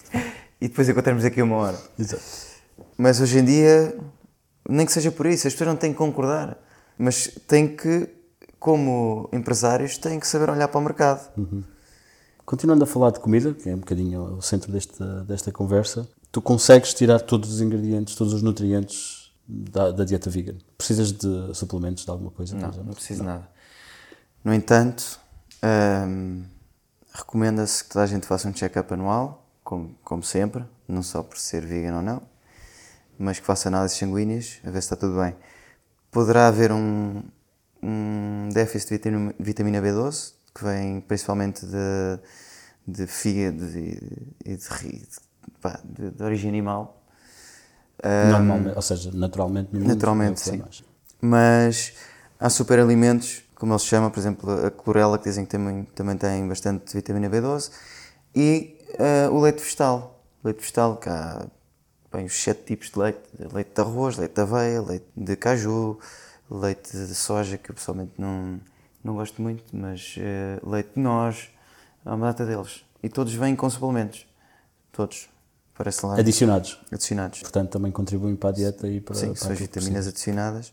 e 0.61 0.68
depois 0.68 0.88
encontramos 0.88 1.25
aqui 1.25 1.40
uma 1.42 1.57
hora. 1.57 1.79
Exato. 1.99 2.23
Mas 2.97 3.21
hoje 3.21 3.38
em 3.38 3.44
dia, 3.44 3.97
nem 4.68 4.85
que 4.85 4.92
seja 4.92 5.11
por 5.11 5.27
isso, 5.27 5.47
as 5.47 5.55
pessoas 5.55 5.68
não 5.68 5.77
têm 5.77 5.92
que 5.92 5.99
concordar, 5.99 6.59
mas 6.99 7.29
têm 7.47 7.77
que, 7.77 8.09
como 8.59 9.29
empresários, 9.33 9.97
têm 9.99 10.18
que 10.18 10.27
saber 10.27 10.51
olhar 10.51 10.68
para 10.68 10.79
o 10.79 10.83
mercado. 10.83 11.31
Continuando 12.44 12.85
a 12.85 12.87
falar 12.87 13.11
de 13.11 13.21
comida, 13.21 13.55
que 13.55 13.68
é 13.68 13.75
um 13.75 13.79
bocadinho 13.79 14.37
o 14.37 14.42
centro 14.42 14.73
desta, 14.73 15.25
desta 15.25 15.53
conversa, 15.53 16.09
tu 16.33 16.40
consegues 16.40 16.94
tirar 16.94 17.21
todos 17.21 17.53
os 17.53 17.61
ingredientes, 17.61 18.14
todos 18.14 18.33
os 18.33 18.42
nutrientes 18.42 19.33
da, 19.47 19.90
da 19.90 20.05
dieta 20.05 20.29
vegan. 20.29 20.57
Precisas 20.77 21.12
de 21.12 21.55
suplementos 21.55 22.05
de 22.05 22.11
alguma 22.11 22.31
coisa? 22.31 22.57
Não, 22.57 22.71
não 22.71 22.94
preciso 22.94 23.21
de 23.21 23.27
nada. 23.27 23.49
No 24.44 24.53
entanto, 24.53 25.18
hum, 26.07 26.44
recomenda-se 27.12 27.85
que 27.85 27.90
toda 27.90 28.05
a 28.05 28.09
gente 28.09 28.27
faça 28.27 28.49
um 28.49 28.53
check-up 28.53 28.92
anual, 28.92 29.47
como, 29.68 29.94
como 30.02 30.22
sempre, 30.22 30.64
não 30.88 31.02
só 31.02 31.22
por 31.22 31.37
ser 31.38 31.61
vegan 31.66 31.96
ou 31.96 32.02
não, 32.02 32.22
mas 33.18 33.38
que 33.38 33.46
faça 33.46 33.68
análises 33.68 33.98
sanguíneas, 33.98 34.61
a 34.64 34.70
ver 34.70 34.81
se 34.83 34.87
está 34.87 34.96
tudo 34.96 35.20
bem. 35.20 35.35
Poderá 36.11 36.48
haver 36.48 36.72
um, 36.72 37.22
um 37.83 38.48
déficit 38.52 38.88
de 38.90 38.94
vitamina, 38.96 39.35
vitamina 39.38 39.81
B12, 39.83 40.35
que 40.54 40.64
vem 40.64 41.00
principalmente 41.02 41.66
de, 41.66 42.18
de 42.87 43.07
fígado 43.07 43.64
e, 43.66 44.00
de, 44.44 44.57
de, 44.57 44.59
de- 45.85 46.11
de 46.12 46.22
origem 46.22 46.48
animal. 46.50 47.02
Normalmente, 48.22 48.76
ou 48.76 48.83
seja, 48.83 49.11
naturalmente 49.12 49.70
no. 49.74 49.85
Naturalmente, 49.87 50.40
é 50.46 50.52
sim. 50.52 50.59
mais. 50.62 50.85
Mas 51.20 51.94
há 52.38 52.48
superalimentos, 52.50 53.42
como 53.54 53.72
eles 53.72 53.85
chamam, 53.85 54.11
por 54.11 54.18
exemplo, 54.18 54.50
a 54.66 54.70
clorela, 54.70 55.18
que 55.18 55.24
dizem 55.24 55.44
que 55.44 55.50
também, 55.50 55.85
também 55.94 56.16
tem 56.16 56.46
bastante 56.48 56.94
vitamina 56.94 57.28
B12, 57.28 57.70
e 58.35 58.78
eh, 58.94 59.29
o 59.31 59.40
leite 59.40 59.62
vegetal. 59.62 60.22
Leite 60.44 60.61
vegetal, 60.61 60.96
que 60.96 61.09
há 61.09 61.46
bem, 62.12 62.27
os 62.27 62.35
sete 62.42 62.62
tipos 62.64 62.90
de 62.90 62.98
leite: 62.98 63.20
leite 63.53 63.70
de 63.74 63.81
arroz, 63.81 64.16
leite 64.16 64.35
de 64.35 64.40
aveia, 64.40 64.81
leite 64.83 65.07
de 65.16 65.37
caju, 65.37 65.98
leite 66.51 66.92
de 66.96 67.14
soja, 67.14 67.59
que 67.59 67.70
eu 67.70 67.74
pessoalmente 67.74 68.12
não, 68.18 68.61
não 69.03 69.14
gosto 69.14 69.40
muito, 69.42 69.64
mas 69.72 70.14
eh, 70.18 70.59
leite 70.64 70.90
de 70.94 71.01
noz, 71.01 71.51
há 72.05 72.14
uma 72.14 72.27
data 72.27 72.46
deles. 72.46 72.85
E 73.03 73.09
todos 73.09 73.33
vêm 73.35 73.55
com 73.57 73.68
suplementos. 73.70 74.27
Todos. 74.92 75.29
Parece 75.74 76.05
lá. 76.05 76.18
Adicionados. 76.18 76.81
Adicionados. 76.90 77.40
Portanto, 77.40 77.70
também 77.70 77.92
contribuem 77.92 78.35
para 78.35 78.51
a 78.51 78.53
dieta 78.53 78.88
e 78.88 79.01
para, 79.01 79.14
Sim, 79.14 79.27
para 79.29 79.37
são 79.37 79.53
as 79.53 79.59
vitaminas 79.59 80.09
adicionadas 80.09 80.72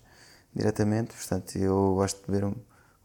diretamente, 0.56 1.13
portanto 1.13 1.58
eu 1.58 1.95
gosto 1.95 2.21
de 2.25 2.32
beber 2.32 2.45
um- 2.45 2.56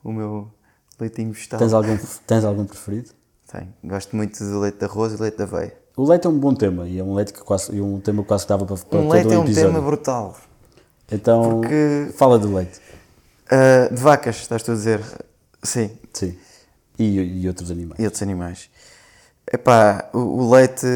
o 0.04 0.12
meu 0.12 0.50
leitinho 0.98 1.32
vegetal. 1.32 1.58
Tens 1.58 1.72
algum, 1.74 1.98
tens 2.26 2.44
algum 2.44 2.64
preferido? 2.64 3.10
Tenho. 3.50 3.72
Gosto 3.84 4.14
muito 4.16 4.38
do 4.42 4.60
leite 4.60 4.78
de 4.78 4.84
arroz 4.84 5.12
e 5.12 5.16
leite 5.20 5.36
de 5.36 5.42
aveia. 5.42 5.74
O 5.96 6.08
leite 6.08 6.26
é 6.26 6.30
um 6.30 6.38
bom 6.38 6.54
tema 6.54 6.88
e 6.88 6.98
é 6.98 7.02
um 7.04 7.14
leite 7.14 7.32
que 7.32 7.40
quase 7.40 7.74
e 7.74 7.80
um 7.80 8.00
tema 8.00 8.22
que 8.22 8.28
quase 8.28 8.46
dava 8.46 8.64
para, 8.64 8.76
para 8.76 8.98
Um 8.98 9.02
todo 9.02 9.12
leite 9.12 9.26
o 9.28 9.32
é 9.32 9.38
um 9.38 9.42
episódio. 9.44 9.68
tema 9.72 9.80
brutal. 9.84 10.36
Então, 11.10 11.60
porque- 11.60 12.12
fala 12.16 12.38
do 12.38 12.54
leite. 12.54 12.80
Ah, 13.50 13.88
de 13.92 14.00
vacas, 14.00 14.36
estás 14.36 14.62
tu 14.62 14.70
a 14.70 14.74
dizer? 14.74 15.00
Sim, 15.62 15.90
Sim. 16.12 16.36
E, 16.98 17.42
e 17.42 17.48
outros 17.48 17.70
animais. 17.70 17.98
e 17.98 18.04
outros 18.04 18.22
animais. 18.22 18.70
Epá, 19.52 20.08
o, 20.12 20.18
o 20.18 20.50
leite, 20.50 20.86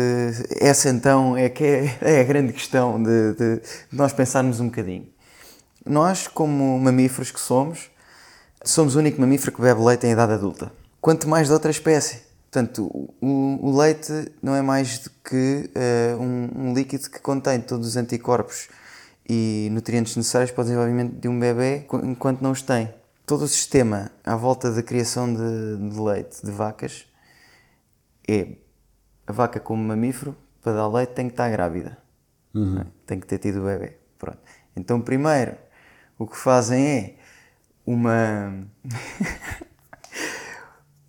essa 0.60 0.88
então 0.88 1.36
é 1.36 1.48
que 1.48 1.64
é, 1.64 1.98
é 2.18 2.20
a 2.20 2.24
grande 2.24 2.52
questão 2.52 3.02
de, 3.02 3.32
de 3.34 3.62
nós 3.90 4.12
pensarmos 4.12 4.60
um 4.60 4.66
bocadinho. 4.66 5.08
Nós, 5.84 6.28
como 6.28 6.78
mamíferos 6.78 7.30
que 7.32 7.40
somos, 7.40 7.90
somos 8.62 8.94
o 8.94 9.00
único 9.00 9.20
mamífero 9.20 9.50
que 9.52 9.60
bebe 9.60 9.82
leite 9.82 10.06
em 10.06 10.12
idade 10.12 10.32
adulta. 10.34 10.70
Quanto 11.00 11.28
mais 11.28 11.48
de 11.48 11.52
outra 11.52 11.70
espécie. 11.70 12.22
Portanto, 12.54 12.88
o, 13.20 13.76
leite 13.76 14.32
não 14.40 14.54
é 14.54 14.62
mais 14.62 15.00
do 15.00 15.10
que 15.28 15.68
eh, 15.74 16.14
um, 16.20 16.68
um 16.68 16.72
líquido 16.72 17.10
que 17.10 17.18
contém 17.18 17.60
todos 17.60 17.88
os 17.88 17.96
anticorpos 17.96 18.68
e 19.28 19.68
nutrientes 19.72 20.14
necessários 20.16 20.52
para 20.52 20.60
o 20.60 20.64
desenvolvimento 20.64 21.18
de 21.18 21.26
um 21.26 21.36
bebê 21.40 21.84
enquanto 22.04 22.42
não 22.42 22.52
os 22.52 22.62
tem. 22.62 22.94
Todo 23.26 23.42
o 23.42 23.48
sistema 23.48 24.12
à 24.22 24.36
volta 24.36 24.70
da 24.70 24.84
criação 24.84 25.34
de, 25.34 25.90
de 25.90 25.98
leite 25.98 26.46
de 26.46 26.52
vacas 26.52 27.06
é 28.28 28.52
a 29.26 29.32
vaca 29.32 29.58
como 29.58 29.82
mamífero, 29.82 30.36
para 30.62 30.74
dar 30.74 30.86
leite 30.86 31.10
tem 31.10 31.26
que 31.26 31.32
estar 31.32 31.50
grávida. 31.50 31.98
não 32.74 32.82
é? 32.82 32.86
Tem 33.04 33.18
que 33.18 33.26
ter 33.26 33.38
tido 33.38 33.62
o 33.62 33.64
bebê. 33.64 33.98
Pronto. 34.16 34.38
Então 34.76 35.00
primeiro 35.00 35.56
o 36.16 36.24
que 36.24 36.36
fazem 36.36 36.86
é 36.86 37.14
uma 37.84 38.64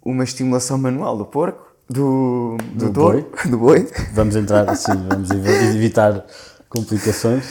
uma 0.05 0.23
estimulação 0.23 0.77
manual 0.77 1.17
do 1.17 1.25
porco, 1.25 1.65
do, 1.89 2.55
do, 2.73 2.85
Do 2.87 2.93
touro, 2.93 3.31
do 3.49 3.57
boi, 3.57 3.89
Vamos 4.13 4.35
entrar 4.35 4.69
assim, 4.69 4.93
vamos 5.09 5.29
evi- 5.31 5.75
evitar 5.75 6.25
complicações. 6.69 7.43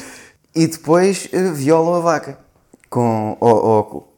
e 0.55 0.67
depois 0.67 1.29
eh, 1.33 1.51
violam 1.53 1.95
a 1.95 2.01
vaca 2.01 2.38
com 2.88 3.37
ou, 3.40 3.64
ou- 3.64 4.14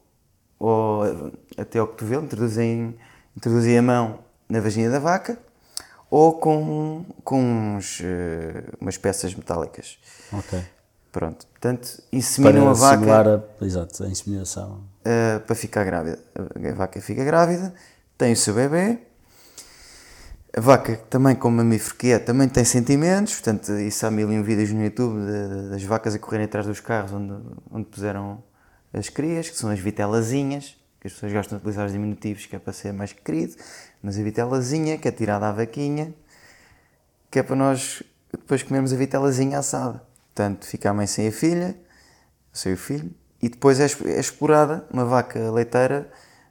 ou 0.59 1.31
até 1.57 1.79
ao 1.79 1.87
cotovelo, 1.87 2.23
introduzem, 2.23 2.95
introduzem 3.35 3.77
a 3.77 3.81
mão 3.81 4.19
na 4.49 4.59
vagina 4.59 4.89
da 4.91 4.99
vaca 4.99 5.37
ou 6.09 6.33
com, 6.39 7.05
com 7.23 7.41
uns, 7.77 7.99
eh, 8.03 8.63
umas 8.79 8.97
peças 8.97 9.33
metálicas. 9.35 9.97
Ok. 10.31 10.59
Pronto, 11.11 11.45
portanto, 11.47 12.01
inseminam 12.13 12.61
Para 12.63 12.71
a 12.71 12.73
vaca 12.73 13.43
a, 13.61 13.65
exato, 13.65 14.03
a 14.03 14.07
inseminação. 14.07 14.81
uh, 15.05 15.39
para 15.45 15.55
ficar 15.55 15.83
grávida. 15.83 16.19
A 16.35 16.73
vaca 16.75 17.01
fica 17.01 17.23
grávida, 17.23 17.73
tem 18.17 18.33
o 18.33 18.35
seu 18.35 18.53
bebê. 18.53 18.99
A 20.55 20.59
vaca, 20.59 20.95
também 21.09 21.35
como 21.35 21.57
mamífero 21.57 21.95
que 21.95 22.11
é, 22.11 22.19
também 22.19 22.49
tem 22.49 22.65
sentimentos, 22.65 23.33
portanto, 23.35 23.71
isso 23.73 24.05
há 24.07 24.11
mil 24.11 24.31
e 24.31 24.39
um 24.39 24.43
vídeos 24.43 24.71
no 24.71 24.83
YouTube 24.83 25.19
de- 25.19 25.69
das 25.69 25.83
vacas 25.83 26.15
a 26.15 26.19
correrem 26.19 26.45
atrás 26.45 26.65
dos 26.65 26.79
carros 26.79 27.13
onde, 27.13 27.33
onde 27.69 27.85
puseram 27.85 28.43
as 28.91 29.07
crias, 29.07 29.49
que 29.49 29.57
são 29.57 29.69
as 29.69 29.79
vitelazinhas, 29.79 30.75
que 30.99 31.07
as 31.07 31.13
pessoas 31.13 31.31
gostam 31.31 31.57
de 31.57 31.61
utilizar 31.61 31.85
os 31.85 31.91
diminutivos, 31.91 32.47
que 32.47 32.55
é 32.55 32.59
para 32.59 32.73
ser 32.73 32.91
mais 32.91 33.13
querido, 33.13 33.55
mas 34.01 34.17
a 34.17 34.23
vitelazinha, 34.23 34.97
que 34.97 35.07
é 35.07 35.11
tirada 35.11 35.47
à 35.47 35.51
vaquinha, 35.51 36.11
que 37.29 37.37
é 37.37 37.43
para 37.43 37.55
nós 37.55 38.01
depois 38.31 38.63
comermos 38.63 38.91
a 38.91 38.95
vitelazinha 38.95 39.59
assada. 39.59 40.01
Portanto, 40.33 40.65
fica 40.65 40.89
a 40.89 40.93
mãe 40.93 41.05
sem 41.05 41.27
a 41.27 41.31
filha, 41.31 41.75
sem 42.51 42.73
o 42.73 42.77
filho, 42.77 43.11
e 43.39 43.49
depois 43.49 43.79
é, 43.79 43.85
é 44.05 44.19
explorada, 44.19 44.87
uma 44.91 45.05
vaca 45.05 45.51
leiteira 45.51 46.09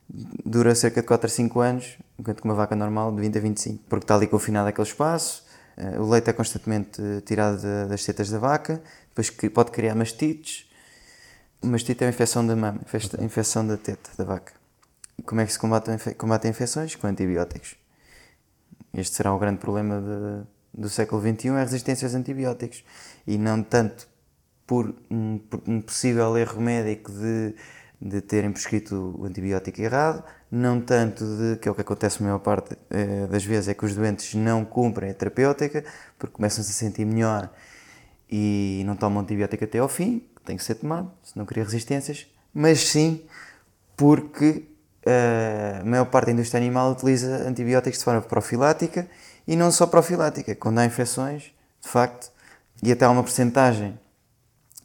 dura 0.09 0.75
cerca 0.75 1.01
de 1.01 1.07
4 1.07 1.27
a 1.27 1.31
5 1.31 1.61
anos, 1.61 1.99
enquanto 2.19 2.41
que 2.41 2.45
uma 2.49 2.55
vaca 2.55 2.77
normal 2.77 3.15
de 3.15 3.21
20 3.21 3.39
a 3.39 3.41
25, 3.41 3.85
porque 3.89 4.05
está 4.05 4.15
ali 4.15 4.27
confinado 4.27 4.69
àquele 4.69 4.87
espaço, 4.87 5.45
eh, 5.77 5.99
o 5.99 6.09
leite 6.09 6.31
é 6.31 6.33
constantemente 6.33 7.03
tirado 7.25 7.61
da- 7.61 7.87
das 7.87 8.05
tetas 8.05 8.31
da 8.31 8.39
vaca, 8.39 8.83
depois 9.09 9.31
pode 9.51 9.71
criar 9.73 9.95
mastites, 9.95 10.67
mastite 11.63 12.05
é 12.05 12.07
uma 12.07 12.11
infecção 12.11 12.47
da 12.47 12.55
mama, 12.55 12.81
infecção 13.21 13.67
da 13.67 13.77
teta 13.77 14.11
da 14.17 14.25
vaca. 14.25 14.53
Como 15.25 15.41
é 15.41 15.47
que 15.47 15.53
se 15.53 15.59
combate, 15.59 15.91
a 15.91 15.95
infe- 15.95 16.15
combate 16.15 16.47
infecções? 16.47 16.95
Com 16.95 17.07
antibióticos. 17.07 17.77
Este 18.95 19.17
será 19.17 19.35
o 19.35 19.39
grande 19.39 19.59
problema 19.59 20.01
de- 20.01 20.81
do 20.83 20.89
século 20.89 21.21
XXI, 21.21 21.49
é 21.57 21.61
a 21.61 21.65
resistência 21.65 22.07
aos 22.07 22.15
antibióticos. 22.15 22.85
E 23.27 23.37
não 23.39 23.63
tanto 23.63 24.07
por 24.67 24.95
um, 25.11 25.39
por 25.39 25.63
um 25.67 25.81
possível 25.81 26.37
erro 26.37 26.61
médico 26.61 27.11
de, 27.13 27.55
de 28.01 28.21
terem 28.21 28.53
prescrito 28.53 29.17
o 29.19 29.25
antibiótico 29.25 29.81
errado, 29.81 30.23
não 30.51 30.81
tanto 30.81 31.25
de, 31.25 31.57
que 31.57 31.69
é 31.69 31.71
o 31.71 31.75
que 31.75 31.81
acontece 31.81 32.19
a 32.21 32.25
maior 32.25 32.39
parte 32.39 32.77
eh, 32.91 33.27
das 33.27 33.45
vezes, 33.45 33.69
é 33.69 33.75
que 33.75 33.85
os 33.85 33.95
doentes 33.95 34.35
não 34.35 34.65
cumprem 34.65 35.11
a 35.11 35.15
terapêutica, 35.15 35.85
porque 36.19 36.35
começam-se 36.35 36.71
a 36.71 36.75
sentir 36.75 37.05
melhor 37.05 37.51
e 38.31 38.83
não 38.85 38.97
tomam 38.97 39.23
antibiótico 39.23 39.65
até 39.65 39.79
ao 39.79 39.89
fim, 39.89 40.21
que 40.37 40.43
tem 40.43 40.57
que 40.57 40.65
ser 40.65 40.75
tomado, 40.75 41.11
senão 41.23 41.47
cria 41.47 41.65
resistências, 41.65 42.27
mas 42.53 42.81
sim 42.81 43.25
porque 43.97 44.69
eh, 45.05 45.79
a 45.81 45.85
maior 45.85 46.07
parte 46.07 46.27
da 46.27 46.33
indústria 46.33 46.59
animal 46.61 46.93
utiliza 46.93 47.49
antibióticos 47.49 47.99
de 47.99 48.05
forma 48.05 48.21
profilática 48.21 49.09
e 49.47 49.57
não 49.57 49.71
só 49.71 49.87
profilática, 49.87 50.55
quando 50.55 50.79
há 50.79 50.85
infecções, 50.85 51.45
de 51.81 51.89
facto, 51.89 52.31
e 52.83 52.93
até 52.93 53.05
há 53.05 53.11
uma 53.11 53.23
porcentagem 53.23 53.99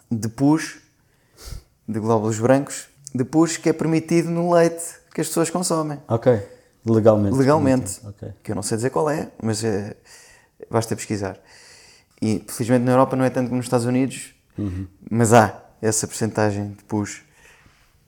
de 0.09 0.29
pus, 0.29 0.79
de 1.87 1.99
glóbulos 1.99 2.39
brancos, 2.39 2.90
de 3.13 3.23
pus 3.23 3.57
que 3.57 3.69
é 3.69 3.73
permitido 3.73 4.29
no 4.29 4.53
leite 4.53 4.83
que 5.13 5.21
as 5.21 5.27
pessoas 5.27 5.49
consomem. 5.49 5.99
Ok. 6.07 6.41
Legalmente. 6.85 7.37
Legalmente. 7.37 8.01
Ok. 8.05 8.29
Que 8.43 8.51
eu 8.51 8.55
não 8.55 8.63
sei 8.63 8.77
dizer 8.77 8.89
qual 8.89 9.09
é, 9.09 9.29
mas 9.41 9.63
é, 9.63 9.95
basta 10.69 10.95
pesquisar. 10.95 11.37
E 12.21 12.43
felizmente 12.47 12.85
na 12.85 12.91
Europa 12.93 13.15
não 13.15 13.25
é 13.25 13.29
tanto 13.29 13.45
como 13.47 13.57
nos 13.57 13.65
Estados 13.65 13.85
Unidos, 13.85 14.33
mas 15.09 15.33
há 15.33 15.59
essa 15.81 16.07
percentagem 16.07 16.71
de 16.71 16.83
pus. 16.83 17.23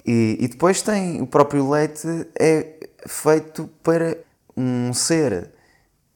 E, 0.05 0.37
e 0.39 0.47
depois 0.47 0.81
tem 0.81 1.21
o 1.21 1.25
próprio 1.27 1.69
leite 1.69 2.07
é 2.39 2.87
feito 3.07 3.67
para 3.81 4.17
um 4.55 4.93
ser 4.93 5.49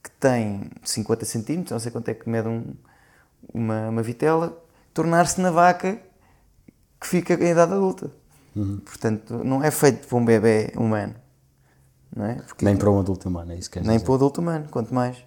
que 0.03 0.11
tem 0.11 0.69
50 0.83 1.25
centímetros, 1.25 1.71
não 1.71 1.79
sei 1.79 1.91
quanto 1.91 2.09
é 2.09 2.13
que 2.13 2.29
mede 2.29 2.47
um- 2.47 2.73
uma, 3.53 3.89
uma 3.89 4.03
vitela, 4.03 4.61
tornar-se 4.93 5.39
na 5.41 5.49
vaca 5.51 5.97
que 6.99 7.07
fica 7.07 7.33
em 7.33 7.49
idade 7.51 7.73
adulta. 7.73 8.11
Portanto, 8.85 9.43
não 9.43 9.63
é 9.63 9.71
feito 9.71 10.07
para 10.07 10.17
um 10.17 10.25
bebê 10.25 10.71
humano. 10.75 11.15
Não 12.15 12.25
é? 12.25 12.35
Porque 12.35 12.63
Nem 12.65 12.75
para 12.77 12.89
um 12.89 12.99
adulto 12.99 13.27
humano, 13.29 13.51
é 13.51 13.55
isso 13.57 13.69
que 13.69 13.79
nem 13.79 13.91
dizer. 13.93 14.03
para 14.05 14.11
o 14.11 14.15
adulto 14.15 14.41
humano, 14.41 14.67
quanto 14.71 14.93
mais. 14.93 15.17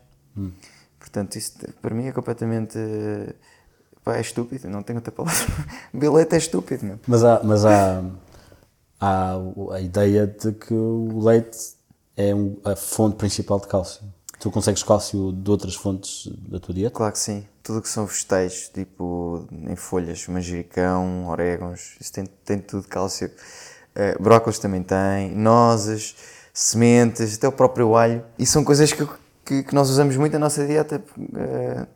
Portanto, 0.99 1.37
isso 1.37 1.53
para 1.81 1.95
mim 1.95 2.07
é 2.07 2.13
completamente. 2.13 2.79
Pá, 4.05 4.17
é 4.17 4.21
estúpido, 4.21 4.69
não 4.69 4.83
tenho 4.83 4.99
outra 4.99 5.13
palavra. 5.13 5.47
Bilhete 5.93 6.35
é 6.35 6.39
estúpido, 6.39 6.85
meu. 6.87 6.99
Mas 7.07 7.23
há, 7.23 7.41
mas 7.45 7.65
há, 7.67 8.03
há 8.99 9.35
a 9.75 9.81
ideia 9.81 10.27
de 10.27 10.53
que 10.53 10.73
o 10.75 11.21
leite 11.23 11.59
é 12.17 12.35
um- 12.35 12.57
a 12.65 12.75
fonte 12.75 13.17
principal 13.17 13.61
de 13.61 13.67
cálcio. 13.69 14.03
Tu 14.41 14.51
consegues 14.51 14.83
cálcio 14.83 15.33
de 15.33 15.51
outras 15.51 15.75
fontes 15.75 16.27
da 16.49 16.59
tua 16.59 16.75
dieta? 16.75 16.95
Claro 16.97 17.13
que 17.13 17.19
sim. 17.19 17.47
Tudo 17.63 17.83
que 17.83 17.89
são 17.91 18.07
vegetais, 18.07 18.71
tipo 18.73 19.47
em 19.53 19.77
folhas, 19.77 20.27
manjericão, 20.29 21.29
orégãos, 21.29 21.97
isso 22.01 22.11
tem, 22.11 22.25
tem 22.25 22.59
tudo 22.59 22.89
cálcio. 22.89 23.31
Eh, 23.95 24.17
brócolis 24.19 24.59
também 24.59 24.83
tem, 24.83 25.37
nozes, 25.37 26.17
sementes, 26.55 27.37
até 27.37 27.47
o 27.49 27.53
próprio 27.53 27.95
alho. 27.95 28.25
E 28.39 28.47
são 28.47 28.65
coisas 28.65 28.91
que, 28.95 29.07
que, 29.45 29.63
que 29.63 29.75
nós 29.75 29.91
usamos 29.91 30.17
muito 30.17 30.33
na 30.33 30.39
nossa 30.39 30.67
dieta. 30.67 31.05
eh, 31.37 31.87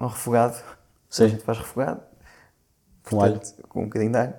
um 0.00 0.06
refogado. 0.08 0.60
Sim. 1.08 1.24
A 1.24 1.28
gente 1.28 1.44
faz 1.44 1.58
refogado. 1.58 2.00
Com 3.08 3.22
alho. 3.22 3.34
Portanto, 3.34 3.68
Com 3.68 3.82
um 3.82 3.84
bocadinho 3.84 4.10
de 4.10 4.18
alho. 4.18 4.34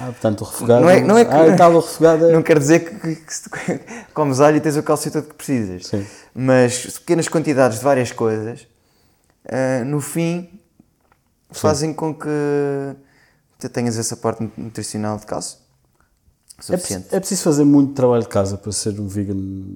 Ah, 0.00 0.06
portanto, 0.06 0.42
o 0.42 0.44
refogado. 0.44 0.80
Não 0.82 0.90
é- 0.90 1.00
não 1.02 1.18
é 1.18 1.24
que- 1.24 1.30
Ah, 1.34 1.56
tal, 1.56 1.72
o 1.74 1.80
refogado 1.80 2.26
é. 2.26 2.32
Não 2.32 2.42
quer 2.42 2.58
dizer 2.58 2.80
que, 2.80 2.94
que, 3.00 3.16
que 3.16 3.34
se 3.34 3.48
comes 4.14 4.40
alho 4.40 4.56
e 4.56 4.60
tens 4.60 4.76
o 4.76 4.82
cálcio 4.82 5.10
todo 5.10 5.24
que 5.28 5.34
precisas. 5.34 5.86
Sim. 5.86 6.06
Mas 6.34 6.98
pequenas 6.98 7.28
quantidades 7.28 7.78
de 7.78 7.84
várias 7.84 8.12
coisas, 8.12 8.66
ah, 9.48 9.84
no 9.84 10.00
fim, 10.00 10.48
fazem 11.50 11.92
com 11.92 12.14
que 12.14 12.28
tu 13.58 13.68
tenhas 13.68 13.98
essa 13.98 14.16
parte 14.16 14.48
nutricional 14.56 15.16
de 15.18 15.26
cálcio 15.26 15.58
É, 16.58 16.62
suficiente. 16.62 16.84
preciso, 17.02 17.16
é 17.16 17.20
preciso 17.20 17.42
fazer 17.42 17.64
muito 17.64 17.92
trabalho 17.94 18.22
de 18.22 18.28
casa 18.28 18.56
para 18.56 18.70
ser 18.70 19.00
um 19.00 19.08
vegan 19.08 19.74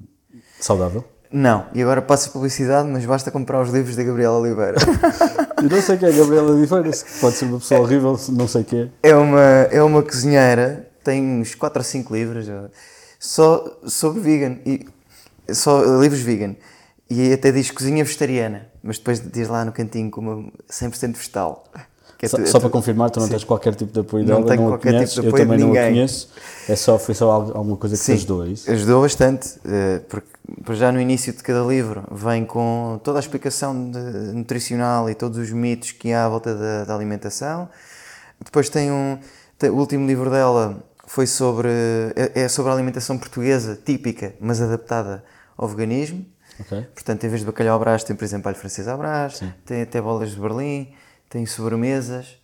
saudável. 0.59 1.03
Não, 1.35 1.65
e 1.73 1.81
agora 1.81 1.99
passo 2.01 2.29
a 2.29 2.31
publicidade, 2.31 2.87
mas 2.87 3.03
basta 3.05 3.31
comprar 3.31 3.59
os 3.61 3.69
livros 3.71 3.95
da 3.95 4.03
Gabriela 4.03 4.37
Oliveira. 4.37 4.75
Eu 5.63 5.69
não 5.69 5.81
sei 5.81 5.97
quem 5.97 6.09
é 6.09 6.11
a 6.11 6.15
Gabriela 6.15 6.91
se 6.93 7.05
pode 7.21 7.35
ser 7.37 7.45
uma 7.45 7.57
pessoa 7.59 7.79
horrível, 7.79 8.17
se 8.17 8.31
não 8.33 8.47
sei 8.49 8.63
quem 8.65 8.81
é. 8.81 8.89
É 9.11 9.15
uma, 9.15 9.39
é 9.39 9.81
uma 9.81 10.03
cozinheira, 10.03 10.89
tem 11.03 11.23
uns 11.23 11.55
4 11.55 11.79
ou 11.79 11.83
5 11.85 12.13
livros 12.13 12.45
só 13.17 13.79
sobre 13.85 14.19
vegan, 14.19 14.57
e, 14.65 14.85
só 15.53 15.81
livros 16.01 16.19
vegan. 16.19 16.55
E 17.09 17.31
até 17.31 17.49
diz 17.51 17.71
cozinha 17.71 18.03
vegetariana, 18.03 18.67
mas 18.83 18.97
depois 18.97 19.21
diz 19.21 19.47
lá 19.47 19.63
no 19.63 19.71
cantinho 19.71 20.11
como 20.11 20.51
100% 20.69 21.15
vegetal. 21.15 21.63
É 22.21 22.27
Só, 22.27 22.37
tu- 22.37 22.43
é 22.43 22.45
só 22.45 22.57
tu- 22.57 22.61
para 22.61 22.69
confirmar, 22.69 23.09
tu 23.09 23.19
não 23.19 23.27
Sim. 23.27 23.31
tens 23.33 23.43
qualquer 23.45 23.75
tipo 23.75 23.91
de 23.93 23.99
apoio 23.99 24.25
Não 24.25 24.35
dela, 24.41 24.47
tenho 24.47 24.61
não 24.61 24.67
a 24.67 24.71
qualquer 24.71 24.89
tipo 24.89 24.97
conheces, 24.97 25.13
de 25.15 25.19
eu 25.19 25.27
apoio 25.29 25.43
de 25.43 25.49
também 25.49 25.65
não 25.65 25.71
a 25.81 25.85
conheço. 25.87 26.29
É 26.67 26.75
só, 26.75 26.97
foi 26.99 27.13
só 27.15 27.29
al- 27.31 27.57
alguma 27.57 27.77
coisa 27.77 27.95
que 27.95 28.01
te 28.01 28.05
Sim, 28.05 28.13
ajudou, 28.13 28.45
é 28.45 28.47
isso? 28.49 28.71
Ajudou 28.71 29.01
bastante, 29.01 29.59
eh, 29.65 30.01
porque 30.09 30.27
por 30.27 30.32
já 30.71 30.91
no 30.91 30.99
início 30.99 31.31
de 31.33 31.41
cada 31.41 31.61
livro 31.65 32.03
vem 32.11 32.45
com 32.45 32.99
toda 33.03 33.19
a 33.19 33.21
explicação 33.21 33.73
nutricional 33.73 35.09
e 35.09 35.15
todos 35.15 35.37
os 35.37 35.51
mitos 35.51 35.91
que 35.91 36.11
há 36.11 36.25
à 36.25 36.29
volta 36.29 36.53
da, 36.55 36.85
da 36.85 36.95
alimentação. 36.95 37.69
Depois 38.43 38.69
tem 38.69 38.91
um. 38.91 39.17
tem- 39.57 39.69
o 39.69 39.75
último 39.75 40.05
livro 40.05 40.29
dela 40.29 40.83
foi 41.07 41.25
sobre. 41.27 41.69
É, 42.15 42.41
é 42.43 42.47
sobre 42.47 42.71
a 42.71 42.75
alimentação 42.75 43.17
portuguesa, 43.17 43.79
típica, 43.83 44.33
mas 44.39 44.61
adaptada 44.61 45.23
ao 45.55 45.67
veganismo. 45.67 46.25
Ok. 46.59 46.85
Portanto, 46.93 47.23
em 47.23 47.29
vez 47.29 47.39
de 47.41 47.45
bacalhau 47.47 47.75
à 47.75 47.79
brás, 47.79 48.03
tem, 48.03 48.15
por 48.15 48.23
exemplo, 48.23 48.47
alho 48.47 48.57
francês 48.57 48.87
à 48.87 48.95
brás, 48.95 49.41
tem 49.65 49.81
até 49.81 49.99
bolas 50.01 50.31
de 50.31 50.39
Berlim, 50.39 50.93
tem 51.29 51.45
sobremesas, 51.45 52.37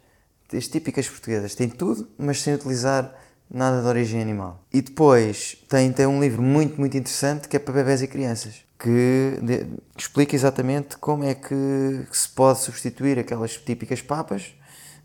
as 0.52 0.68
típicas 0.68 1.08
portuguesas. 1.08 1.54
Tem 1.54 1.70
tudo, 1.70 2.08
mas 2.18 2.42
sem 2.42 2.54
utilizar 2.56 3.14
nada 3.50 3.82
de 3.82 3.88
origem 3.88 4.22
animal. 4.22 4.64
E 4.72 4.82
depois 4.82 5.58
tem, 5.68 5.92
tem 5.92 6.06
um 6.06 6.20
livro 6.22 6.42
muito, 6.42 6.80
muito 6.80 6.96
interessante 6.98 7.48
que 7.48 7.56
é 7.56 7.60
para 7.60 7.74
bebés 7.74 8.02
e 8.02 8.08
crianças, 8.08 8.64
que, 8.78 9.40
de- 9.42 9.66
explica 9.98 10.36
exatamente 10.36 10.98
como 10.98 11.24
é 11.24 11.34
que, 11.34 12.06
que 12.10 12.18
se 12.18 12.30
pode 12.30 12.60
substituir 12.60 13.18
aquelas 13.20 13.58
típicas 13.58 14.02
papas 14.02 14.54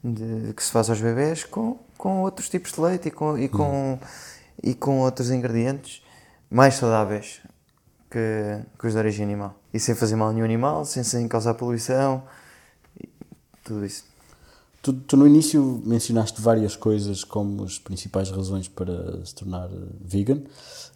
de- 0.02 0.52
que 0.54 0.62
se 0.62 0.70
faz 0.70 0.90
aos 0.90 1.00
bebés 1.00 1.44
com, 1.44 1.78
com 1.96 2.20
outros 2.22 2.48
tipos 2.48 2.72
de 2.72 2.80
leite 2.80 3.08
e 3.08 3.10
com, 3.10 3.38
e 3.38 3.48
com, 3.48 3.98
e 4.62 4.74
com 4.74 4.98
outros 5.00 5.30
ingredientes 5.30 6.02
mais 6.50 6.74
saudáveis 6.74 7.40
que, 8.10 8.60
que 8.78 8.86
os 8.86 8.92
de 8.92 8.98
origem 8.98 9.24
animal. 9.24 9.58
E 9.72 9.80
sem 9.80 9.94
fazer 9.94 10.14
mal 10.16 10.32
nenhum 10.32 10.44
animal, 10.44 10.84
sem, 10.84 11.02
sem 11.02 11.26
causar 11.26 11.54
poluição, 11.54 12.22
tudo 13.64 13.84
isso. 13.84 14.04
Tu, 14.84 14.92
tu 14.92 15.16
no 15.16 15.26
início 15.26 15.80
mencionaste 15.82 16.42
várias 16.42 16.76
coisas 16.76 17.24
como 17.24 17.64
as 17.64 17.78
principais 17.78 18.28
razões 18.30 18.68
para 18.68 19.24
se 19.24 19.34
tornar 19.34 19.70
eh, 19.72 19.76
vegan. 20.04 20.42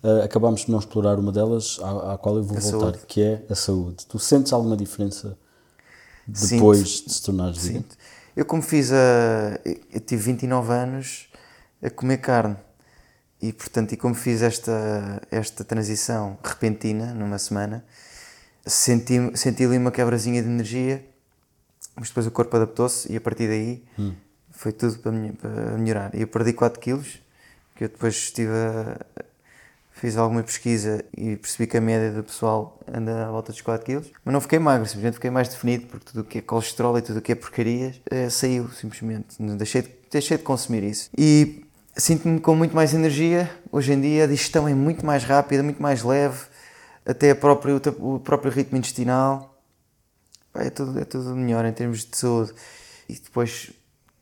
Eh, 0.03 0.25
acabámos 0.25 0.67
de 0.67 0.71
não 0.71 0.79
explorar 0.79 1.19
uma 1.19 1.33
delas, 1.33 1.79
à, 1.81 2.13
à 2.13 2.19
qual 2.19 2.37
eu 2.37 2.43
vou 2.43 2.59
A 2.59 2.61
voltar, 2.61 2.79
saúde. 2.81 2.99
que 3.09 3.23
é 3.23 3.43
a 3.49 3.55
saúde. 3.55 4.05
Tu 4.07 4.19
sentes 4.19 4.53
alguma 4.53 4.77
diferença 4.77 5.39
Sinto. 6.35 6.51
depois 6.51 7.03
de 7.03 7.15
se 7.15 7.23
tornares 7.23 7.57
vegan? 7.57 7.79
Sinto. 7.79 7.97
Eu 8.37 8.45
como 8.45 8.61
fiz 8.61 8.93
a... 8.93 9.59
Eu 9.65 10.01
tive 10.01 10.23
29 10.23 10.71
anos 10.71 11.29
a 11.83 11.89
comer 11.89 12.19
carne. 12.19 12.59
E 13.41 13.55
portanto, 13.55 13.93
e 13.93 13.97
como 13.97 14.15
fiz 14.15 14.43
esta, 14.43 15.23
esta 15.31 15.65
transição 15.65 16.37
repentina, 16.45 17.15
numa 17.15 17.39
semana, 17.39 17.83
senti, 18.67 19.15
senti 19.35 19.65
ali 19.65 19.79
uma 19.79 19.91
quebrazinha 19.91 20.43
de 20.43 20.49
energia, 20.49 21.08
mas 21.99 22.09
depois 22.09 22.27
o 22.27 22.31
corpo 22.31 22.57
adaptou-se 22.57 23.13
e 23.13 23.17
a 23.17 23.21
partir 23.21 23.49
daí 23.49 23.83
foi 24.51 24.73
tudo 24.73 24.99
para, 24.99 25.13
para 25.41 25.79
melhorar. 25.79 26.15
E 26.15 26.23
eu 26.23 26.29
perdi 26.29 26.53
4 26.53 26.81
quilos, 26.81 27.21
que 27.75 27.85
eu 27.85 27.89
depois 27.89 28.15
estive 28.15 28.53
a, 28.53 28.99
fiz 29.99 30.17
alguma 30.17 30.43
pesquisa 30.43 31.05
e 31.17 31.37
percebi 31.37 31.67
que 31.67 31.77
a 31.77 31.81
média 31.81 32.13
do 32.13 32.23
pessoal 32.23 32.79
anda 32.93 33.27
à 33.27 33.31
volta 33.31 33.53
dos 33.53 33.61
4 33.61 33.85
kg. 33.85 34.11
Mas 34.25 34.33
não 34.33 34.41
fiquei 34.41 34.59
magro, 34.59 34.87
simplesmente 34.87 35.15
fiquei 35.15 35.31
mais 35.31 35.49
definido, 35.49 35.87
porque 35.87 36.07
tudo 36.07 36.21
o 36.21 36.25
que 36.25 36.39
é 36.39 36.41
colesterol 36.41 36.97
e 36.97 37.03
tudo 37.03 37.19
o 37.19 37.23
que 37.23 37.33
é 37.33 37.35
porcarias 37.35 38.01
eh, 38.11 38.31
saiu, 38.31 38.69
simplesmente. 38.71 39.37
Deixei 39.41 39.83
de, 39.83 39.91
deixei 40.11 40.37
de 40.37 40.45
consumir 40.45 40.85
isso. 40.85 41.11
E 41.19 41.65
sinto-me 41.97 42.41
com 42.41 42.55
muito 42.55 42.75
mais 42.75 42.95
energia. 42.95 43.51
Hoje 43.73 43.93
em 43.93 44.01
dia 44.01 44.25
a 44.25 44.27
digestão 44.27 44.69
é 44.69 44.75
muito 44.75 45.05
mais 45.05 45.25
rápida, 45.25 45.63
muito 45.63 45.83
mais 45.83 46.03
leve, 46.03 46.47
até 47.05 47.33
a 47.33 47.37
própria, 47.37 47.75
o 47.99 48.21
próprio 48.21 48.53
ritmo 48.53 48.79
intestinal. 48.79 49.58
Pá, 50.53 50.63
é, 50.63 50.71
tudo, 50.71 50.99
é 50.99 51.05
tudo 51.05 51.35
melhor 51.37 51.65
em 51.65 51.73
termos 51.73 52.05
de 52.05 52.17
saúde. 52.17 52.53
E 53.09 53.15
depois 53.15 53.71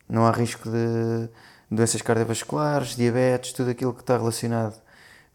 não 0.09 0.25
há 0.25 0.31
risco 0.31 0.69
de 0.69 1.29
doenças 1.69 2.01
cardiovasculares, 2.01 2.95
diabetes, 2.95 3.51
tudo 3.53 3.69
aquilo 3.71 3.93
que 3.93 4.01
está 4.01 4.17
relacionado 4.17 4.75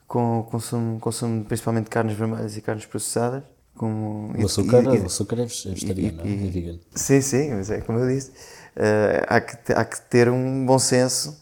com 0.07 0.41
o 0.41 0.45
consumo, 0.45 1.01
consumo 1.01 1.45
principalmente 1.45 1.85
de 1.85 1.91
carnes 1.91 2.17
vermelhas 2.17 2.57
e 2.57 2.61
carnes 2.63 2.87
processadas. 2.87 3.43
Como, 3.75 4.33
O 4.39 4.45
açúcar, 4.45 4.87
o 4.87 5.07
açúcar 5.07 5.41
é 5.41 5.47
vegetariano, 5.47 6.19
não 6.19 6.25
é? 6.25 6.33
é 6.47 6.51
vegan. 6.51 6.79
Sim, 6.95 7.21
sim, 7.23 7.51
mas 7.53 7.71
é 7.71 7.81
como 7.81 7.99
eu 7.99 8.09
disse. 8.09 8.31
eh, 8.77 9.25
há, 9.27 9.41
que, 9.41 9.73
há 9.73 9.85
que 9.85 10.01
ter 10.03 10.29
um 10.29 10.67
bom 10.67 10.79
senso 10.79 11.41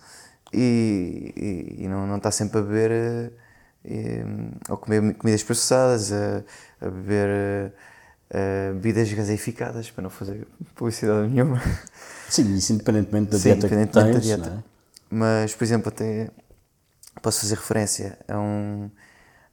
e, 0.52 1.32
e, 1.78 1.84
e 1.84 1.88
não, 1.88 2.06
não 2.06 2.16
estar 2.18 2.30
sempre 2.30 2.58
a 2.58 2.62
beber 2.62 3.32
eh, 3.84 4.24
ou 4.68 4.76
comer 4.76 5.14
comidas 5.14 5.42
processadas, 5.42 6.12
a, 6.12 6.44
a 6.80 6.88
beber 6.88 7.28
eh, 7.28 7.72
eh, 8.30 8.70
bebidas 8.74 9.12
gaseificadas, 9.12 9.90
para 9.90 10.02
não 10.02 10.10
fazer 10.10 10.46
publicidade 10.74 11.28
nenhuma. 11.28 11.60
Sim, 12.28 12.54
isso 12.56 12.72
independentemente 12.72 13.30
da 13.32 13.38
Sim, 13.38 13.54
dieta 13.54 13.68
que 13.68 13.74
independentemente 13.74 14.12
da 14.12 14.20
tens, 14.20 14.24
dieta. 14.24 14.50
não 14.50 14.58
é? 14.58 14.62
Mas, 15.10 15.54
por 15.54 15.64
exemplo, 15.64 15.88
até 15.88 16.30
posso 17.20 17.40
fazer 17.40 17.56
referência 17.56 18.16
a 18.28 18.38
um, 18.38 18.88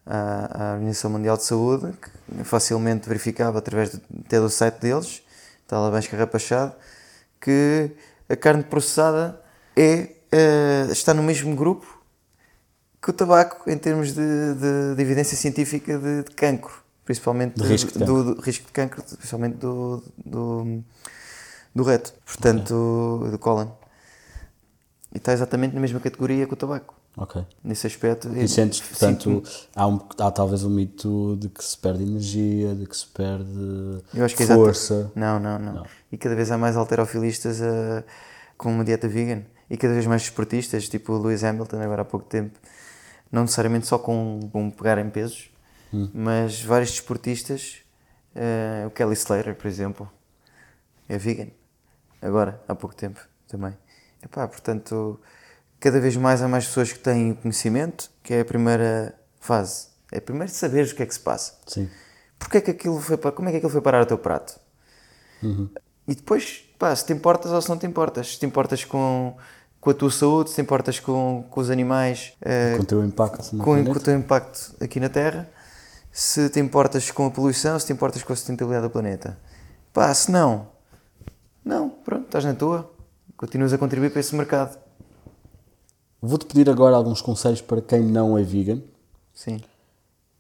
à, 0.06 0.70
à 0.70 0.74
Organização 0.74 1.10
Mundial 1.12 1.36
de 1.38 1.44
Saúde, 1.44 1.92
que 2.02 2.44
facilmente 2.44 3.08
verificável 3.10 3.58
através 3.58 3.90
do, 3.90 4.02
até 4.26 4.40
do 4.40 4.50
site 4.50 4.80
deles, 4.80 5.22
está 5.64 5.80
lá 5.80 5.90
bem 5.90 6.00
escarrapachado, 6.00 6.74
que 7.42 7.92
a 8.30 8.36
carne 8.36 8.64
processada 8.64 9.42
é, 9.76 10.10
eh, 10.32 10.88
está 10.92 11.14
no 11.14 11.24
mesmo 11.24 11.56
grupo 11.56 11.98
que 13.02 13.10
o 13.10 13.14
tabaco 13.14 13.70
em 13.70 13.78
termos 13.78 14.14
de, 14.14 14.54
de- 14.56 14.96
de 14.96 15.02
evidência 15.02 15.36
científica 15.38 15.98
de, 15.98 16.24
de 16.24 16.32
cancro, 16.36 16.84
principalmente 17.08 17.56
De 17.56 17.66
risco 17.66 17.98
de 17.98 18.04
do, 18.04 18.36
do 18.36 18.42
risco 18.42 18.66
de 18.66 18.72
cancro, 18.74 19.02
principalmente 19.02 19.56
do, 19.56 20.04
do, 20.26 20.84
do 21.74 21.84
reto, 21.84 22.14
portanto, 22.26 23.26
do 23.32 23.40
cólon. 23.40 23.70
E 25.14 25.18
está 25.18 25.32
exatamente 25.32 25.74
na 25.74 25.80
mesma 25.80 26.02
categoria 26.02 26.46
que 26.46 26.54
o 26.54 26.58
tabaco. 26.58 26.94
Ok. 27.16 27.42
Nesse 27.64 27.88
aspecto. 27.88 28.28
E 28.38 28.46
sentes, 28.48 28.82
portanto, 28.82 29.42
há, 29.74 29.88
um, 29.88 30.00
há 30.20 30.30
talvez 30.30 30.66
um 30.66 30.70
mito 30.70 31.38
de 31.40 31.48
que 31.48 31.64
se 31.64 31.78
perde 31.78 32.04
energia, 32.04 32.76
de 32.76 32.86
que 32.86 32.96
se 32.96 33.08
perde 33.08 34.04
Eu 34.14 34.26
acho 34.26 34.36
que 34.36 34.44
é 34.44 34.48
força. 34.48 35.10
Não, 35.16 35.40
não, 35.40 35.58
não, 35.58 35.74
Não. 35.76 35.86
E 36.12 36.18
cada 36.18 36.36
vez 36.36 36.52
há 36.52 36.58
mais 36.58 36.76
alterofilistas 36.76 37.62
eh, 37.62 38.04
com 38.58 38.70
uma 38.70 38.84
dieta 38.84 39.08
vegan. 39.08 39.44
E 39.70 39.78
cada 39.78 39.94
vez 39.94 40.06
mais 40.06 40.24
desportistas, 40.24 40.90
tipo 40.90 41.14
o 41.14 41.18
Lewis 41.18 41.44
Hamilton, 41.44 41.82
agora 41.82 42.02
há 42.02 42.06
pouco 42.06 42.26
tempo. 42.26 42.60
Não 43.32 43.44
necessariamente 43.44 43.88
só 43.88 43.98
com, 43.98 44.42
com 44.52 44.70
pegar 44.70 44.98
em 44.98 45.10
pesos, 45.10 45.50
Hum. 45.94 46.10
mas 46.14 46.62
vários 46.62 46.92
desportistas. 46.92 47.78
eh, 48.36 48.84
o 48.86 48.92
Kelly 48.92 49.14
Slater, 49.14 49.56
por 49.56 49.68
exemplo, 49.68 50.12
é 51.10 51.18
vegan. 51.18 51.48
Agora, 52.22 52.62
há 52.68 52.76
pouco 52.76 52.96
tempo 52.96 53.20
também. 53.48 53.76
Epá, 54.24 54.48
portanto, 54.48 55.20
cada 55.80 56.00
vez 56.00 56.16
mais 56.18 56.42
há 56.42 56.48
mais 56.48 56.66
pessoas 56.68 56.92
que 56.94 57.00
têm 57.00 57.32
o 57.32 57.36
conhecimento, 57.36 58.10
que 58.24 58.34
é 58.34 58.42
a 58.42 58.46
primeira 58.46 59.16
fase. 59.40 59.88
É 60.12 60.20
primeiro 60.20 60.52
saberes 60.52 60.92
o 60.92 60.96
que 60.96 61.04
é 61.04 61.06
que 61.06 61.14
se 61.14 61.20
passa. 61.20 61.56
Sim. 61.68 61.90
Porque 62.40 62.58
é 62.58 62.62
que 62.62 62.72
aquilo 62.72 63.00
foi 63.00 63.18
para, 63.18 63.32
como 63.32 63.48
é 63.48 63.52
que 63.52 63.58
aquilo 63.58 63.72
foi 63.72 63.82
parar 63.82 64.00
ao 64.00 64.06
teu 64.06 64.18
prato? 64.18 64.60
E 66.08 66.16
depois, 66.16 66.64
pá, 66.80 66.96
se 66.96 67.06
te 67.06 67.14
importas 67.14 67.52
ou 67.52 67.62
se 67.62 67.70
não 67.70 67.78
te 67.78 67.86
importas. 67.86 68.34
Se 68.34 68.40
te 68.40 68.46
importas 68.46 68.84
com, 68.86 69.36
com 69.82 69.90
a 69.90 69.94
tua 69.94 70.10
saúde, 70.12 70.50
se 70.50 70.56
te 70.56 70.62
importas 70.62 71.00
com, 71.00 71.46
com 71.50 71.60
os 71.62 71.70
animais, 71.70 72.34
eh, 72.42 72.76
Com 72.78 72.84
o 72.84 72.86
teu 72.86 73.04
impacto 73.06 73.58
com, 73.58 73.84
com 73.86 73.92
o 73.92 74.00
teu 74.00 74.16
impacto 74.18 74.76
aqui 74.82 75.00
na 75.00 75.10
Terra, 75.10 75.50
se 76.18 76.50
te 76.50 76.60
importas 76.60 77.12
com 77.12 77.28
a 77.28 77.30
poluição, 77.30 77.78
se 77.80 77.86
te 77.86 77.94
importas 77.94 78.24
com 78.24 78.34
a 78.34 78.36
sustentabilidade 78.36 78.88
do 78.88 78.90
planeta. 78.90 79.38
Pá, 79.94 80.12
se 80.16 80.32
não, 80.32 80.68
não, 81.64 81.90
pronto, 81.90 82.26
estás 82.26 82.44
na 82.44 82.56
tua, 82.56 82.92
continuas 83.36 83.72
a 83.72 83.78
contribuir 83.78 84.10
para 84.10 84.22
esse 84.22 84.36
mercado. 84.36 84.80
Vou-te 86.20 86.48
pedir 86.48 86.72
agora 86.72 86.96
alguns 86.96 87.22
conselhos 87.22 87.62
para 87.62 87.84
quem 87.84 88.02
não 88.02 88.36
é 88.36 88.42
vegan. 88.42 88.82
Sim. 89.32 89.62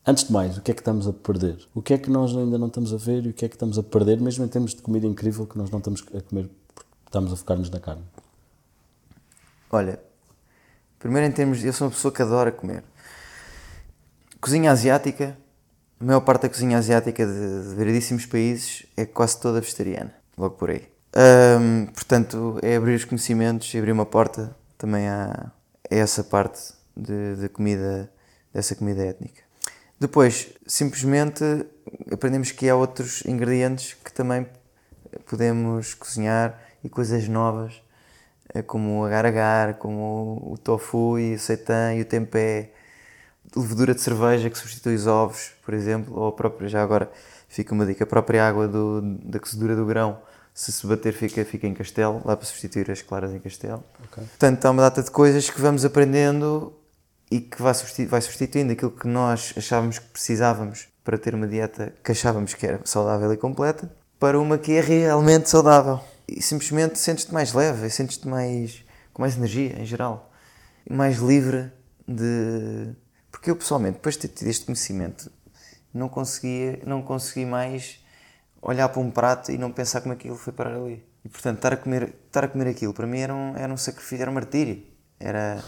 Antes 0.03 0.23
de 0.23 0.33
mais, 0.33 0.57
o 0.57 0.63
que 0.63 0.71
é 0.71 0.73
que 0.73 0.81
estamos 0.81 1.07
a 1.07 1.13
perder? 1.13 1.59
O 1.75 1.81
que 1.83 1.93
é 1.93 1.99
que 1.99 2.09
nós 2.09 2.35
ainda 2.35 2.57
não 2.57 2.69
estamos 2.69 2.91
a 2.91 2.97
ver 2.97 3.27
e 3.27 3.29
o 3.29 3.33
que 3.33 3.45
é 3.45 3.47
que 3.47 3.53
estamos 3.53 3.77
a 3.77 3.83
perder, 3.83 4.19
mesmo 4.19 4.43
em 4.43 4.47
termos 4.47 4.73
de 4.73 4.81
comida 4.81 5.05
incrível 5.05 5.45
que 5.45 5.59
nós 5.59 5.69
não 5.69 5.77
estamos 5.77 6.03
a 6.07 6.21
comer 6.21 6.49
porque 6.73 6.89
estamos 7.05 7.31
a 7.31 7.35
focar-nos 7.35 7.69
na 7.69 7.79
carne? 7.79 8.03
Olha, 9.69 9.99
Primeiro 10.99 11.27
em 11.27 11.31
termos, 11.31 11.63
eu 11.63 11.71
sou 11.71 11.87
uma 11.87 11.93
pessoa 11.93 12.11
que 12.11 12.21
adora 12.21 12.51
comer. 12.51 12.83
Cozinha 14.41 14.71
asiática, 14.71 15.37
a 15.99 16.03
maior 16.03 16.21
parte 16.21 16.43
da 16.43 16.49
cozinha 16.49 16.77
asiática 16.77 17.25
de, 17.25 17.69
de 17.69 17.75
variedíssimos 17.75 18.25
países 18.25 18.85
é 18.95 19.05
quase 19.05 19.39
toda 19.39 19.59
vegetariana, 19.59 20.13
logo 20.37 20.55
por 20.55 20.69
aí. 20.69 20.87
Ahm, 21.15 21.87
portanto, 21.87 22.59
é 22.61 22.75
abrir 22.75 22.95
os 22.95 23.05
conhecimentos 23.05 23.73
e 23.73 23.77
abrir 23.77 23.91
uma 23.91 24.05
porta 24.05 24.55
também 24.77 25.07
a, 25.07 25.51
a 25.89 25.95
essa 25.95 26.23
parte 26.23 26.73
de, 26.95 27.35
de 27.37 27.49
comida, 27.49 28.11
dessa 28.53 28.75
comida 28.75 29.03
étnica. 29.03 29.41
Depois, 29.99 30.49
simplesmente 30.67 31.43
aprendemos 32.11 32.51
que 32.51 32.69
há 32.69 32.75
outros 32.75 33.23
ingredientes 33.25 33.95
que 33.95 34.13
também 34.13 34.45
podemos 35.25 35.95
cozinhar 35.95 36.61
e 36.83 36.89
coisas 36.89 37.27
novas, 37.27 37.81
eh, 38.53 38.61
como 38.61 39.01
o 39.01 39.05
agar-agar, 39.05 39.75
como 39.75 40.39
o 40.45 40.57
tofu 40.57 41.17
e 41.17 41.33
o 41.33 41.39
seitan 41.39 41.95
e 41.95 42.01
o 42.01 42.05
tempé, 42.05 42.71
levedura 43.55 43.93
de 43.93 44.01
cerveja 44.01 44.49
que 44.49 44.57
substitui 44.57 44.95
os 44.95 45.07
ovos, 45.07 45.51
por 45.63 45.73
exemplo, 45.73 46.17
ou 46.17 46.27
a 46.27 46.31
própria, 46.31 46.67
já 46.67 46.83
agora 46.83 47.11
fica 47.47 47.73
uma 47.73 47.85
dica, 47.85 48.03
a 48.03 48.07
própria 48.07 48.47
água 48.47 48.67
do, 48.67 49.01
da 49.01 49.39
cozedura 49.39 49.75
do 49.75 49.85
grão, 49.85 50.19
se 50.53 50.71
se 50.71 50.87
bater 50.87 51.13
fica, 51.13 51.45
fica 51.45 51.67
em 51.67 51.73
castelo, 51.73 52.21
lá 52.25 52.35
para 52.35 52.45
substituir 52.45 52.89
as 52.89 53.01
claras 53.01 53.31
em 53.31 53.39
castelo. 53.39 53.83
Portanto, 54.11 54.65
há 54.65 54.71
uma 54.71 54.81
data 54.81 55.03
de 55.03 55.11
coisas 55.11 55.49
que 55.49 55.61
vamos 55.61 55.85
aprendendo 55.85 56.73
e 57.29 57.39
que 57.39 57.61
vai, 57.61 57.73
substitu 57.73 58.09
vai 58.09 58.21
substituindo 58.21 58.71
aquilo 58.71 58.91
que 58.91 59.07
nós 59.07 59.53
achávamos 59.55 59.99
que 59.99 60.07
precisávamos 60.07 60.87
para 61.03 61.17
ter 61.17 61.35
uma 61.35 61.47
dieta 61.47 61.93
que 62.03 62.11
achávamos 62.11 62.53
que 62.53 62.65
era 62.65 62.81
saudável 62.83 63.31
e 63.31 63.37
completa, 63.37 63.89
para 64.19 64.39
uma 64.39 64.57
que 64.57 64.73
é 64.73 64.81
realmente 64.81 65.49
saudável. 65.49 65.99
E 66.27 66.41
simplesmente 66.41 66.97
sentes-te 66.99 67.33
mais 67.33 67.53
leve, 67.53 67.89
sentes-te 67.89 68.27
mais 68.27 68.83
com 69.13 69.21
mais 69.21 69.37
energia 69.37 69.79
em 69.79 69.85
geral, 69.85 70.31
mais 70.89 71.17
livre 71.17 71.71
de 72.07 72.93
porque 73.47 73.51
eu 73.51 73.55
pessoalmente 73.55 73.93
depois 73.93 74.15
de 74.15 74.21
ter 74.21 74.27
tido 74.29 74.47
este 74.49 74.65
conhecimento 74.65 75.31
não 75.93 76.09
conseguia 76.09 76.81
não 76.85 77.01
consegui 77.01 77.45
mais 77.45 77.99
olhar 78.61 78.89
para 78.89 78.99
um 79.01 79.09
prato 79.09 79.51
e 79.51 79.57
não 79.57 79.71
pensar 79.71 80.01
como 80.01 80.13
aquilo 80.13 80.35
foi 80.35 80.51
parar 80.51 80.75
ali. 80.75 81.01
E 81.23 81.29
portanto 81.29 81.57
estar 81.57 81.73
a 81.73 81.77
comer 81.77 82.13
estar 82.27 82.43
a 82.43 82.47
comer 82.49 82.67
aquilo 82.67 82.93
para 82.93 83.07
mim 83.07 83.19
era 83.19 83.33
um, 83.33 83.55
era 83.55 83.71
um 83.73 83.77
sacrifício, 83.77 84.21
era 84.21 84.29
um 84.29 84.33
martírio, 84.33 84.83
era 85.19 85.63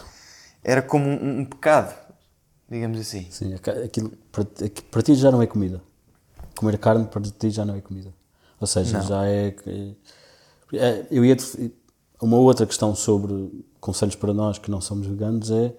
era 0.62 0.82
como 0.82 1.06
um, 1.08 1.40
um 1.40 1.44
pecado, 1.46 1.94
digamos 2.68 3.00
assim. 3.00 3.26
Sim, 3.30 3.54
aqu- 3.54 3.70
aquilo 3.84 4.10
para, 4.30 4.44
para 4.90 5.02
ti 5.02 5.14
já 5.14 5.30
não 5.30 5.40
é 5.40 5.46
comida. 5.46 5.80
Comer 6.54 6.76
carne 6.78 7.06
para 7.06 7.22
ti 7.22 7.48
já 7.50 7.64
não 7.64 7.74
é 7.74 7.80
comida. 7.80 8.12
Ou 8.60 8.66
seja, 8.66 9.00
já 9.00 9.26
é, 9.26 9.54
é- 10.74 11.06
Eu 11.10 11.24
ia. 11.24 11.34
Uma 12.20 12.36
outra 12.36 12.66
questão 12.66 12.94
sobre 12.94 13.64
conselhos 13.80 14.14
para 14.16 14.34
nós 14.34 14.58
que 14.58 14.70
não 14.70 14.82
somos 14.82 15.06
veganos 15.06 15.50
é 15.50 15.72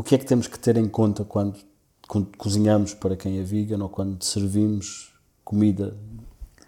o 0.00 0.02
que 0.02 0.14
é 0.14 0.18
que 0.18 0.24
temos 0.24 0.46
que 0.46 0.58
ter 0.58 0.78
em 0.78 0.88
conta 0.88 1.26
quando, 1.26 1.58
quando 2.08 2.34
cozinhamos 2.38 2.94
para 2.94 3.14
quem 3.16 3.38
é 3.38 3.42
vegan 3.42 3.82
ou 3.82 3.88
quando 3.90 4.22
servimos 4.24 5.12
comida 5.44 5.94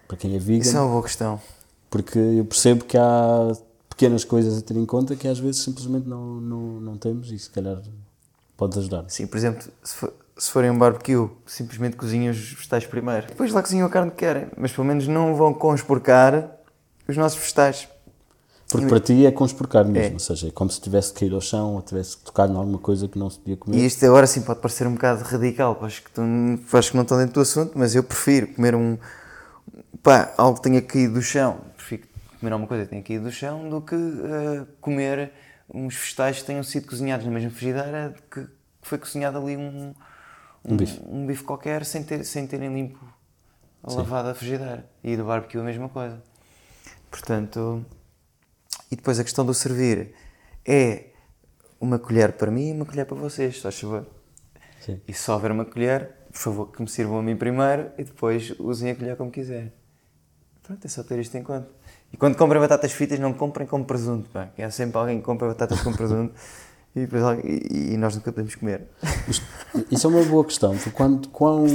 para 0.07 0.15
quem 0.17 0.35
é 0.35 0.39
vegan? 0.39 0.61
Isso 0.61 0.77
é 0.77 0.79
uma 0.79 0.89
boa 0.91 1.01
questão. 1.01 1.41
Porque 1.89 2.19
eu 2.19 2.45
percebo 2.45 2.85
que 2.85 2.95
há 2.95 3.51
pequenas 3.89 4.23
coisas 4.23 4.55
a 4.59 4.61
ter 4.61 4.77
em 4.77 4.85
conta 4.85 5.15
que 5.15 5.27
às 5.27 5.39
vezes 5.39 5.63
simplesmente 5.63 6.07
não, 6.07 6.39
não, 6.39 6.59
não 6.79 6.95
temos 6.95 7.31
e 7.31 7.39
se 7.39 7.49
calhar 7.49 7.81
pode 8.55 8.77
ajudar. 8.77 9.05
Sim, 9.07 9.25
por 9.25 9.37
exemplo, 9.37 9.67
se, 9.83 9.95
for, 9.95 10.13
se 10.37 10.51
forem 10.51 10.69
um 10.69 10.77
barbecue, 10.77 11.27
simplesmente 11.47 11.95
cozinham 11.95 12.29
os 12.29 12.37
vegetais 12.37 12.85
primeiro. 12.85 13.25
Depois 13.25 13.51
lá 13.51 13.63
cozinham 13.63 13.87
a 13.87 13.89
carne 13.89 14.11
que 14.11 14.17
querem, 14.17 14.47
mas 14.55 14.71
pelo 14.71 14.85
menos 14.85 15.07
não 15.07 15.33
vão 15.33 15.55
conspurcar 15.55 16.51
os 17.07 17.17
nossos 17.17 17.39
vegetais. 17.39 17.87
Porque 18.73 18.87
para 18.89 18.99
ti 18.99 19.25
é 19.25 19.31
conspurcar 19.31 19.85
mesmo, 19.85 20.11
É. 20.11 20.13
ou 20.13 20.19
seja, 20.19 20.47
é 20.47 20.51
como 20.51 20.69
se 20.69 20.81
tivesse 20.81 21.13
cair 21.13 21.33
ao 21.33 21.41
chão 21.41 21.75
ou 21.75 21.81
tivesse 21.81 22.17
tocar 22.17 22.49
em 22.49 22.55
alguma 22.55 22.77
coisa 22.77 23.07
que 23.07 23.17
não 23.17 23.29
se 23.29 23.39
podia 23.39 23.55
comer. 23.57 23.77
E 23.77 23.85
isto 23.85 24.05
agora 24.05 24.27
sim 24.27 24.41
pode 24.41 24.59
parecer 24.59 24.85
um 24.87 24.93
bocado 24.93 25.23
radical, 25.23 25.77
os 25.81 25.99
que, 25.99 26.11
para 26.11 26.79
os 26.79 26.89
que 26.89 26.95
não 26.95 27.03
estão 27.03 27.17
dentro 27.17 27.33
do 27.35 27.39
assunto, 27.41 27.71
mas 27.77 27.95
eu 27.95 28.03
prefiro 28.03 28.47
comer 28.53 28.75
um. 28.75 28.97
pá, 30.01 30.33
algo 30.37 30.57
que 30.57 30.63
tenha 30.63 30.81
caído 30.81 31.13
do 31.15 31.21
chão. 31.21 31.59
Prefiro 31.77 32.03
comer 32.39 32.51
alguma 32.51 32.67
coisa 32.67 32.83
que 32.83 32.89
tenha 32.89 33.01
caído 33.03 33.23
do 33.25 33.31
chão 33.31 33.69
do 33.69 33.81
que 33.81 33.95
eh, 33.95 34.65
comer 34.81 35.31
uns 35.73 35.95
vegetais 35.95 36.39
que 36.39 36.45
tenham 36.45 36.61
sido 36.63 36.87
cozinhados 36.87 37.25
na 37.25 37.31
mesma 37.31 37.49
frigideira 37.49 38.13
que, 38.29 38.41
que 38.41 38.49
foi 38.81 38.97
cozinhado 38.97 39.37
ali 39.37 39.55
um, 39.55 39.93
Um 40.65 40.75
bife. 40.75 40.99
um 41.07 41.25
bife 41.25 41.43
qualquer 41.43 41.85
sem, 41.85 42.03
ter, 42.03 42.23
sem 42.25 42.45
terem 42.45 42.73
limpo 42.73 42.99
a 43.83 43.93
lavada 43.93 44.31
a 44.31 44.35
frigideira. 44.35 44.85
E 45.03 45.15
do 45.15 45.23
barbecue 45.25 45.59
a 45.59 45.63
mesma 45.63 45.87
coisa. 45.89 46.21
Portanto. 47.09 47.85
E 48.91 48.95
depois 48.95 49.19
a 49.19 49.23
questão 49.23 49.45
do 49.45 49.53
servir 49.53 50.13
é 50.65 51.07
uma 51.79 51.99
colher 51.99 52.33
para 52.33 52.49
mim 52.51 52.69
e 52.69 52.71
uma 52.71 52.85
colher 52.85 53.05
para 53.05 53.15
vocês, 53.17 53.59
só 53.59 53.71
favor. 53.71 54.05
Sim. 54.81 54.99
E 55.07 55.13
se 55.13 55.21
só 55.23 55.33
houver 55.33 55.51
uma 55.51 55.65
colher, 55.65 56.11
por 56.31 56.37
favor, 56.39 56.71
que 56.71 56.81
me 56.81 56.87
sirvam 56.87 57.19
a 57.19 57.23
mim 57.23 57.35
primeiro 57.35 57.91
e 57.97 58.03
depois 58.03 58.53
usem 58.59 58.91
a 58.91 58.95
colher 58.95 59.15
como 59.17 59.31
quiserem. 59.31 59.71
Pronto, 60.61 60.85
é 60.85 60.87
só 60.87 61.03
ter 61.03 61.19
isto 61.19 61.35
em 61.35 61.43
conta. 61.43 61.69
E 62.11 62.17
quando 62.17 62.37
comprem 62.37 62.61
batatas 62.61 62.91
fritas, 62.93 63.19
não 63.19 63.33
comprem 63.33 63.67
com 63.67 63.83
presunto, 63.83 64.29
pá. 64.29 64.49
Há 64.57 64.71
sempre 64.71 64.97
alguém 64.97 65.17
que 65.19 65.25
compra 65.25 65.47
batatas 65.47 65.81
com 65.81 65.91
presunto 65.91 66.33
e, 66.95 67.01
depois 67.01 67.23
e- 67.43 67.93
e 67.93 67.97
nós 67.97 68.15
nunca 68.15 68.31
podemos 68.31 68.55
comer. 68.55 68.87
Isso 69.91 70.07
é 70.07 70.09
uma 70.09 70.23
boa 70.23 70.45
questão. 70.45 70.77
Quanto, 70.93 71.29
quão, 71.29 71.65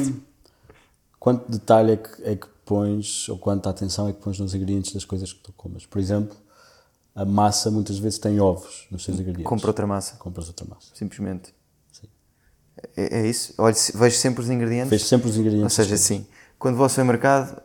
quanto 1.18 1.50
detalhe 1.50 1.92
é 1.92 1.96
que, 1.96 2.22
é 2.24 2.36
que 2.36 2.46
pões, 2.64 3.28
ou 3.28 3.38
quanta 3.38 3.68
atenção 3.68 4.08
é 4.08 4.12
que 4.12 4.20
pões 4.20 4.38
nos 4.38 4.54
ingredientes 4.54 4.92
das 4.94 5.04
coisas 5.04 5.32
que 5.32 5.40
tu 5.40 5.52
comes? 5.52 5.84
Por 5.84 5.98
exemplo, 5.98 6.36
a 7.20 7.24
massa 7.24 7.70
muitas 7.70 7.98
vezes 7.98 8.18
tem 8.18 8.40
ovos 8.40 8.86
nos 8.90 9.04
seus 9.04 9.16
ingredientes. 9.18 9.48
Compra 9.48 9.68
outra 9.68 9.86
massa, 9.86 10.16
Compras 10.16 10.48
outra 10.48 10.66
massa. 10.68 10.90
simplesmente. 10.94 11.54
Sim. 11.92 12.08
É, 12.96 13.20
é 13.20 13.26
isso. 13.26 13.54
Olho, 13.58 13.74
se- 13.74 13.96
vejo 13.96 14.16
sempre 14.16 14.42
os 14.42 14.48
ingredientes. 14.50 14.88
Fez 14.90 15.06
sempre 15.06 15.28
os 15.28 15.34
Ou 15.36 15.40
ingredientes. 15.42 15.72
seja, 15.74 15.90
das 15.90 16.00
sim, 16.00 16.26
quando 16.58 16.76
vou 16.76 16.84
ao 16.84 16.88
supermercado, 16.88 17.60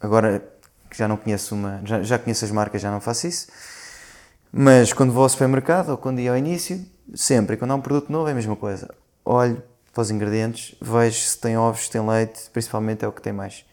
agora 0.00 0.46
que 0.90 0.98
já 0.98 1.08
não 1.08 1.16
conheço 1.16 1.54
uma, 1.54 1.80
já, 1.84 2.02
já 2.02 2.18
conheço 2.18 2.44
as 2.44 2.50
marcas, 2.50 2.82
já 2.82 2.90
não 2.90 3.00
faço 3.00 3.26
isso, 3.26 3.46
mas 4.52 4.92
quando 4.92 5.12
vou 5.12 5.22
ao 5.22 5.28
supermercado 5.28 5.88
ou 5.90 5.96
quando 5.96 6.20
ia 6.20 6.30
ao 6.30 6.36
início, 6.36 6.84
sempre, 7.14 7.56
quando 7.56 7.70
há 7.70 7.74
um 7.74 7.80
produto 7.80 8.12
novo 8.12 8.28
é 8.28 8.32
a 8.32 8.34
mesma 8.34 8.54
coisa. 8.56 8.94
Olho 9.24 9.62
para 9.92 10.02
os 10.02 10.10
ingredientes, 10.10 10.74
vejo 10.80 11.18
se 11.18 11.38
tem 11.38 11.56
ovos, 11.56 11.84
se 11.84 11.90
tem 11.90 12.06
leite, 12.06 12.50
principalmente 12.52 13.04
é 13.04 13.08
o 13.08 13.12
que 13.12 13.22
tem 13.22 13.32
mais. 13.32 13.64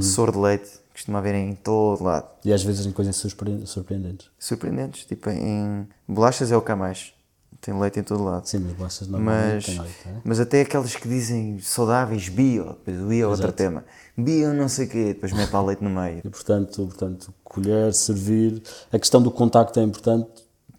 Soro 0.00 0.32
de 0.32 0.38
leite, 0.38 0.70
costuma 0.94 1.18
haver 1.18 1.34
em 1.34 1.54
todo 1.54 2.02
lado. 2.02 2.26
E 2.44 2.52
às 2.52 2.62
vezes 2.62 2.86
em 2.86 2.92
coisas 2.92 3.14
surpre- 3.16 3.66
surpreendentes. 3.66 4.30
Surpreendentes, 4.38 5.04
tipo 5.04 5.28
em 5.28 5.86
bolachas 6.08 6.50
é 6.50 6.56
o 6.56 6.62
que 6.62 6.72
há 6.72 6.76
mais. 6.76 7.12
Tem 7.60 7.78
leite 7.78 7.98
em 7.98 8.02
todo 8.02 8.22
lado. 8.22 8.46
Sim, 8.46 8.58
mas 8.60 8.72
bolachas 8.74 9.08
normalmente 9.08 9.54
Mas, 9.54 9.64
têm 9.66 9.80
leite, 9.80 9.96
não 10.06 10.12
é? 10.12 10.20
mas 10.24 10.40
até 10.40 10.60
aquelas 10.60 10.94
que 10.94 11.08
dizem 11.08 11.58
saudáveis, 11.60 12.28
bio, 12.28 12.64
depois 12.74 13.00
o 13.00 13.06
bio 13.08 13.24
é 13.24 13.26
outro 13.26 13.52
tema. 13.52 13.84
Bio 14.16 14.52
não 14.54 14.68
sei 14.68 14.86
o 14.86 14.88
quê, 14.90 15.04
depois 15.14 15.32
mete 15.32 15.50
lá 15.50 15.62
leite 15.62 15.82
no 15.82 15.90
meio. 15.90 16.18
E 16.24 16.28
portanto, 16.28 16.86
portanto, 16.86 17.34
colher, 17.42 17.92
servir. 17.94 18.62
A 18.92 18.98
questão 18.98 19.20
do 19.22 19.30
contacto 19.30 19.80
é 19.80 19.82
importante. 19.82 20.28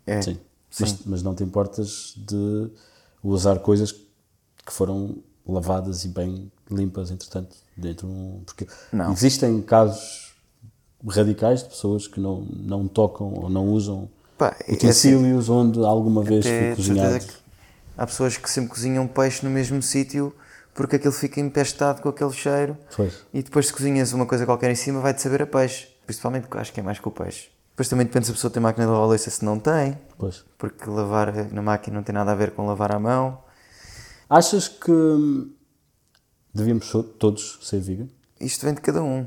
É, 0.08 0.22
Sim. 0.22 0.38
Mas, 0.80 1.00
mas 1.06 1.24
não 1.24 1.34
te 1.34 1.44
importas 1.44 2.14
de 2.18 2.70
usar 3.24 3.58
coisas 3.60 3.92
que 3.92 4.72
foram 4.72 5.18
lavadas 5.48 6.04
e 6.06 6.08
bem 6.10 6.52
limpas, 6.70 7.10
entretanto, 7.12 7.56
dentro 7.76 8.08
de 8.08 8.14
um. 8.14 8.42
Porque 8.46 8.68
Não. 8.92 9.12
existem 9.12 9.62
casos 9.62 10.34
radicais 11.08 11.62
de 11.64 11.70
pessoas 11.70 12.08
que 12.08 12.20
não, 12.20 12.42
não 12.52 12.88
tocam 12.88 13.34
ou 13.34 13.50
não 13.50 13.68
usam 13.70 14.10
Pá, 14.38 14.48
é 14.60 14.64
assim, 14.64 14.74
utensílios 14.76 15.50
onde 15.50 15.80
alguma 15.86 16.24
vez 16.24 16.46
foi 16.46 16.76
cozinhado. 16.76 17.26
há 17.98 18.06
pessoas 18.08 18.38
que 18.38 18.50
sempre 18.50 18.72
cozinham 18.72 19.08
peixe 19.08 19.46
no 19.46 19.52
mesmo 19.52 19.82
sítio 19.82 20.34
porque 20.74 20.96
aquilo 20.98 21.14
fica 21.14 21.40
empestado 21.40 22.02
com 22.02 22.10
aquele 22.10 22.34
cheiro 22.34 22.76
Pois. 22.96 23.14
e 23.34 23.42
depois 23.44 23.68
se 23.68 23.74
cozinhas 23.74 24.12
uma 24.14 24.26
coisa 24.26 24.46
qualquer 24.46 24.72
em 24.72 24.76
cima 24.76 25.00
vai-te 25.00 25.22
saber 25.22 25.44
a 25.44 25.48
peixe. 25.48 25.88
Principalmente 26.06 26.44
porque 26.44 26.58
acho 26.58 26.74
que 26.74 26.80
é 26.80 26.84
mais 26.84 27.00
com 27.00 27.10
o 27.10 27.14
peixe. 27.14 27.50
Depois 27.72 27.88
também 27.90 28.06
depende 28.06 28.26
se 28.26 28.32
a 28.32 28.36
pessoa 28.36 28.52
tem 28.52 28.62
máquina 28.62 28.86
de 28.86 28.92
lavar 28.92 29.08
louça 29.08 29.30
se 29.30 29.44
não 29.44 29.60
tem, 29.60 29.98
Pois. 30.18 30.44
porque 30.58 30.90
lavar 30.90 31.34
na 31.52 31.62
máquina 31.62 31.96
não 31.98 32.04
tem 32.04 32.14
nada 32.14 32.32
a 32.32 32.36
ver 32.36 32.52
com 32.52 32.66
lavar 32.66 32.94
à 32.94 33.00
mão. 33.00 33.38
Achas 34.30 34.68
que 34.68 34.92
hum, 34.92 35.52
devíamos 36.56 36.92
todos 37.20 37.60
ser 37.62 37.80
vegan? 37.80 38.08
Isto 38.40 38.66
vem 38.66 38.74
de 38.76 38.82
cada 38.82 39.04
um, 39.04 39.26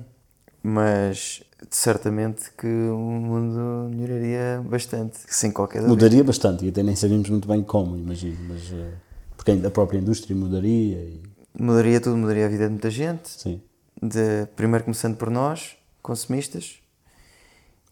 mas 0.62 1.42
certamente 1.70 2.50
que 2.56 2.66
o 2.66 2.96
mundo 2.98 3.90
melhoraria 3.94 4.62
bastante, 4.64 5.18
sem 5.28 5.50
qualquer 5.50 5.78
dúvida. 5.82 5.94
Mudaria 5.94 6.24
bastante 6.24 6.64
e 6.64 6.68
até 6.68 6.82
nem 6.82 6.94
sabíamos 6.96 7.28
muito 7.30 7.48
bem 7.48 7.62
como, 7.62 7.96
imagino, 7.96 8.36
mas 8.48 8.70
eh, 8.72 8.92
porque 9.36 9.50
a 9.52 9.70
própria 9.70 9.98
indústria 9.98 10.34
mudaria 10.36 10.98
e 10.98 11.22
Mudaria 11.58 12.00
tudo, 12.00 12.16
mudaria 12.16 12.46
a 12.46 12.48
vida 12.48 12.64
de 12.66 12.70
muita 12.70 12.90
gente. 12.90 13.28
sim. 13.28 13.60
de, 14.00 14.46
primeiro 14.54 14.84
começando 14.84 15.16
por 15.16 15.28
nós, 15.30 15.76
consumistas, 16.00 16.78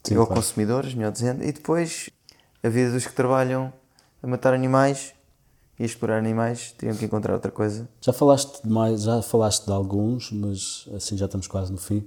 Sim, 0.05 0.17
ou 0.19 0.27
claro. 0.27 0.41
consumidores, 0.41 0.95
melhor 0.95 1.11
dizendo, 1.11 1.43
e 1.43 1.51
depois 1.51 2.09
a 2.63 2.69
vida 2.69 2.93
dos 2.93 3.05
que 3.07 3.13
trabalham 3.13 3.73
a 4.23 4.27
matar 4.29 4.55
animais 4.55 5.13
e 5.79 5.85
explorar 5.85 6.19
animais, 6.19 6.73
teriam 6.79 6.97
que 6.97 7.05
encontrar 7.05 7.35
outra 7.35 7.51
coisa. 7.51 7.89
Já 8.01 8.13
falaste 8.13 8.63
de 8.63 8.69
mais, 8.71 9.03
já 9.03 9.21
falaste 9.23 9.67
de 9.67 9.73
alguns, 9.73 10.33
mas 10.33 10.89
assim 10.95 11.17
já 11.17 11.27
estamos 11.27 11.47
quase 11.47 11.71
no 11.73 11.79
fim. 11.79 12.07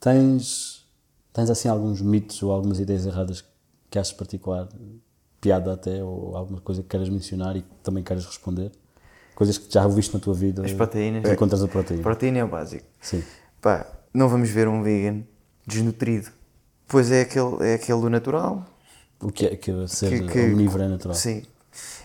Tens, 0.00 0.84
tens 1.32 1.48
assim 1.50 1.68
alguns 1.68 2.00
mitos 2.00 2.42
ou 2.42 2.50
algumas 2.52 2.78
ideias 2.80 3.06
erradas 3.06 3.44
que 3.90 3.98
achas 3.98 4.12
particular, 4.12 4.68
piada 5.40 5.72
até, 5.72 6.02
ou 6.02 6.36
alguma 6.36 6.60
coisa 6.60 6.82
que 6.82 6.88
queiras 6.88 7.08
mencionar 7.08 7.56
e 7.56 7.62
que 7.62 7.68
também 7.82 8.02
queiras 8.02 8.24
responder? 8.26 8.72
Coisas 9.34 9.58
que 9.58 9.72
já 9.72 9.84
ouviste 9.84 10.12
na 10.14 10.20
tua 10.20 10.34
vida. 10.34 10.64
As 10.64 10.72
proteínas. 10.72 11.28
Encontras 11.30 11.62
a 11.62 11.68
proteína. 11.68 12.02
Proteína 12.02 12.38
é 12.38 12.44
o 12.44 12.48
básico. 12.48 12.84
Sim. 13.00 13.22
Pá, 13.60 13.86
não 14.12 14.28
vamos 14.28 14.48
ver 14.50 14.68
um 14.68 14.82
vegan 14.82 15.22
desnutrido. 15.66 16.30
Pois 16.86 17.10
é 17.10 17.22
aquele, 17.22 17.56
é 17.62 17.74
aquele 17.74 18.00
do 18.00 18.10
natural. 18.10 18.64
O 19.20 19.32
que 19.32 19.46
é 19.46 19.56
que 19.56 19.70
é 19.70 19.86
ser 19.86 20.10
Que- 20.10 20.26
que- 20.32 20.52
omnívoro 20.52 20.82
é 20.82 20.88
natural? 20.88 21.14
Sim. 21.16 21.42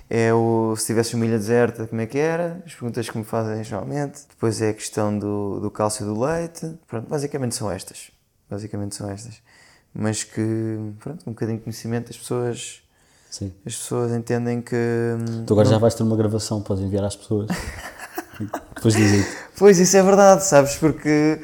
É 0.10 0.34
o 0.34 0.76
se 0.76 0.88
tivesse 0.88 1.16
uma 1.16 1.26
ilha 1.26 1.38
deserta, 1.38 1.86
como 1.86 2.02
é 2.02 2.08
que 2.08 2.18
era? 2.18 2.64
As 2.66 2.74
perguntas 2.74 3.08
que 3.10 3.18
me 3.18 3.24
fazem 3.24 3.64
geralmente. 3.64 4.22
Depois 4.30 4.60
é 4.62 4.70
a 4.70 4.74
questão 4.74 5.18
do, 5.18 5.60
do 5.60 5.70
cálcio 5.70 6.06
do 6.06 6.20
leite. 6.20 6.74
Pronto, 6.88 7.08
basicamente 7.08 7.54
são 7.56 7.70
estas. 7.70 8.10
Basicamente 8.50 8.96
são 8.96 9.10
estas. 9.10 9.42
Mas 9.94 10.24
que, 10.24 10.78
pronto, 11.00 11.22
um 11.28 11.34
bocadinho 11.34 11.58
de 11.60 11.64
conhecimento, 11.64 12.10
as 12.10 12.18
pessoas, 12.18 12.82
Sim. 13.30 13.54
as 13.66 13.76
pessoas 13.76 14.12
entendem 14.12 14.62
que. 14.62 14.76
hum, 14.76 15.46
Tu 15.46 15.54
agora 15.54 15.68
já 15.70 15.78
vais 15.78 15.94
ter 15.94 16.04
uma 16.04 16.16
gravação, 16.18 16.62
podes 16.62 16.84
enviar 16.84 17.04
às 17.04 17.16
pessoas. 17.16 17.48
Depois 18.76 18.96
dizem 18.96 19.26
Pois, 19.58 19.78
isso 19.80 19.98
é 19.98 20.02
verdade, 20.02 20.44
sabes? 20.46 20.76
Porque 20.76 21.42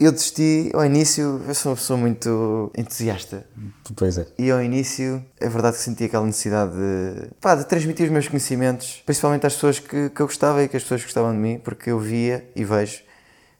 eu 0.00 0.10
desisti 0.10 0.70
ao 0.72 0.84
início, 0.84 1.42
eu 1.46 1.54
sou 1.54 1.72
uma 1.72 1.76
pessoa 1.76 1.98
muito 1.98 2.72
entusiasta. 2.76 3.46
Pois 3.94 4.16
é. 4.16 4.26
E 4.38 4.50
ao 4.50 4.62
início, 4.62 5.24
é 5.38 5.48
verdade 5.48 5.76
que 5.76 5.82
senti 5.82 6.04
aquela 6.04 6.24
necessidade 6.24 6.72
de, 6.72 7.30
pá, 7.40 7.54
de 7.54 7.66
transmitir 7.66 8.06
os 8.06 8.12
meus 8.12 8.26
conhecimentos, 8.26 9.02
principalmente 9.04 9.46
às 9.46 9.54
pessoas 9.54 9.78
que, 9.78 10.08
que 10.08 10.20
eu 10.20 10.26
gostava 10.26 10.62
e 10.62 10.68
que 10.68 10.76
as 10.76 10.82
pessoas 10.82 11.02
gostavam 11.02 11.32
de 11.32 11.38
mim, 11.38 11.58
porque 11.58 11.90
eu 11.90 11.98
via 11.98 12.50
e 12.56 12.64
vejo 12.64 13.02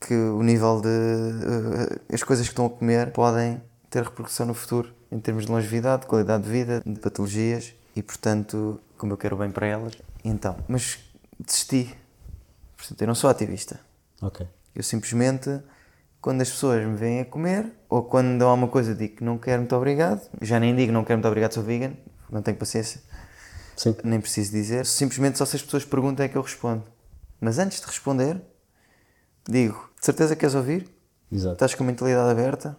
que 0.01 0.15
o 0.15 0.43
nível 0.43 0.81
de. 0.81 0.89
eh, 0.89 2.15
as 2.15 2.23
coisas 2.23 2.47
que 2.47 2.53
estão 2.53 2.67
a 2.67 2.71
comer 2.71 3.13
podem 3.13 3.61
ter 3.91 4.03
repercussão 4.03 4.47
no 4.47 4.55
futuro, 4.55 4.95
em 5.13 5.21
termos 5.21 5.45
de 5.45 5.53
longevidade, 5.53 6.03
de 6.03 6.09
qualidade 6.09 6.45
de 6.45 6.51
vida, 6.51 6.83
de 6.87 6.99
patologias, 6.99 7.75
e 7.95 8.03
portanto, 8.03 8.81
como 8.97 9.13
eu 9.13 9.17
quero 9.19 9.37
bem 9.37 9.51
para 9.51 9.67
elas. 9.67 9.93
Então, 10.25 10.57
mas 10.67 10.99
desisti. 11.39 11.95
Portanto, 12.79 13.03
eu 13.03 13.07
não 13.07 13.15
sou 13.15 13.29
ativista. 13.29 13.79
Ok. 14.23 14.47
Eu 14.75 14.83
simplesmente, 14.83 15.61
quando 16.21 16.43
as 16.43 16.51
pessoas 16.51 16.85
me 16.87 16.97
vêm 16.97 17.21
a 17.21 17.25
comer, 17.25 17.73
ou 17.89 18.03
quando 18.03 18.39
dão 18.39 18.49
alguma 18.49 18.69
coisa, 18.69 18.95
digo 18.95 19.17
que 19.17 19.25
não 19.25 19.39
quero, 19.39 19.63
muito 19.63 19.75
obrigado. 19.75 20.29
Já 20.43 20.61
nem 20.61 20.75
digo 20.77 20.93
não 20.93 21.05
quero, 21.05 21.19
muito 21.19 21.29
obrigado, 21.29 21.53
sou 21.53 21.63
vegan, 21.63 21.93
não 22.31 22.43
tenho 22.43 22.57
paciência, 22.57 23.01
Sim. 23.77 23.97
nem 24.05 24.21
preciso 24.21 24.53
dizer. 24.53 24.85
Simplesmente 24.87 25.39
só 25.39 25.45
se 25.45 25.57
as 25.57 25.63
pessoas 25.63 25.85
perguntam 25.85 26.25
é 26.25 26.29
que 26.29 26.37
eu 26.37 26.43
respondo. 26.43 26.85
Mas 27.41 27.59
antes 27.59 27.81
de 27.81 27.87
responder, 27.87 28.41
digo: 29.49 29.91
de 29.99 30.05
certeza 30.05 30.37
queres 30.37 30.55
ouvir? 30.55 30.89
Exato. 31.33 31.55
Estás 31.55 31.75
com 31.75 31.85
a 31.85 31.87
mentalidade 31.87 32.31
aberta? 32.31 32.77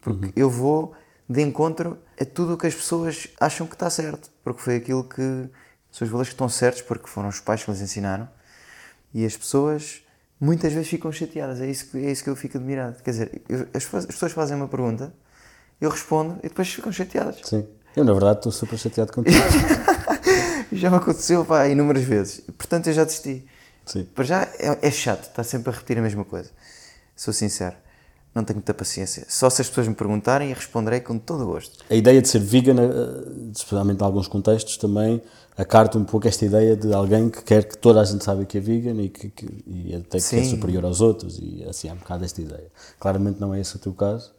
Porque 0.00 0.32
eu 0.36 0.50
vou 0.50 0.94
de 1.28 1.40
encontro 1.40 1.98
a 2.20 2.24
tudo 2.24 2.54
o 2.54 2.58
que 2.58 2.66
as 2.66 2.74
pessoas 2.74 3.28
acham 3.40 3.66
que 3.66 3.74
está 3.74 3.88
certo. 3.88 4.30
Porque 4.44 4.60
foi 4.60 4.76
aquilo 4.76 5.04
que 5.04 5.48
são 5.90 6.04
os 6.04 6.10
valores 6.10 6.28
que 6.28 6.34
estão 6.34 6.48
certos, 6.48 6.82
porque 6.82 7.08
foram 7.08 7.28
os 7.28 7.40
pais 7.40 7.62
que 7.62 7.70
nos 7.70 7.80
ensinaram. 7.80 8.28
E 9.14 9.24
as 9.24 9.36
pessoas 9.36 10.02
muitas 10.44 10.72
vezes 10.72 10.88
ficam 10.88 11.10
chateadas. 11.12 11.60
É 11.60 11.66
isso 11.70 11.86
que, 11.86 11.98
é 11.98 12.10
isso 12.10 12.24
que 12.24 12.30
eu 12.30 12.36
fico 12.36 12.58
admirado. 12.58 12.96
Quer 13.02 13.10
dizer, 13.12 13.42
eu- 13.48 13.60
as, 13.72 13.84
pessoas- 13.84 14.04
as 14.04 14.10
pessoas 14.14 14.32
fazem 14.32 14.56
uma 14.56 14.68
pergunta, 14.68 15.12
eu 15.80 15.88
respondo 15.88 16.38
e 16.42 16.48
depois 16.48 16.68
ficam 16.68 16.90
chateadas. 16.92 17.36
Sim. 17.44 17.64
Eu, 17.94 18.04
na 18.04 18.12
verdade, 18.12 18.38
estou 18.38 18.50
super 18.52 18.78
chateado 18.78 19.12
contigo. 19.12 19.36
Já 20.72 20.90
me 20.90 20.96
aconteceu 20.96 21.44
pá, 21.44 21.68
inúmeras 21.68 22.02
vezes. 22.04 22.40
Portanto, 22.56 22.86
eu 22.88 22.94
já 22.94 23.04
desisti. 23.04 23.44
Sim. 23.84 24.04
Para 24.14 24.24
já 24.24 24.42
é, 24.58 24.78
é 24.88 24.90
chato, 24.90 25.24
estar 25.28 25.44
sempre 25.44 25.70
a 25.70 25.72
repetir 25.74 25.98
a 25.98 26.02
mesma 26.02 26.24
coisa. 26.24 26.50
Sou 27.14 27.32
sincero. 27.34 27.76
Não 28.34 28.42
tenho 28.42 28.56
muita 28.56 28.72
paciência. 28.72 29.26
Só 29.28 29.50
se 29.50 29.60
as 29.60 29.68
pessoas 29.68 29.86
me 29.86 29.94
perguntarem 29.94 30.50
responderei 30.54 31.00
com 31.00 31.18
todo 31.18 31.42
o 31.42 31.46
gosto. 31.48 31.84
A 31.90 31.94
ideia 31.94 32.22
de 32.22 32.28
ser 32.28 32.38
vegan, 32.38 32.76
eh, 32.80 33.50
especialmente 33.54 34.00
em 34.00 34.04
alguns 34.04 34.26
contextos, 34.26 34.78
também 34.78 35.20
acarta 35.56 35.98
um 35.98 36.04
pouco 36.04 36.26
esta 36.28 36.44
ideia 36.44 36.76
de 36.76 36.92
alguém 36.92 37.28
que 37.28 37.42
quer 37.42 37.64
que 37.64 37.76
toda 37.76 38.00
a 38.00 38.04
gente 38.04 38.24
saiba 38.24 38.44
que 38.44 38.58
é 38.58 38.60
vegan 38.60 39.00
e, 39.02 39.08
que, 39.08 39.28
que- 39.30 39.64
e 39.66 39.94
até 39.94 40.10
que 40.10 40.16
é 40.16 40.20
Sim. 40.20 40.44
superior 40.50 40.84
aos 40.84 41.00
outros, 41.00 41.38
e 41.40 41.64
assim, 41.68 41.88
há 41.88 41.92
um 41.92 41.96
bocado 41.96 42.24
esta 42.24 42.40
ideia. 42.40 42.66
Claramente 42.98 43.40
não 43.40 43.52
é 43.54 43.60
esse 43.60 43.76
o 43.76 43.78
teu 43.78 43.92
caso. 43.92 44.32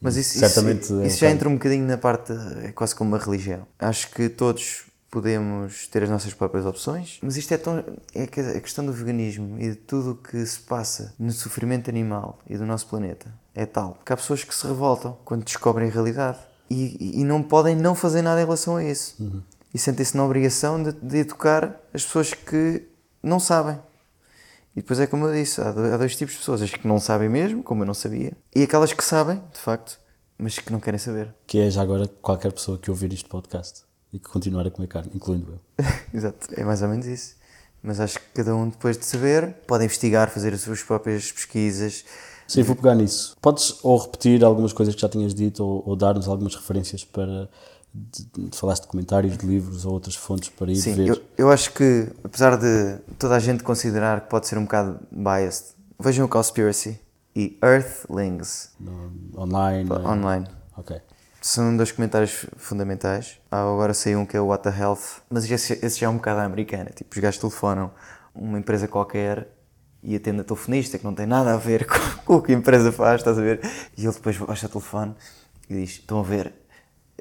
Mas 0.00 0.16
isso, 0.16 0.38
certamente 0.38 0.82
isso, 0.82 1.00
é 1.00 1.06
isso 1.06 1.16
um 1.16 1.18
já 1.20 1.30
entra 1.30 1.48
um 1.48 1.54
bocadinho 1.54 1.86
na 1.86 1.96
parte, 1.96 2.32
é 2.64 2.72
quase 2.72 2.94
como 2.94 3.10
uma 3.10 3.18
religião. 3.18 3.66
Acho 3.78 4.10
que 4.10 4.28
todos 4.28 4.84
podemos 5.08 5.86
ter 5.88 6.02
as 6.02 6.08
nossas 6.08 6.32
próprias 6.34 6.64
opções, 6.66 7.18
mas 7.22 7.36
isto 7.36 7.52
é 7.52 7.56
tão. 7.58 7.84
É 8.14 8.26
que 8.26 8.40
a 8.40 8.60
questão 8.60 8.84
do 8.84 8.92
veganismo 8.92 9.60
e 9.60 9.70
de 9.70 9.76
tudo 9.76 10.12
o 10.12 10.14
que 10.16 10.44
se 10.44 10.58
passa 10.60 11.14
no 11.18 11.30
sofrimento 11.30 11.88
animal 11.90 12.38
e 12.48 12.56
do 12.56 12.64
nosso 12.66 12.86
planeta 12.86 13.32
é 13.54 13.66
tal 13.66 13.98
que 14.04 14.12
há 14.12 14.16
pessoas 14.16 14.42
que 14.42 14.54
se 14.54 14.66
revoltam 14.66 15.16
quando 15.24 15.44
descobrem 15.44 15.88
a 15.88 15.92
realidade 15.92 16.38
e, 16.70 17.20
e 17.20 17.24
não 17.24 17.42
podem 17.42 17.76
não 17.76 17.94
fazer 17.94 18.22
nada 18.22 18.40
em 18.40 18.44
relação 18.44 18.76
a 18.76 18.84
isso. 18.84 19.14
Uhum. 19.20 19.42
E 19.74 19.78
sentem-se 19.78 20.16
na 20.16 20.24
obrigação 20.24 20.82
de, 20.82 20.92
de 20.92 21.18
educar 21.18 21.80
as 21.94 22.04
pessoas 22.04 22.34
que 22.34 22.86
não 23.22 23.40
sabem. 23.40 23.78
E 24.76 24.80
depois 24.80 24.98
é 25.00 25.06
como 25.06 25.26
eu 25.26 25.32
disse, 25.34 25.60
há 25.60 25.70
do- 25.70 25.80
há 25.92 25.96
dois 25.96 26.16
tipos 26.16 26.34
de 26.34 26.38
pessoas, 26.40 26.62
as 26.62 26.70
que 26.70 26.86
não 26.86 26.98
sabem 26.98 27.28
mesmo, 27.28 27.62
como 27.62 27.82
eu 27.82 27.86
não 27.86 27.94
sabia, 27.94 28.32
e 28.54 28.62
aquelas 28.62 28.92
que 28.92 29.04
sabem, 29.04 29.40
de 29.52 29.58
facto, 29.58 29.98
mas 30.38 30.58
que 30.58 30.72
não 30.72 30.80
querem 30.80 30.98
saber. 30.98 31.34
Que 31.46 31.58
é 31.58 31.70
já 31.70 31.82
agora 31.82 32.08
qualquer 32.20 32.52
pessoa 32.52 32.78
que 32.78 32.90
ouvir 32.90 33.12
este 33.12 33.28
podcast 33.28 33.82
e 34.12 34.18
que 34.18 34.28
continuar 34.28 34.66
a 34.66 34.70
comer 34.70 34.88
carne, 34.88 35.10
incluindo 35.14 35.60
eu. 35.78 35.84
Exato, 36.12 36.48
é 36.54 36.64
mais 36.64 36.80
ou 36.82 36.88
menos 36.88 37.06
isso. 37.06 37.36
Mas 37.82 37.98
acho 38.00 38.18
que 38.18 38.26
cada 38.34 38.54
um, 38.54 38.68
depois 38.68 38.96
de 38.96 39.04
saber, 39.04 39.54
pode 39.66 39.84
investigar, 39.84 40.30
fazer 40.30 40.54
as 40.54 40.60
suas 40.60 40.82
próprias 40.82 41.32
pesquisas. 41.32 42.04
Sim, 42.46 42.62
vou 42.62 42.76
pegar 42.76 42.94
nisso. 42.94 43.36
Podes 43.42 43.76
ou 43.82 43.98
repetir 43.98 44.44
algumas 44.44 44.72
coisas 44.72 44.94
que 44.94 45.00
já 45.00 45.08
tinhas 45.08 45.34
dito 45.34 45.64
ou, 45.64 45.82
ou 45.86 45.96
dar-nos 45.96 46.28
algumas 46.28 46.54
referências 46.54 47.04
para. 47.04 47.48
De, 47.94 48.56
falaste 48.56 48.82
de 48.84 48.88
comentários, 48.88 49.36
de 49.36 49.46
livros 49.46 49.84
ou 49.84 49.92
outras 49.92 50.14
fontes 50.14 50.48
para 50.48 50.70
ir 50.70 50.76
Sim, 50.76 50.94
ver. 50.94 51.08
eu, 51.08 51.22
eu 51.36 51.50
acho 51.50 51.72
que, 51.74 52.08
apesar 52.24 52.56
de 52.56 52.98
toda 53.18 53.36
a 53.36 53.38
gente 53.38 53.62
considerar 53.62 54.22
que 54.22 54.30
pode 54.30 54.46
ser 54.46 54.56
um 54.56 54.62
bocado 54.62 54.98
biased, 55.10 55.74
vejam 56.00 56.24
o 56.24 56.28
Conspiracy 56.28 56.98
e 57.36 57.58
Earthlings 57.62 58.70
online. 59.36 59.90
eh, 59.90 60.08
online. 60.08 60.46
Ok. 60.76 61.00
São 61.40 61.76
dois 61.76 61.92
comentários 61.92 62.46
fundamentais. 62.56 63.38
Há 63.50 63.62
agora 63.62 63.92
saiu 63.92 64.20
um 64.20 64.26
que 64.26 64.36
é 64.36 64.40
o 64.40 64.46
What 64.46 64.62
the 64.62 64.78
Health, 64.78 65.20
mas 65.28 65.50
esse, 65.50 65.78
esse 65.84 66.00
já 66.00 66.06
é 66.06 66.08
um 66.08 66.16
bocado 66.16 66.40
à 66.40 66.44
americana. 66.44 66.90
Tipo, 66.94 67.14
os 67.14 67.20
gajos 67.20 67.40
telefonam 67.40 67.90
uma 68.34 68.58
empresa 68.58 68.88
qualquer 68.88 69.48
e 70.02 70.16
atende 70.16 70.40
a 70.40 70.44
telefonista 70.44 70.98
que 70.98 71.04
não 71.04 71.14
tem 71.14 71.26
nada 71.26 71.52
a 71.52 71.56
ver 71.56 71.84
com, 71.86 71.98
com 72.24 72.36
o 72.36 72.42
que 72.42 72.52
a 72.52 72.54
empresa 72.54 72.90
faz, 72.90 73.20
estás 73.20 73.38
a 73.38 73.42
ver? 73.42 73.60
E 73.96 74.04
ele 74.04 74.12
depois 74.14 74.36
baixa 74.38 74.66
o 74.66 74.68
telefone 74.70 75.14
e 75.68 75.74
diz: 75.74 75.90
Estão 75.90 76.20
a 76.20 76.22
ver, 76.22 76.52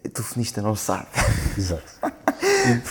a 0.06 0.10
telefonista 0.10 0.62
não 0.62 0.76
sabe. 0.76 1.08
Exato. 1.58 1.84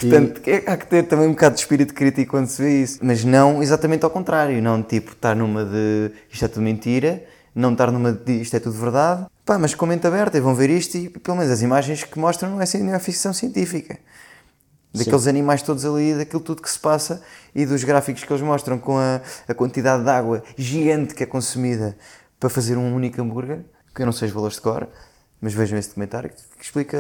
Portanto, 0.01 0.41
é- 0.47 0.65
há 0.71 0.77
que 0.77 0.87
ter 0.87 1.05
também 1.05 1.27
um 1.29 1.33
bocado 1.33 1.55
de 1.55 1.61
espírito 1.61 1.95
crítico 1.95 2.31
quando 2.33 2.47
se 2.49 2.61
vê 2.63 2.83
isso. 2.83 2.99
Mas 3.03 3.25
não 3.25 3.63
exatamente 3.63 4.05
ao 4.05 4.11
contrário. 4.11 4.61
Não 4.63 4.83
tipo 4.83 5.13
estar 5.13 5.35
numa 5.35 5.65
de 5.65 6.11
isto 6.31 6.45
é 6.45 6.49
tudo 6.49 6.63
mentira, 6.63 7.25
não 7.55 7.73
estar 7.73 7.91
numa 7.91 8.13
de 8.13 8.41
isto 8.41 8.55
é 8.57 8.61
tudo 8.61 8.77
verdade. 8.79 9.27
Pá, 9.45 9.59
mas 9.59 9.75
com 9.75 9.87
mente 9.87 10.07
aberta 10.07 10.37
e 10.37 10.41
vão 10.41 10.55
ver 10.55 10.71
isto 10.71 10.97
e 10.97 11.09
pelo 11.09 11.37
menos 11.37 11.53
as 11.53 11.63
imagens 11.63 12.05
que 12.05 12.19
mostram 12.19 12.51
não 12.51 12.61
é, 12.61 12.67
ci- 12.67 12.79
não 12.79 12.95
é 12.95 12.99
ficção 12.99 13.33
científica. 13.33 13.99
Daqueles 14.93 15.27
animais 15.29 15.63
todos 15.63 15.85
ali, 15.85 16.15
daquilo 16.17 16.41
tudo 16.41 16.61
que 16.63 16.71
se 16.71 16.79
passa 16.79 17.23
e 17.55 17.65
dos 17.65 17.85
gráficos 17.85 18.25
que 18.25 18.33
eles 18.33 18.43
mostram 18.43 18.77
com 18.77 18.99
a, 18.99 19.21
a 19.49 19.55
quantidade 19.55 20.03
de 20.03 20.11
água 20.11 20.43
gigante 20.57 21.15
que 21.15 21.23
é 21.23 21.27
consumida 21.27 21.97
para 22.41 22.49
fazer 22.51 22.77
um 22.77 22.93
único 22.95 23.21
hambúrguer, 23.23 23.61
que 23.95 24.03
eu 24.03 24.07
não 24.07 24.13
sei 24.13 24.27
os 24.29 24.35
valores 24.35 24.57
de 24.57 24.63
cor, 24.63 24.89
mas 25.41 25.55
vejam 25.55 25.79
esse 25.79 25.89
documentário 25.89 26.31
que 26.31 26.65
explica 26.65 26.99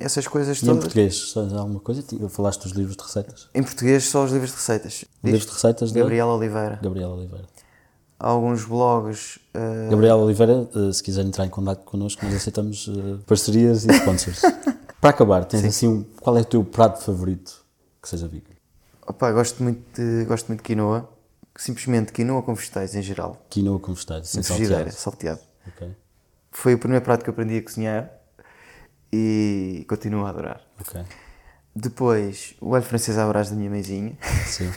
essas 0.00 0.26
coisas 0.26 0.58
E 0.58 0.64
em 0.64 0.66
todas. 0.68 0.84
português, 0.84 1.30
sabes 1.32 1.52
alguma 1.52 1.80
coisa? 1.80 2.02
Falaste 2.28 2.62
dos 2.62 2.72
livros 2.72 2.96
de 2.96 3.02
receitas? 3.02 3.48
Em 3.54 3.62
português, 3.62 4.04
só 4.04 4.24
os 4.24 4.32
livros 4.32 4.50
de 4.50 4.56
receitas. 4.56 5.04
Livros 5.22 5.46
de 5.46 5.52
receitas 5.52 5.92
da 5.92 6.00
Gabriela 6.00 6.34
Oliveira. 6.34 6.78
Gabriela 6.82 7.14
Oliveira. 7.14 7.44
Há 8.18 8.28
alguns 8.28 8.64
blogs. 8.64 9.38
eh, 9.52 9.88
Gabriela 9.90 10.22
Oliveira, 10.22 10.68
eh, 10.74 10.92
se 10.92 11.02
quiser 11.02 11.24
entrar 11.24 11.44
em 11.44 11.50
contato 11.50 11.84
connosco, 11.84 12.24
nós 12.24 12.34
aceitamos 12.34 12.88
eh, 12.88 13.18
parcerias 13.26 13.84
e 13.84 13.90
sponsors. 13.92 14.40
Para 15.00 15.10
acabar, 15.10 15.44
tens 15.44 15.64
assim 15.64 15.88
um, 15.88 16.04
qual 16.20 16.38
é 16.38 16.42
o 16.42 16.44
teu 16.44 16.62
prato 16.64 17.02
favorito 17.02 17.64
que 18.00 18.08
seja 18.08 18.28
vegan? 18.28 18.52
opá, 19.04 19.32
gosto 19.32 19.60
muito 19.62 19.82
de, 20.00 20.24
gosto 20.26 20.46
muito 20.46 20.60
de 20.60 20.64
quinoa. 20.64 21.08
Simplesmente 21.56 22.12
quinoa 22.12 22.40
com 22.42 22.54
vegetais 22.54 22.94
em 22.94 23.02
geral. 23.02 23.44
Quinoa 23.50 23.78
com 23.80 23.92
vegetais, 23.92 24.28
sem 24.28 24.42
salteado. 24.42 24.92
salteado. 24.92 25.40
Ok, 25.66 25.88
Foi 26.52 26.74
o 26.74 26.78
primeiro 26.78 27.04
prato 27.04 27.24
que 27.24 27.30
eu 27.30 27.32
aprendi 27.32 27.56
a 27.58 27.62
cozinhar 27.62 28.10
e 29.12 29.84
continuo 29.88 30.24
a 30.26 30.30
adorar. 30.30 30.60
ok. 30.80 31.02
Depois, 31.74 32.54
o 32.60 32.74
alho 32.74 32.84
francês 32.84 33.16
à 33.16 33.26
brás 33.26 33.48
da 33.48 33.56
minha 33.56 33.70
mãezinha, 33.70 34.12
Sim. 34.46 34.70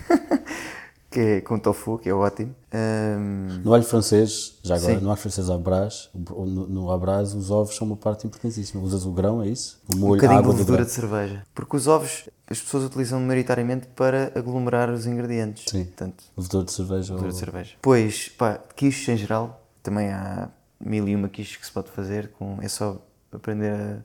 que 1.11 1.19
é 1.19 1.41
com 1.41 1.59
tofu, 1.59 1.97
que 1.97 2.07
é 2.07 2.13
ótimo. 2.13 2.55
Ahm, 2.73 3.61
No 3.65 3.73
alho 3.73 3.83
francês, 3.83 4.57
já 4.63 4.75
agora, 4.77 4.95
Sim. 4.95 5.01
no 5.03 5.09
alho 5.09 5.19
francês 5.19 5.49
à 5.49 5.57
brás, 5.57 6.09
no, 6.13 6.45
no 6.67 6.91
à 6.91 6.97
brás, 6.97 7.33
os 7.33 7.51
ovos 7.51 7.75
são 7.75 7.85
uma 7.85 7.97
parte 7.97 8.25
importantíssima. 8.25 8.81
Usas 8.81 9.05
o 9.05 9.11
grão, 9.11 9.43
é 9.43 9.47
isso? 9.49 9.77
O 9.93 9.97
um 9.97 9.99
molho, 9.99 10.13
a 10.13 10.15
bocadinho 10.21 10.39
água 10.39 10.53
de 10.53 10.59
levedura 10.59 10.85
de 10.85 10.91
cerveja. 10.91 11.43
Porque 11.53 11.75
os 11.75 11.85
ovos 11.85 12.29
as 12.49 12.61
pessoas 12.61 12.85
utilizam 12.85 13.19
maioritariamente 13.19 13.87
para 13.87 14.31
aglomerar 14.33 14.89
os 14.89 15.05
ingredientes. 15.05 15.65
Sim. 15.69 15.83
Portanto, 15.83 16.23
Levedura 16.37 16.63
de 16.63 16.71
cerveja. 16.71 17.13
levedura 17.13 17.27
ou... 17.27 17.33
de 17.33 17.37
cerveja. 17.39 17.75
Pois, 17.81 18.29
pá, 18.29 18.59
quiches 18.73 19.09
em 19.09 19.17
geral, 19.17 19.67
também 19.83 20.09
há 20.13 20.47
mil 20.79 21.07
e 21.07 21.15
uma 21.15 21.29
quiches 21.29 21.57
que 21.57 21.65
se 21.65 21.71
pode 21.71 21.89
fazer, 21.91 22.29
com, 22.31 22.57
é 22.61 22.67
só 22.67 23.01
aprender 23.31 23.71
a, 23.71 24.03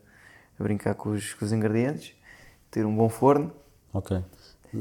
a 0.58 0.62
brincar 0.62 0.94
com 0.94 1.10
os, 1.10 1.34
com 1.34 1.44
os 1.44 1.52
ingredientes. 1.52 2.12
ter 2.70 2.86
um 2.86 2.94
bom 2.96 3.08
forno. 3.08 3.52
Ok. 3.92 4.22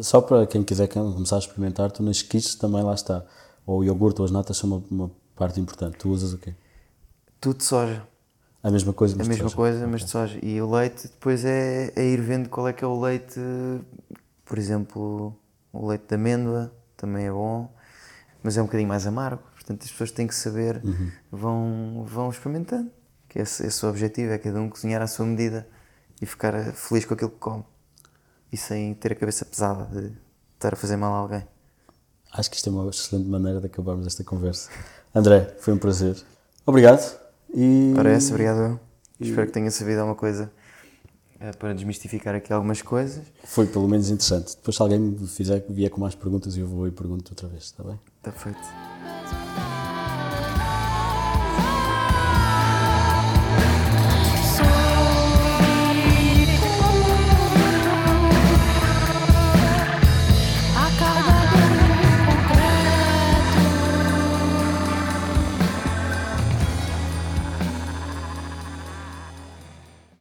Só 0.01 0.21
para 0.21 0.45
quem 0.45 0.63
quiser 0.63 0.87
começar 0.87 1.37
a 1.37 1.39
experimentar, 1.39 1.91
tu 1.91 2.03
nas 2.03 2.21
quiches 2.21 2.55
também 2.55 2.83
lá 2.83 2.93
está. 2.93 3.25
Ou 3.65 3.79
o 3.79 3.83
iogurte 3.83 4.21
ou 4.21 4.25
as 4.25 4.31
natas 4.31 4.57
são 4.57 4.69
uma, 4.69 4.83
uma 4.89 5.11
parte 5.35 5.59
importante. 5.59 5.97
Tu 5.97 6.09
usas 6.09 6.33
o 6.33 6.37
quê? 6.37 6.53
Tudo 7.41 7.57
de 7.57 7.63
soja. 7.63 8.03
A 8.61 8.69
mesma 8.69 8.91
coisa, 8.91 9.15
mas 9.15 9.25
a 9.25 9.29
mesma 9.29 9.45
de 9.45 9.51
soja. 9.51 9.55
coisa, 9.55 9.87
mas 9.87 10.01
de 10.01 10.09
soja. 10.09 10.39
E 10.43 10.61
o 10.61 10.69
leite 10.69 11.07
depois 11.07 11.45
é, 11.45 11.91
é 11.95 12.05
ir 12.05 12.21
vendo 12.21 12.49
qual 12.49 12.67
é 12.67 12.73
que 12.73 12.83
é 12.83 12.87
o 12.87 12.99
leite, 12.99 13.39
por 14.45 14.57
exemplo, 14.57 15.33
o 15.71 15.87
leite 15.87 16.07
de 16.07 16.15
amêndoa 16.15 16.71
também 16.97 17.25
é 17.25 17.31
bom, 17.31 17.73
mas 18.43 18.57
é 18.57 18.61
um 18.61 18.65
bocadinho 18.65 18.89
mais 18.89 19.07
amargo. 19.07 19.41
Portanto, 19.69 19.83
as 19.83 19.91
pessoas 19.91 20.09
têm 20.09 20.25
que 20.25 20.33
saber, 20.33 20.81
vão, 21.31 22.03
vão 22.07 22.31
experimentando. 22.31 22.89
Que 23.27 23.37
esse, 23.37 23.63
esse 23.63 23.85
é 23.85 23.87
o 23.87 23.91
objetivo, 23.91 24.31
é 24.31 24.39
cada 24.39 24.59
um 24.59 24.67
cozinhar 24.67 24.99
à 24.99 25.05
sua 25.05 25.27
medida 25.27 25.67
e 26.19 26.25
ficar 26.25 26.73
feliz 26.73 27.05
com 27.05 27.13
aquilo 27.13 27.29
que 27.29 27.37
come. 27.37 27.63
E 28.51 28.57
sem 28.57 28.95
ter 28.95 29.11
a 29.11 29.15
cabeça 29.15 29.45
pesada 29.45 29.85
de 29.85 30.11
estar 30.55 30.73
a 30.73 30.75
fazer 30.75 30.97
mal 30.97 31.13
a 31.13 31.17
alguém. 31.17 31.47
Acho 32.33 32.49
que 32.49 32.55
isto 32.55 32.67
é 32.67 32.71
uma 32.71 32.89
excelente 32.89 33.29
maneira 33.29 33.59
de 33.59 33.67
acabarmos 33.67 34.07
esta 34.07 34.23
conversa. 34.23 34.71
André, 35.13 35.55
foi 35.59 35.75
um 35.75 35.77
prazer. 35.77 36.17
Obrigado. 36.65 37.19
E... 37.53 37.93
Parece, 37.95 38.31
obrigado 38.31 38.57
eu. 38.59 38.79
Espero 39.19 39.45
que 39.45 39.53
tenha 39.53 39.69
sabido 39.69 39.99
alguma 39.99 40.15
coisa 40.15 40.51
eh, 41.39 41.51
para 41.51 41.75
desmistificar 41.75 42.33
aqui 42.33 42.51
algumas 42.51 42.81
coisas. 42.81 43.23
Foi 43.43 43.67
pelo 43.67 43.87
menos 43.87 44.09
interessante. 44.09 44.55
Depois 44.55 44.75
se 44.75 44.81
alguém 44.81 44.97
me 44.97 45.27
fizer, 45.27 45.63
vier 45.69 45.91
com 45.91 46.01
mais 46.01 46.15
perguntas, 46.15 46.57
eu 46.57 46.65
vou 46.65 46.87
e 46.87 46.91
pergunto 46.91 47.31
outra 47.31 47.47
vez, 47.47 47.65
está 47.65 47.83
bem? 47.83 47.99
Está 48.17 48.31
feito. 48.31 49.48